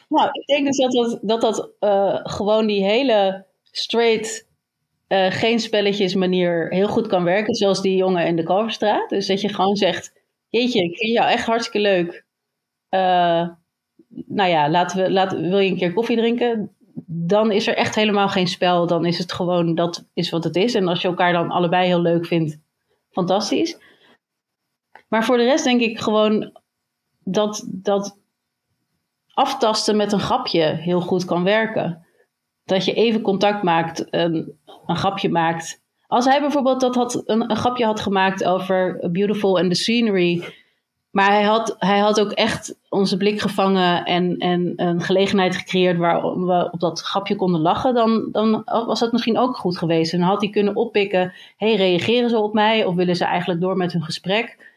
nou, 0.08 0.28
ik 0.32 0.46
denk 0.46 0.66
dus 0.66 0.76
dat 0.76 0.92
dat, 0.92 1.18
dat, 1.22 1.40
dat 1.40 1.70
eh, 1.78 2.18
gewoon 2.22 2.66
die 2.66 2.84
hele 2.84 3.46
straight, 3.62 4.48
eh, 5.06 5.30
geen 5.30 5.60
spelletjes 5.60 6.14
manier 6.14 6.68
heel 6.68 6.88
goed 6.88 7.06
kan 7.06 7.24
werken. 7.24 7.54
Zoals 7.54 7.82
die 7.82 7.96
jongen 7.96 8.26
in 8.26 8.36
de 8.36 8.42
Kalverstraat. 8.42 9.08
Dus 9.08 9.26
dat 9.26 9.40
je 9.40 9.48
gewoon 9.48 9.76
zegt, 9.76 10.12
jeetje, 10.48 10.82
ik 10.82 10.96
vind 10.96 11.12
jou 11.12 11.30
echt 11.30 11.46
hartstikke 11.46 11.80
leuk. 11.88 12.24
Nou 14.26 14.50
ja, 14.50 14.70
laten 14.70 15.02
we, 15.02 15.10
laten, 15.10 15.48
wil 15.48 15.58
je 15.58 15.70
een 15.70 15.76
keer 15.76 15.92
koffie 15.92 16.16
drinken? 16.16 16.76
Dan 17.06 17.52
is 17.52 17.66
er 17.66 17.76
echt 17.76 17.94
helemaal 17.94 18.28
geen 18.28 18.46
spel. 18.46 18.86
Dan 18.86 19.04
is 19.04 19.18
het 19.18 19.32
gewoon, 19.32 19.74
dat 19.74 20.08
is 20.14 20.30
wat 20.30 20.44
het 20.44 20.56
is. 20.56 20.74
En 20.74 20.88
als 20.88 21.02
je 21.02 21.08
elkaar 21.08 21.32
dan 21.32 21.50
allebei 21.50 21.86
heel 21.86 22.00
leuk 22.00 22.26
vindt, 22.26 22.58
fantastisch. 23.12 23.78
Maar 25.08 25.24
voor 25.24 25.36
de 25.36 25.44
rest 25.44 25.64
denk 25.64 25.80
ik 25.80 26.00
gewoon 26.00 26.60
dat, 27.24 27.64
dat 27.68 28.18
aftasten 29.34 29.96
met 29.96 30.12
een 30.12 30.20
grapje 30.20 30.62
heel 30.62 31.00
goed 31.00 31.24
kan 31.24 31.44
werken. 31.44 32.06
Dat 32.64 32.84
je 32.84 32.92
even 32.92 33.20
contact 33.20 33.62
maakt, 33.62 34.06
een, 34.10 34.58
een 34.86 34.96
grapje 34.96 35.28
maakt. 35.28 35.82
Als 36.06 36.24
hij 36.24 36.40
bijvoorbeeld 36.40 36.80
dat 36.80 36.94
had, 36.94 37.22
een, 37.28 37.50
een 37.50 37.56
grapje 37.56 37.84
had 37.84 38.00
gemaakt 38.00 38.44
over 38.44 39.10
Beautiful 39.10 39.58
and 39.58 39.70
the 39.70 39.76
Scenery. 39.76 40.44
Maar 41.12 41.30
hij 41.30 41.42
had, 41.42 41.76
hij 41.78 41.98
had 41.98 42.20
ook 42.20 42.30
echt 42.30 42.78
onze 42.88 43.16
blik 43.16 43.40
gevangen 43.40 44.04
en, 44.04 44.36
en 44.38 44.72
een 44.76 45.00
gelegenheid 45.00 45.56
gecreëerd 45.56 45.98
waar 45.98 46.22
we 46.22 46.68
op 46.72 46.80
dat 46.80 47.00
grapje 47.00 47.36
konden 47.36 47.60
lachen. 47.60 47.94
Dan, 47.94 48.28
dan 48.30 48.62
was 48.64 49.00
dat 49.00 49.12
misschien 49.12 49.38
ook 49.38 49.56
goed 49.56 49.78
geweest. 49.78 50.12
En 50.12 50.18
dan 50.18 50.28
had 50.28 50.40
hij 50.40 50.50
kunnen 50.50 50.76
oppikken: 50.76 51.32
hey, 51.56 51.74
reageren 51.74 52.30
ze 52.30 52.38
op 52.38 52.52
mij 52.52 52.84
of 52.84 52.94
willen 52.94 53.16
ze 53.16 53.24
eigenlijk 53.24 53.60
door 53.60 53.76
met 53.76 53.92
hun 53.92 54.02
gesprek? 54.02 54.70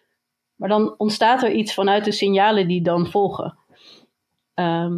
Maar 0.56 0.70
dan 0.70 0.94
ontstaat 0.98 1.44
er 1.44 1.52
iets 1.52 1.74
vanuit 1.74 2.06
de 2.06 2.12
signalen 2.12 2.68
die 2.68 2.82
dan 2.82 3.08
volgen. 3.08 3.58
Ehm, 4.54 4.94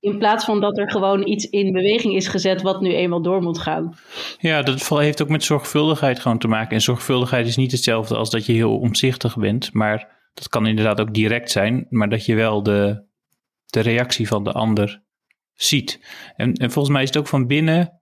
in 0.00 0.18
plaats 0.18 0.44
van 0.44 0.60
dat 0.60 0.78
er 0.78 0.90
gewoon 0.90 1.26
iets 1.26 1.50
in 1.50 1.72
beweging 1.72 2.14
is 2.14 2.28
gezet 2.28 2.62
wat 2.62 2.80
nu 2.80 2.94
eenmaal 2.94 3.22
door 3.22 3.42
moet 3.42 3.58
gaan. 3.58 3.96
Ja, 4.38 4.62
dat 4.62 4.88
heeft 4.88 5.22
ook 5.22 5.28
met 5.28 5.44
zorgvuldigheid 5.44 6.20
gewoon 6.20 6.38
te 6.38 6.48
maken. 6.48 6.70
En 6.70 6.82
zorgvuldigheid 6.82 7.46
is 7.46 7.56
niet 7.56 7.72
hetzelfde 7.72 8.16
als 8.16 8.30
dat 8.30 8.46
je 8.46 8.52
heel 8.52 8.78
omzichtig 8.78 9.36
bent. 9.36 9.72
Maar 9.72 10.20
dat 10.34 10.48
kan 10.48 10.66
inderdaad 10.66 11.00
ook 11.00 11.14
direct 11.14 11.50
zijn. 11.50 11.86
Maar 11.90 12.08
dat 12.08 12.24
je 12.26 12.34
wel 12.34 12.62
de, 12.62 13.04
de 13.66 13.80
reactie 13.80 14.28
van 14.28 14.44
de 14.44 14.52
ander 14.52 15.02
ziet. 15.52 16.00
En, 16.36 16.52
en 16.52 16.70
volgens 16.70 16.94
mij 16.94 17.02
is 17.02 17.08
het 17.08 17.18
ook 17.18 17.28
van 17.28 17.46
binnen. 17.46 18.00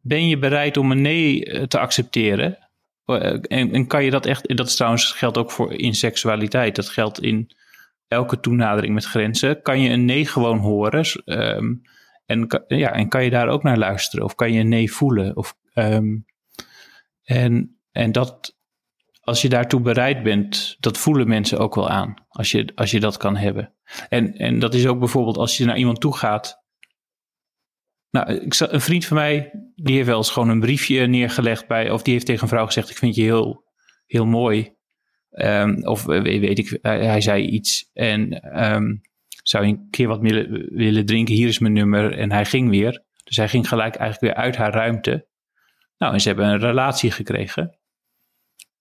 Ben 0.00 0.28
je 0.28 0.38
bereid 0.38 0.76
om 0.76 0.90
een 0.90 1.02
nee 1.02 1.44
eh, 1.44 1.62
te 1.62 1.78
accepteren? 1.78 2.68
Eh, 3.04 3.32
En, 3.42 3.72
en 3.72 3.86
kan 3.86 4.04
je 4.04 4.10
dat 4.10 4.26
echt. 4.26 4.46
en 4.46 4.56
Dat 4.56 4.66
is 4.66 4.76
trouwens 4.76 5.12
geldt 5.12 5.38
ook 5.38 5.50
voor 5.50 5.72
in 5.72 5.94
seksualiteit. 5.94 6.76
Dat 6.76 6.88
geldt 6.88 7.22
in 7.22 7.50
elke 8.08 8.40
toenadering 8.40 8.94
met 8.94 9.04
grenzen, 9.04 9.62
kan 9.62 9.80
je 9.80 9.90
een 9.90 10.04
nee 10.04 10.26
gewoon 10.26 10.58
horen. 10.58 11.04
ehm, 11.24 11.74
en, 12.26 12.64
ja, 12.68 12.92
en 12.92 13.08
kan 13.08 13.24
je 13.24 13.30
daar 13.30 13.48
ook 13.48 13.62
naar 13.62 13.78
luisteren? 13.78 14.24
Of 14.24 14.34
kan 14.34 14.52
je 14.52 14.60
een 14.60 14.68
nee 14.68 14.92
voelen? 14.92 15.36
Of, 15.36 15.56
ehm, 15.72 16.16
en, 17.22 17.78
en 17.92 18.12
dat, 18.12 18.56
als 19.30 19.42
je 19.42 19.48
daartoe 19.48 19.80
bereid 19.80 20.22
bent, 20.22 20.76
dat 20.80 20.98
voelen 20.98 21.28
mensen 21.28 21.58
ook 21.58 21.74
wel 21.74 21.88
aan. 21.88 22.14
Als 22.28 22.50
je, 22.50 22.72
als 22.74 22.90
je 22.90 23.00
dat 23.00 23.16
kan 23.16 23.36
hebben. 23.36 23.74
En, 24.08 24.34
en 24.34 24.58
dat 24.58 24.74
is 24.74 24.86
ook 24.86 24.98
bijvoorbeeld 24.98 25.36
als 25.36 25.56
je 25.56 25.64
naar 25.64 25.76
iemand 25.76 26.00
toe 26.00 26.16
gaat. 26.16 26.64
Nou, 28.10 28.32
ik, 28.32 28.60
een 28.60 28.80
vriend 28.80 29.04
van 29.04 29.16
mij, 29.16 29.50
die 29.74 29.94
heeft 29.94 30.06
wel 30.06 30.16
eens 30.16 30.30
gewoon 30.30 30.48
een 30.48 30.60
briefje 30.60 31.06
neergelegd 31.06 31.66
bij, 31.66 31.90
of 31.90 32.02
die 32.02 32.12
heeft 32.12 32.26
tegen 32.26 32.42
een 32.42 32.48
vrouw 32.48 32.66
gezegd: 32.66 32.90
Ik 32.90 32.96
vind 32.96 33.14
je 33.14 33.22
heel, 33.22 33.64
heel 34.06 34.26
mooi. 34.26 34.74
Ehm, 35.30 35.82
of 35.82 36.08
eh, 36.08 36.22
weet, 36.22 36.58
ik, 36.58 36.78
hij, 36.82 37.20
zei 37.20 37.44
iets 37.44 37.90
en 37.92 38.40
ehm, 38.40 38.96
zou 39.42 39.66
je 39.66 39.72
een 39.72 39.88
keer 39.90 40.08
wat 40.08 40.20
willen, 40.20 40.68
willen 40.74 41.06
drinken? 41.06 41.34
Hier 41.34 41.48
is 41.48 41.58
mijn 41.58 41.72
nummer. 41.72 42.18
En 42.18 42.32
hij 42.32 42.44
ging 42.44 42.70
weer. 42.70 43.04
Dus 43.24 43.36
hij 43.36 43.48
ging 43.48 43.68
gelijk 43.68 43.94
eigenlijk 43.94 44.34
weer 44.34 44.44
uit 44.44 44.56
haar 44.56 44.72
ruimte. 44.72 45.28
Nou, 45.98 46.12
en 46.12 46.20
ze 46.20 46.28
hebben 46.28 46.46
een 46.46 46.58
relatie 46.58 47.10
gekregen. 47.10 47.79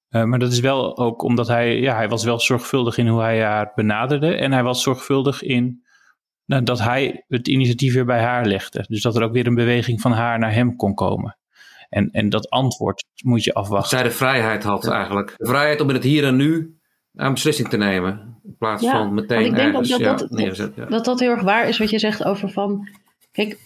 Eh, 0.10 0.24
maar 0.24 0.40
dat 0.40 0.52
is 0.52 0.60
wel 0.60 0.98
ook 0.98 1.22
omdat 1.22 1.48
hij, 1.48 1.80
ja, 1.80 1.96
hij 1.96 2.10
was 2.10 2.24
wel 2.24 2.40
zorgvuldig 2.40 2.98
in 2.98 3.08
hoe 3.08 3.22
hij 3.22 3.42
haar 3.44 3.72
benaderde. 3.76 4.36
En 4.36 4.52
hij 4.52 4.64
was 4.64 4.84
zorgvuldig 4.84 5.42
in 5.42 5.84
nou, 6.46 6.64
dat 6.64 6.80
hij 6.80 7.24
het 7.28 7.48
initiatief 7.48 7.94
weer 7.94 8.06
bij 8.06 8.22
haar 8.22 8.46
legde. 8.46 8.86
Dus 8.88 9.02
dat 9.02 9.16
er 9.16 9.24
ook 9.24 9.32
weer 9.34 9.48
een 9.48 9.56
beweging 9.56 10.02
van 10.02 10.12
haar 10.12 10.40
naar 10.40 10.54
hem 10.54 10.76
kon 10.76 10.94
komen. 10.94 11.38
En, 11.90 12.10
en 12.12 12.30
dat 12.30 12.50
antwoord 12.50 13.04
moet 13.24 13.44
je 13.44 13.52
Dat 13.54 13.64
afwachten. 13.64 13.98
zij 13.98 14.08
de 14.08 14.14
vrijheid 14.14 14.64
had 14.64 14.88
eigenlijk. 14.88 15.34
De 15.38 15.48
vrijheid 15.48 15.82
om 15.82 15.88
in 15.90 15.96
het 15.96 16.04
hier 16.04 16.24
en 16.26 16.36
nu 16.36 16.78
een 17.14 17.34
beslissing 17.34 17.70
te 17.70 17.78
nemen. 17.78 18.40
In 18.44 18.56
plaats 18.58 18.84
Ja, 18.84 18.92
van 18.92 19.14
meteen 19.14 19.46
ik 19.46 19.56
denk 19.56 19.68
ergens 19.68 19.90
dat 19.90 20.00
ja, 20.00 20.14
dat- 20.16 20.30
neerzet. 20.30 20.76
Ja. 20.76 20.86
dat 20.86 21.06
dat 21.06 21.20
heel 21.20 21.32
erg 21.32 21.42
waar 21.42 21.68
is 21.68 21.78
wat 21.78 21.90
je 21.90 22.00
zegt 22.00 22.24
over 22.24 22.50
van. 22.50 22.88
Kijk, 23.32 23.60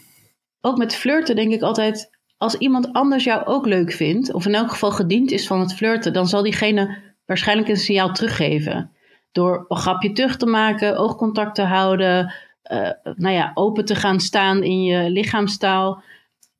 ook 0.61 0.77
met 0.77 0.95
flirten 0.95 1.35
denk 1.35 1.51
ik 1.53 1.61
altijd. 1.61 2.12
Als 2.43 2.57
iemand 2.57 2.93
anders 2.93 3.23
jou 3.23 3.45
ook 3.45 3.65
leuk 3.65 3.91
vindt, 3.91 4.33
of 4.33 4.45
in 4.45 4.55
elk 4.55 4.69
geval 4.69 4.91
gediend 4.91 5.31
is 5.31 5.47
van 5.47 5.59
het 5.59 5.73
flirten, 5.73 6.13
dan 6.13 6.27
zal 6.27 6.43
diegene 6.43 6.97
waarschijnlijk 7.25 7.69
een 7.69 7.77
signaal 7.77 8.11
teruggeven. 8.11 8.91
Door 9.31 9.65
een 9.67 9.77
grapje 9.77 10.11
terug 10.11 10.37
te 10.37 10.45
maken, 10.45 10.97
oogcontact 10.97 11.55
te 11.55 11.61
houden, 11.61 12.33
eh, 12.61 12.89
nou 13.15 13.33
ja, 13.33 13.51
open 13.53 13.85
te 13.85 13.95
gaan 13.95 14.19
staan 14.19 14.63
in 14.63 14.83
je 14.83 15.09
lichaamstaal. 15.09 16.03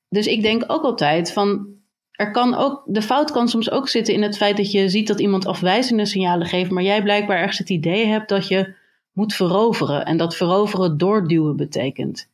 Dus 0.09 0.27
ik 0.27 0.41
denk 0.41 0.63
ook 0.67 0.83
altijd 0.83 1.33
van. 1.33 1.67
Er 2.11 2.31
kan 2.31 2.55
ook, 2.55 2.83
de 2.85 3.01
fout 3.01 3.31
kan 3.31 3.47
soms 3.47 3.71
ook 3.71 3.87
zitten 3.87 4.13
in 4.13 4.21
het 4.21 4.37
feit 4.37 4.57
dat 4.57 4.71
je 4.71 4.89
ziet 4.89 5.07
dat 5.07 5.19
iemand 5.19 5.45
afwijzende 5.45 6.05
signalen 6.05 6.47
geeft, 6.47 6.71
maar 6.71 6.83
jij 6.83 7.03
blijkbaar 7.03 7.37
ergens 7.37 7.57
het 7.57 7.69
idee 7.69 8.05
hebt 8.05 8.29
dat 8.29 8.47
je 8.47 8.75
moet 9.11 9.33
veroveren. 9.33 10.05
En 10.05 10.17
dat 10.17 10.35
veroveren 10.35 10.97
doorduwen 10.97 11.55
betekent. 11.55 12.31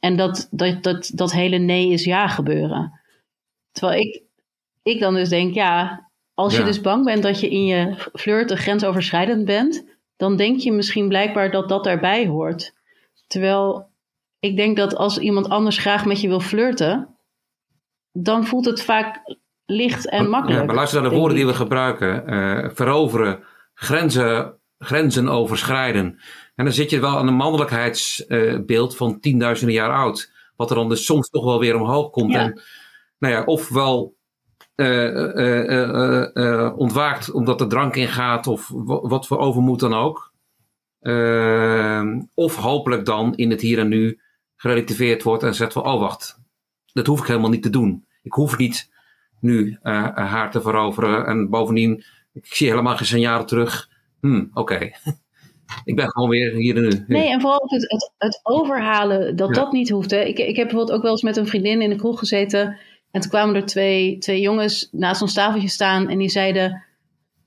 En 0.00 0.16
dat 0.16 0.48
dat, 0.50 0.82
dat, 0.82 1.10
dat 1.14 1.32
hele 1.32 1.58
nee 1.58 1.90
is 1.90 2.04
ja 2.04 2.28
gebeuren. 2.28 3.00
Terwijl 3.72 4.00
ik, 4.00 4.22
ik 4.82 5.00
dan 5.00 5.14
dus 5.14 5.28
denk, 5.28 5.54
ja, 5.54 6.06
als 6.34 6.56
je 6.56 6.62
dus 6.62 6.80
bang 6.80 7.04
bent 7.04 7.22
dat 7.22 7.40
je 7.40 7.50
in 7.50 7.64
je 7.64 8.10
flirten 8.12 8.56
grensoverschrijdend 8.56 9.44
bent, 9.44 9.84
dan 10.16 10.36
denk 10.36 10.60
je 10.60 10.72
misschien 10.72 11.08
blijkbaar 11.08 11.50
dat 11.50 11.68
dat 11.68 11.84
daarbij 11.84 12.26
hoort. 12.26 12.74
Terwijl 13.26 13.90
ik 14.38 14.56
denk 14.56 14.76
dat 14.76 14.96
als 14.96 15.18
iemand 15.18 15.48
anders 15.48 15.78
graag 15.78 16.04
met 16.04 16.20
je 16.20 16.28
wil 16.28 16.40
flirten, 16.40 17.16
dan 18.12 18.46
voelt 18.46 18.64
het 18.64 18.82
vaak 18.82 19.36
licht 19.66 20.08
en 20.08 20.28
makkelijk. 20.28 20.60
Ja, 20.60 20.66
maar 20.66 20.74
luister 20.74 21.00
naar 21.00 21.10
de 21.10 21.16
woorden 21.16 21.36
die 21.36 21.46
we 21.46 21.54
gebruiken. 21.54 22.26
Eh, 22.26 22.70
veroveren, 22.74 23.44
grenzen, 23.74 24.58
grenzen 24.78 25.28
overschrijden. 25.28 26.18
En 26.56 26.64
dan 26.64 26.74
zit 26.74 26.90
je 26.90 27.00
wel 27.00 27.18
aan 27.18 27.28
een 27.28 27.34
mannelijkheidsbeeld 27.34 28.96
van 28.96 29.20
tienduizenden 29.20 29.74
jaar 29.74 29.92
oud. 29.92 30.32
Wat 30.56 30.70
er 30.70 30.76
dan 30.76 30.88
dus 30.88 31.04
soms 31.04 31.28
toch 31.28 31.44
wel 31.44 31.58
weer 31.60 31.76
omhoog 31.80 32.10
komt. 32.10 32.32
Ja. 32.32 32.40
En 32.40 32.60
nou 33.18 33.34
ja, 33.34 33.44
ofwel 33.44 34.14
eh, 34.74 35.06
eh, 35.06 35.36
eh, 35.36 36.24
eh, 36.32 36.36
eh, 36.64 36.78
ontwaakt 36.78 37.30
omdat 37.32 37.60
er 37.60 37.68
drank 37.68 37.96
in 37.96 38.08
gaat 38.08 38.46
of 38.46 38.68
wa- 38.74 39.00
wat 39.00 39.26
voor 39.26 39.38
overmoed 39.38 39.80
dan 39.80 39.94
ook. 39.94 40.32
Eh, 41.00 42.02
of 42.34 42.56
hopelijk 42.56 43.04
dan 43.04 43.34
in 43.34 43.50
het 43.50 43.60
hier 43.60 43.78
en 43.78 43.88
nu 43.88 44.20
gerelativeerd 44.56 45.22
wordt 45.22 45.42
en 45.42 45.54
zegt 45.54 45.72
van 45.72 45.84
oh 45.86 46.00
wacht, 46.00 46.40
dat 46.92 47.06
hoef 47.06 47.20
ik 47.20 47.26
helemaal 47.26 47.50
niet 47.50 47.62
te 47.62 47.70
doen. 47.70 48.06
Ik 48.22 48.32
hoef 48.32 48.56
niet 48.58 48.90
nu 49.40 49.78
eh, 49.82 50.16
haar 50.16 50.50
te 50.50 50.60
veroveren. 50.60 51.26
En 51.26 51.50
bovendien, 51.50 52.04
ik 52.32 52.46
zie 52.54 52.68
helemaal 52.70 52.96
geen 52.96 53.06
signalen 53.06 53.46
terug. 53.46 53.90
Hm, 54.20 54.44
oké. 54.52 54.90
ik 55.84 55.96
ben 55.96 56.10
gewoon 56.10 56.28
weer 56.28 56.54
hier 56.54 56.76
en 56.76 56.82
nu. 56.82 57.04
Nee, 57.06 57.28
en 57.28 57.40
vooral 57.40 57.62
het, 57.66 57.90
het, 57.90 58.12
het 58.18 58.40
overhalen, 58.42 59.36
dat 59.36 59.48
Ja. 59.48 59.54
dat 59.62 59.72
niet 59.72 59.90
hoeft. 59.90 60.10
Hè. 60.10 60.20
Ik, 60.20 60.38
ik 60.38 60.56
heb 60.56 60.66
bijvoorbeeld 60.68 60.96
ook 60.96 61.02
wel 61.02 61.10
eens 61.10 61.22
met 61.22 61.36
een 61.36 61.46
vriendin 61.46 61.82
in 61.82 61.90
de 61.90 61.96
kroeg 61.96 62.18
gezeten. 62.18 62.78
En 63.10 63.20
toen 63.20 63.30
kwamen 63.30 63.54
er 63.54 63.66
twee, 63.66 64.18
twee 64.18 64.40
jongens 64.40 64.88
naast 64.92 65.22
ons 65.22 65.34
tafeltje 65.34 65.68
staan. 65.68 66.08
En 66.08 66.18
die 66.18 66.28
zeiden: 66.28 66.84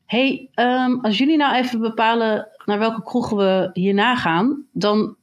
hey, 0.06 0.50
ehm, 0.54 1.00
als 1.02 1.18
jullie 1.18 1.38
nou 1.38 1.56
even 1.56 1.80
bepalen 1.80 2.48
naar 2.66 2.80
welke 2.80 3.04
kroeg 3.04 3.30
we 3.30 3.70
hierna 3.74 4.16
gaan. 4.16 4.66
Dan, 4.72 5.16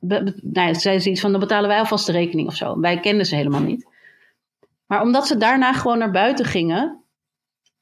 be, 0.00 0.22
be- 0.22 0.40
nou 0.42 0.68
ja, 0.68 0.74
zeiden 0.74 1.02
ze 1.04 1.10
iets 1.10 1.20
van: 1.20 1.30
dan 1.30 1.40
betalen 1.40 1.68
wij 1.68 1.78
alvast 1.78 2.06
de 2.06 2.12
rekening 2.12 2.48
of 2.48 2.54
zo. 2.56 2.80
Wij 2.80 3.00
kenden 3.00 3.26
ze 3.26 3.36
helemaal 3.36 3.60
niet. 3.62 3.88
Maar 4.86 5.02
omdat 5.02 5.26
ze 5.26 5.36
daarna 5.36 5.72
gewoon 5.72 5.98
naar 5.98 6.10
buiten 6.10 6.44
gingen, 6.44 7.04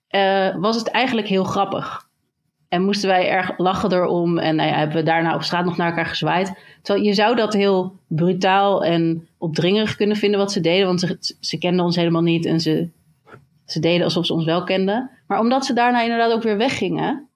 eh, 0.07 0.57
was 0.57 0.77
het 0.77 0.89
eigenlijk 0.89 1.27
heel 1.27 1.45
grappig. 1.45 2.08
En 2.69 2.83
moesten 2.83 3.09
wij 3.09 3.29
erg 3.29 3.59
lachen 3.59 3.93
erom. 3.93 4.39
En 4.39 4.57
nou 4.57 4.69
ja, 4.69 4.77
hebben 4.77 4.97
we 4.97 5.03
daarna 5.03 5.35
op 5.35 5.43
straat 5.43 5.65
nog 5.65 5.77
naar 5.77 5.89
elkaar 5.89 6.07
gezwaaid. 6.07 6.53
Terwijl 6.83 7.07
je 7.07 7.15
zou 7.15 7.37
dat 7.37 7.53
heel 7.53 7.97
brutaal 8.07 8.85
en 8.85 9.29
opdringerig 9.39 9.97
kunnen 9.97 10.17
vinden 10.17 10.39
wat 10.41 10.53
ze 10.53 10.61
deden. 10.61 10.87
Want 10.87 11.01
ze, 11.01 11.17
ze 11.41 11.59
kenden 11.59 11.85
ons 11.85 11.97
helemaal 11.97 12.23
niet. 12.23 12.47
En 12.47 12.61
ze, 12.61 12.89
ze 13.65 13.81
deden 13.81 14.05
alsof 14.05 14.27
ze 14.27 14.33
ons 14.33 14.45
wel 14.45 14.65
kenden. 14.65 15.11
Maar 15.27 15.39
omdat 15.41 15.67
ze 15.67 15.73
daarna 15.73 16.03
inderdaad 16.03 16.33
ook 16.33 16.43
weer 16.43 16.57
weggingen. 16.57 17.29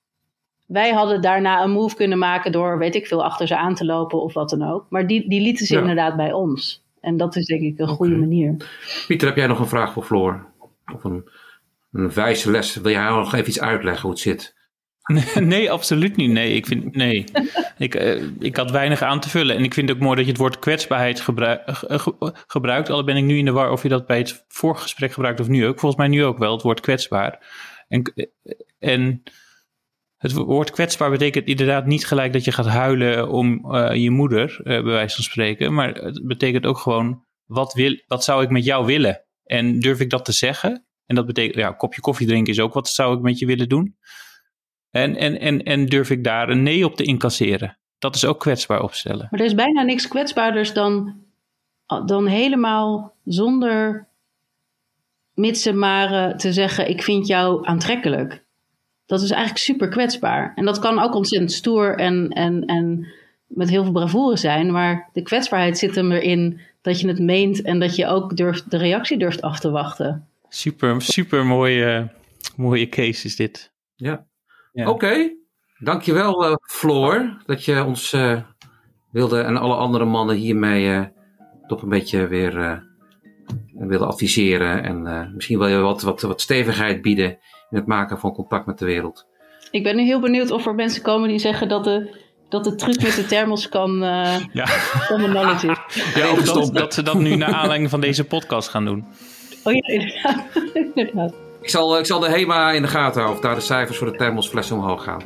Wij 0.66 0.90
hadden 0.92 1.20
daarna 1.20 1.62
een 1.62 1.70
move 1.70 1.96
kunnen 1.96 2.18
maken 2.18 2.52
door, 2.52 2.78
weet 2.78 2.94
ik 2.94 3.06
veel, 3.06 3.24
achter 3.24 3.46
ze 3.46 3.56
aan 3.56 3.74
te 3.74 3.84
lopen 3.84 4.22
of 4.22 4.34
wat 4.34 4.50
dan 4.50 4.62
ook. 4.70 4.86
Maar 4.88 5.06
die, 5.06 5.28
die 5.28 5.40
lieten 5.40 5.66
ze 5.66 5.74
Ja. 5.74 5.80
inderdaad 5.80 6.16
bij 6.16 6.32
ons. 6.32 6.82
En 7.00 7.16
dat 7.16 7.36
is 7.36 7.46
denk 7.46 7.62
ik 7.62 7.78
een 7.78 7.88
goede 7.88 8.16
manier. 8.16 8.56
Pieter, 9.06 9.28
heb 9.28 9.36
jij 9.36 9.46
nog 9.46 9.58
een 9.58 9.66
vraag 9.66 9.92
voor 9.92 10.02
Floor? 10.02 10.46
Of 10.94 11.04
een, 11.04 11.28
een 11.92 12.12
wijze 12.12 12.50
les? 12.50 12.76
Wil 12.76 12.92
jij 12.92 13.08
nog 13.08 13.34
even 13.34 13.48
iets 13.48 13.60
uitleggen 13.60 14.02
hoe 14.02 14.10
het 14.10 14.20
zit? 14.20 14.54
Nee, 15.40 15.70
absoluut 15.70 16.16
niet. 16.16 16.30
Nee, 16.30 16.54
ik 16.54 16.66
vind 16.66 16.94
nee. 16.94 17.24
Ik, 17.78 17.94
eh, 17.94 18.22
ik 18.38 18.56
had 18.56 18.70
weinig 18.70 19.02
aan 19.02 19.20
te 19.20 19.28
vullen. 19.28 19.56
En 19.56 19.64
ik 19.64 19.74
vind 19.74 19.88
het 19.88 19.96
ook 19.98 20.02
mooi 20.02 20.16
dat 20.16 20.24
je 20.24 20.30
het 20.30 20.40
woord 20.40 20.58
kwetsbaarheid 20.58 21.20
ge- 21.20 22.42
gebruikt. 22.46 22.90
Al 22.90 23.04
ben 23.04 23.16
ik 23.16 23.24
nu 23.24 23.38
in 23.38 23.44
de 23.44 23.50
war 23.52 23.70
of 23.70 23.82
je 23.82 23.88
dat 23.88 24.06
bij 24.06 24.18
het 24.18 24.44
vorige 24.48 24.82
gesprek 24.82 25.12
gebruikt 25.12 25.40
of 25.40 25.48
nu 25.48 25.66
ook. 25.66 25.78
Volgens 25.80 26.00
mij 26.00 26.10
nu 26.10 26.24
ook 26.24 26.38
wel, 26.38 26.52
het 26.52 26.62
woord 26.62 26.80
kwetsbaar. 26.80 27.38
En, 27.88 28.12
en 28.78 29.22
het 30.16 30.32
woord 30.32 30.70
kwetsbaar 30.70 31.10
betekent 31.10 31.46
inderdaad 31.46 31.86
niet 31.86 32.06
gelijk 32.06 32.32
dat 32.32 32.44
je 32.44 32.52
gaat 32.52 32.66
huilen 32.66 33.28
om 33.28 33.74
eh, 33.74 33.94
je 33.94 34.10
moeder, 34.10 34.56
eh, 34.58 34.64
bij 34.64 34.82
wijze 34.82 35.14
van 35.14 35.24
spreken. 35.24 35.74
Maar 35.74 35.94
het 35.94 36.26
betekent 36.26 36.66
ook 36.66 36.78
gewoon, 36.78 37.24
wat, 37.44 37.72
wil, 37.72 38.00
wat 38.06 38.24
zou 38.24 38.42
ik 38.42 38.50
met 38.50 38.64
jou 38.64 38.86
willen? 38.86 39.24
En 39.44 39.80
durf 39.80 40.00
ik 40.00 40.10
dat 40.10 40.24
te 40.24 40.32
zeggen? 40.32 40.86
En 41.06 41.14
dat 41.14 41.26
betekent, 41.26 41.54
ja, 41.56 41.72
kopje 41.72 42.00
koffie 42.00 42.26
drinken 42.26 42.52
is 42.52 42.60
ook 42.60 42.74
wat 42.74 42.88
zou 42.88 43.16
ik 43.16 43.22
met 43.22 43.38
je 43.38 43.46
willen 43.46 43.68
doen? 43.68 43.96
En, 44.92 45.16
en, 45.16 45.40
en, 45.40 45.62
en 45.62 45.86
durf 45.86 46.10
ik 46.10 46.24
daar 46.24 46.48
een 46.48 46.62
nee 46.62 46.84
op 46.84 46.96
te 46.96 47.04
incasseren? 47.04 47.76
Dat 47.98 48.14
is 48.14 48.24
ook 48.24 48.40
kwetsbaar 48.40 48.82
opstellen. 48.82 49.28
Maar 49.30 49.40
er 49.40 49.46
is 49.46 49.54
bijna 49.54 49.82
niks 49.82 50.08
kwetsbaarders 50.08 50.72
dan, 50.72 51.14
dan 52.06 52.26
helemaal 52.26 53.14
zonder 53.24 54.06
mits 55.34 55.66
en 55.66 55.78
maren 55.78 56.36
te 56.36 56.52
zeggen: 56.52 56.88
Ik 56.88 57.02
vind 57.02 57.26
jou 57.26 57.66
aantrekkelijk. 57.66 58.42
Dat 59.06 59.22
is 59.22 59.30
eigenlijk 59.30 59.64
super 59.64 59.88
kwetsbaar. 59.88 60.52
En 60.54 60.64
dat 60.64 60.78
kan 60.78 60.98
ook 60.98 61.14
ontzettend 61.14 61.52
stoer 61.52 61.96
en, 61.98 62.28
en, 62.28 62.64
en 62.64 63.12
met 63.46 63.70
heel 63.70 63.82
veel 63.82 63.92
bravoure 63.92 64.36
zijn. 64.36 64.70
Maar 64.70 65.08
de 65.12 65.22
kwetsbaarheid 65.22 65.78
zit 65.78 65.94
hem 65.94 66.12
erin 66.12 66.60
dat 66.82 67.00
je 67.00 67.08
het 67.08 67.18
meent 67.18 67.62
en 67.62 67.78
dat 67.80 67.96
je 67.96 68.06
ook 68.06 68.36
durft, 68.36 68.70
de 68.70 68.76
reactie 68.76 69.18
durft 69.18 69.42
af 69.42 69.60
te 69.60 69.70
wachten. 69.70 70.26
Super, 70.48 71.02
super 71.02 71.46
mooie, 71.46 72.08
mooie 72.56 72.88
case 72.88 73.26
is 73.26 73.36
dit. 73.36 73.72
Ja. 73.96 74.26
Ja. 74.72 74.88
Oké. 74.88 75.36
Dankjewel, 75.78 76.44
eh 76.44 76.54
Floor, 76.62 77.42
dat 77.46 77.64
je 77.64 77.84
ons 77.84 78.12
eh, 78.12 78.40
wilde 79.10 79.40
en 79.40 79.56
alle 79.56 79.74
andere 79.74 80.04
mannen 80.04 80.36
hiermee 80.36 80.90
eh, 80.90 81.04
toch 81.66 81.82
een 81.82 81.88
beetje 81.88 82.26
weer 82.26 82.60
eh 82.60 82.78
wilde 83.88 84.06
adviseren. 84.06 84.82
En 84.82 85.06
eh, 85.06 85.32
misschien 85.34 85.58
wil 85.58 85.68
je 85.68 85.76
wat, 85.76 86.02
wat, 86.02 86.20
wat 86.20 86.40
stevigheid 86.40 87.02
bieden 87.02 87.30
in 87.70 87.76
het 87.76 87.86
maken 87.86 88.18
van 88.18 88.32
contact 88.32 88.66
met 88.66 88.78
de 88.78 88.84
wereld. 88.84 89.26
Ik 89.70 89.82
ben 89.82 89.96
nu 89.96 90.02
heel 90.02 90.20
benieuwd 90.20 90.50
of 90.50 90.66
er 90.66 90.74
mensen 90.74 91.02
komen 91.02 91.28
die 91.28 91.38
zeggen 91.38 91.68
dat 91.68 91.84
de, 91.84 92.16
dat 92.48 92.64
de 92.64 92.74
truc 92.74 93.02
met 93.02 93.14
de 93.14 93.26
thermos 93.26 93.68
kan 93.68 94.02
uh, 94.02 94.38
Ja, 94.52 94.64
is. 94.64 95.62
ja 96.20 96.32
of 96.32 96.42
dat, 96.42 96.74
dat 96.74 96.94
ze 96.94 97.02
dat 97.02 97.18
nu 97.18 97.36
naar 97.36 97.52
aanleiding 97.52 97.90
van 97.90 98.00
deze 98.00 98.24
podcast 98.24 98.68
gaan 98.68 98.84
doen. 98.84 99.04
Oh 99.64 99.72
ja, 99.72 99.86
inderdaad. 99.94 100.44
inderdaad. 100.74 101.34
Ik 101.62 101.68
zal, 101.68 101.92
eh, 101.94 101.98
ik 101.98 102.06
zal 102.06 102.20
de 102.20 102.28
HEMA 102.28 102.70
in 102.70 102.82
de 102.82 102.88
gaten 102.88 103.20
houden 103.20 103.36
of 103.36 103.40
daar 103.40 103.54
de 103.54 103.60
cijfers 103.60 103.98
voor 103.98 104.10
de 104.10 104.16
thermosfles 104.16 104.70
omhoog 104.70 105.02
gaan. 105.04 105.22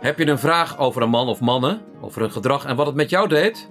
Heb 0.00 0.18
je 0.18 0.26
een 0.26 0.38
vraag 0.38 0.78
over 0.78 1.02
een 1.02 1.08
man 1.08 1.28
of 1.28 1.40
mannen, 1.40 1.80
over 2.00 2.20
hun 2.20 2.32
gedrag 2.32 2.64
en 2.64 2.76
wat 2.76 2.86
het 2.86 2.94
met 2.94 3.10
jou 3.10 3.28
deed? 3.28 3.70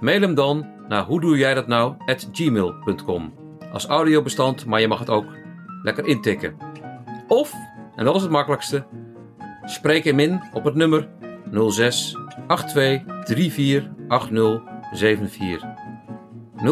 Mail 0.00 0.20
hem 0.20 0.34
dan 0.34 0.66
naar 0.88 1.04
hoe 1.04 1.20
doe 1.20 1.36
jij 1.36 1.54
dat 1.54 1.66
nou 1.66 1.94
gmail.com. 2.32 3.34
Als 3.72 3.86
audiobestand, 3.86 4.66
maar 4.66 4.80
je 4.80 4.88
mag 4.88 4.98
het 4.98 5.10
ook 5.10 5.26
lekker 5.82 6.06
intikken. 6.06 6.56
Of, 7.28 7.52
en 7.96 8.04
dat 8.04 8.14
is 8.14 8.22
het 8.22 8.30
makkelijkste, 8.30 8.86
spreek 9.64 10.04
hem 10.04 10.18
in 10.18 10.42
op 10.52 10.64
het 10.64 10.74
nummer 10.74 11.08
06 11.68 12.16
82 12.66 13.52
34 13.52 13.90
80 14.08 14.62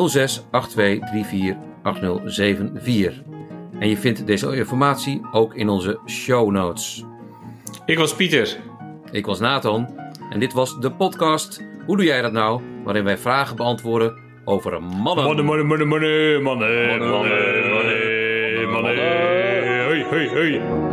06 0.08 0.44
82 0.50 1.26
34 1.26 1.67
8074. 1.82 3.22
En 3.78 3.88
je 3.88 3.96
vindt 3.96 4.26
deze 4.26 4.56
informatie 4.56 5.20
ook 5.32 5.54
in 5.54 5.68
onze 5.68 5.98
show 6.06 6.50
notes. 6.50 7.04
Ik 7.86 7.98
was 7.98 8.14
Pieter. 8.14 8.56
Ik 9.10 9.26
was 9.26 9.40
Nathan. 9.40 9.88
En 10.30 10.40
dit 10.40 10.52
was 10.52 10.80
de 10.80 10.92
podcast 10.92 11.64
Hoe 11.86 11.96
doe 11.96 12.06
jij 12.06 12.22
dat 12.22 12.32
nou? 12.32 12.62
Waarin 12.84 13.04
wij 13.04 13.18
vragen 13.18 13.56
beantwoorden 13.56 14.18
over 14.44 14.82
mannen. 14.82 15.24
Mannen, 15.24 15.44
mannen, 15.44 15.66
mannen, 15.66 15.88
mannen, 15.88 15.88
mannen, 15.88 16.42
mannen, 16.42 17.10
mannen, 17.10 18.70
mannen, 18.70 20.88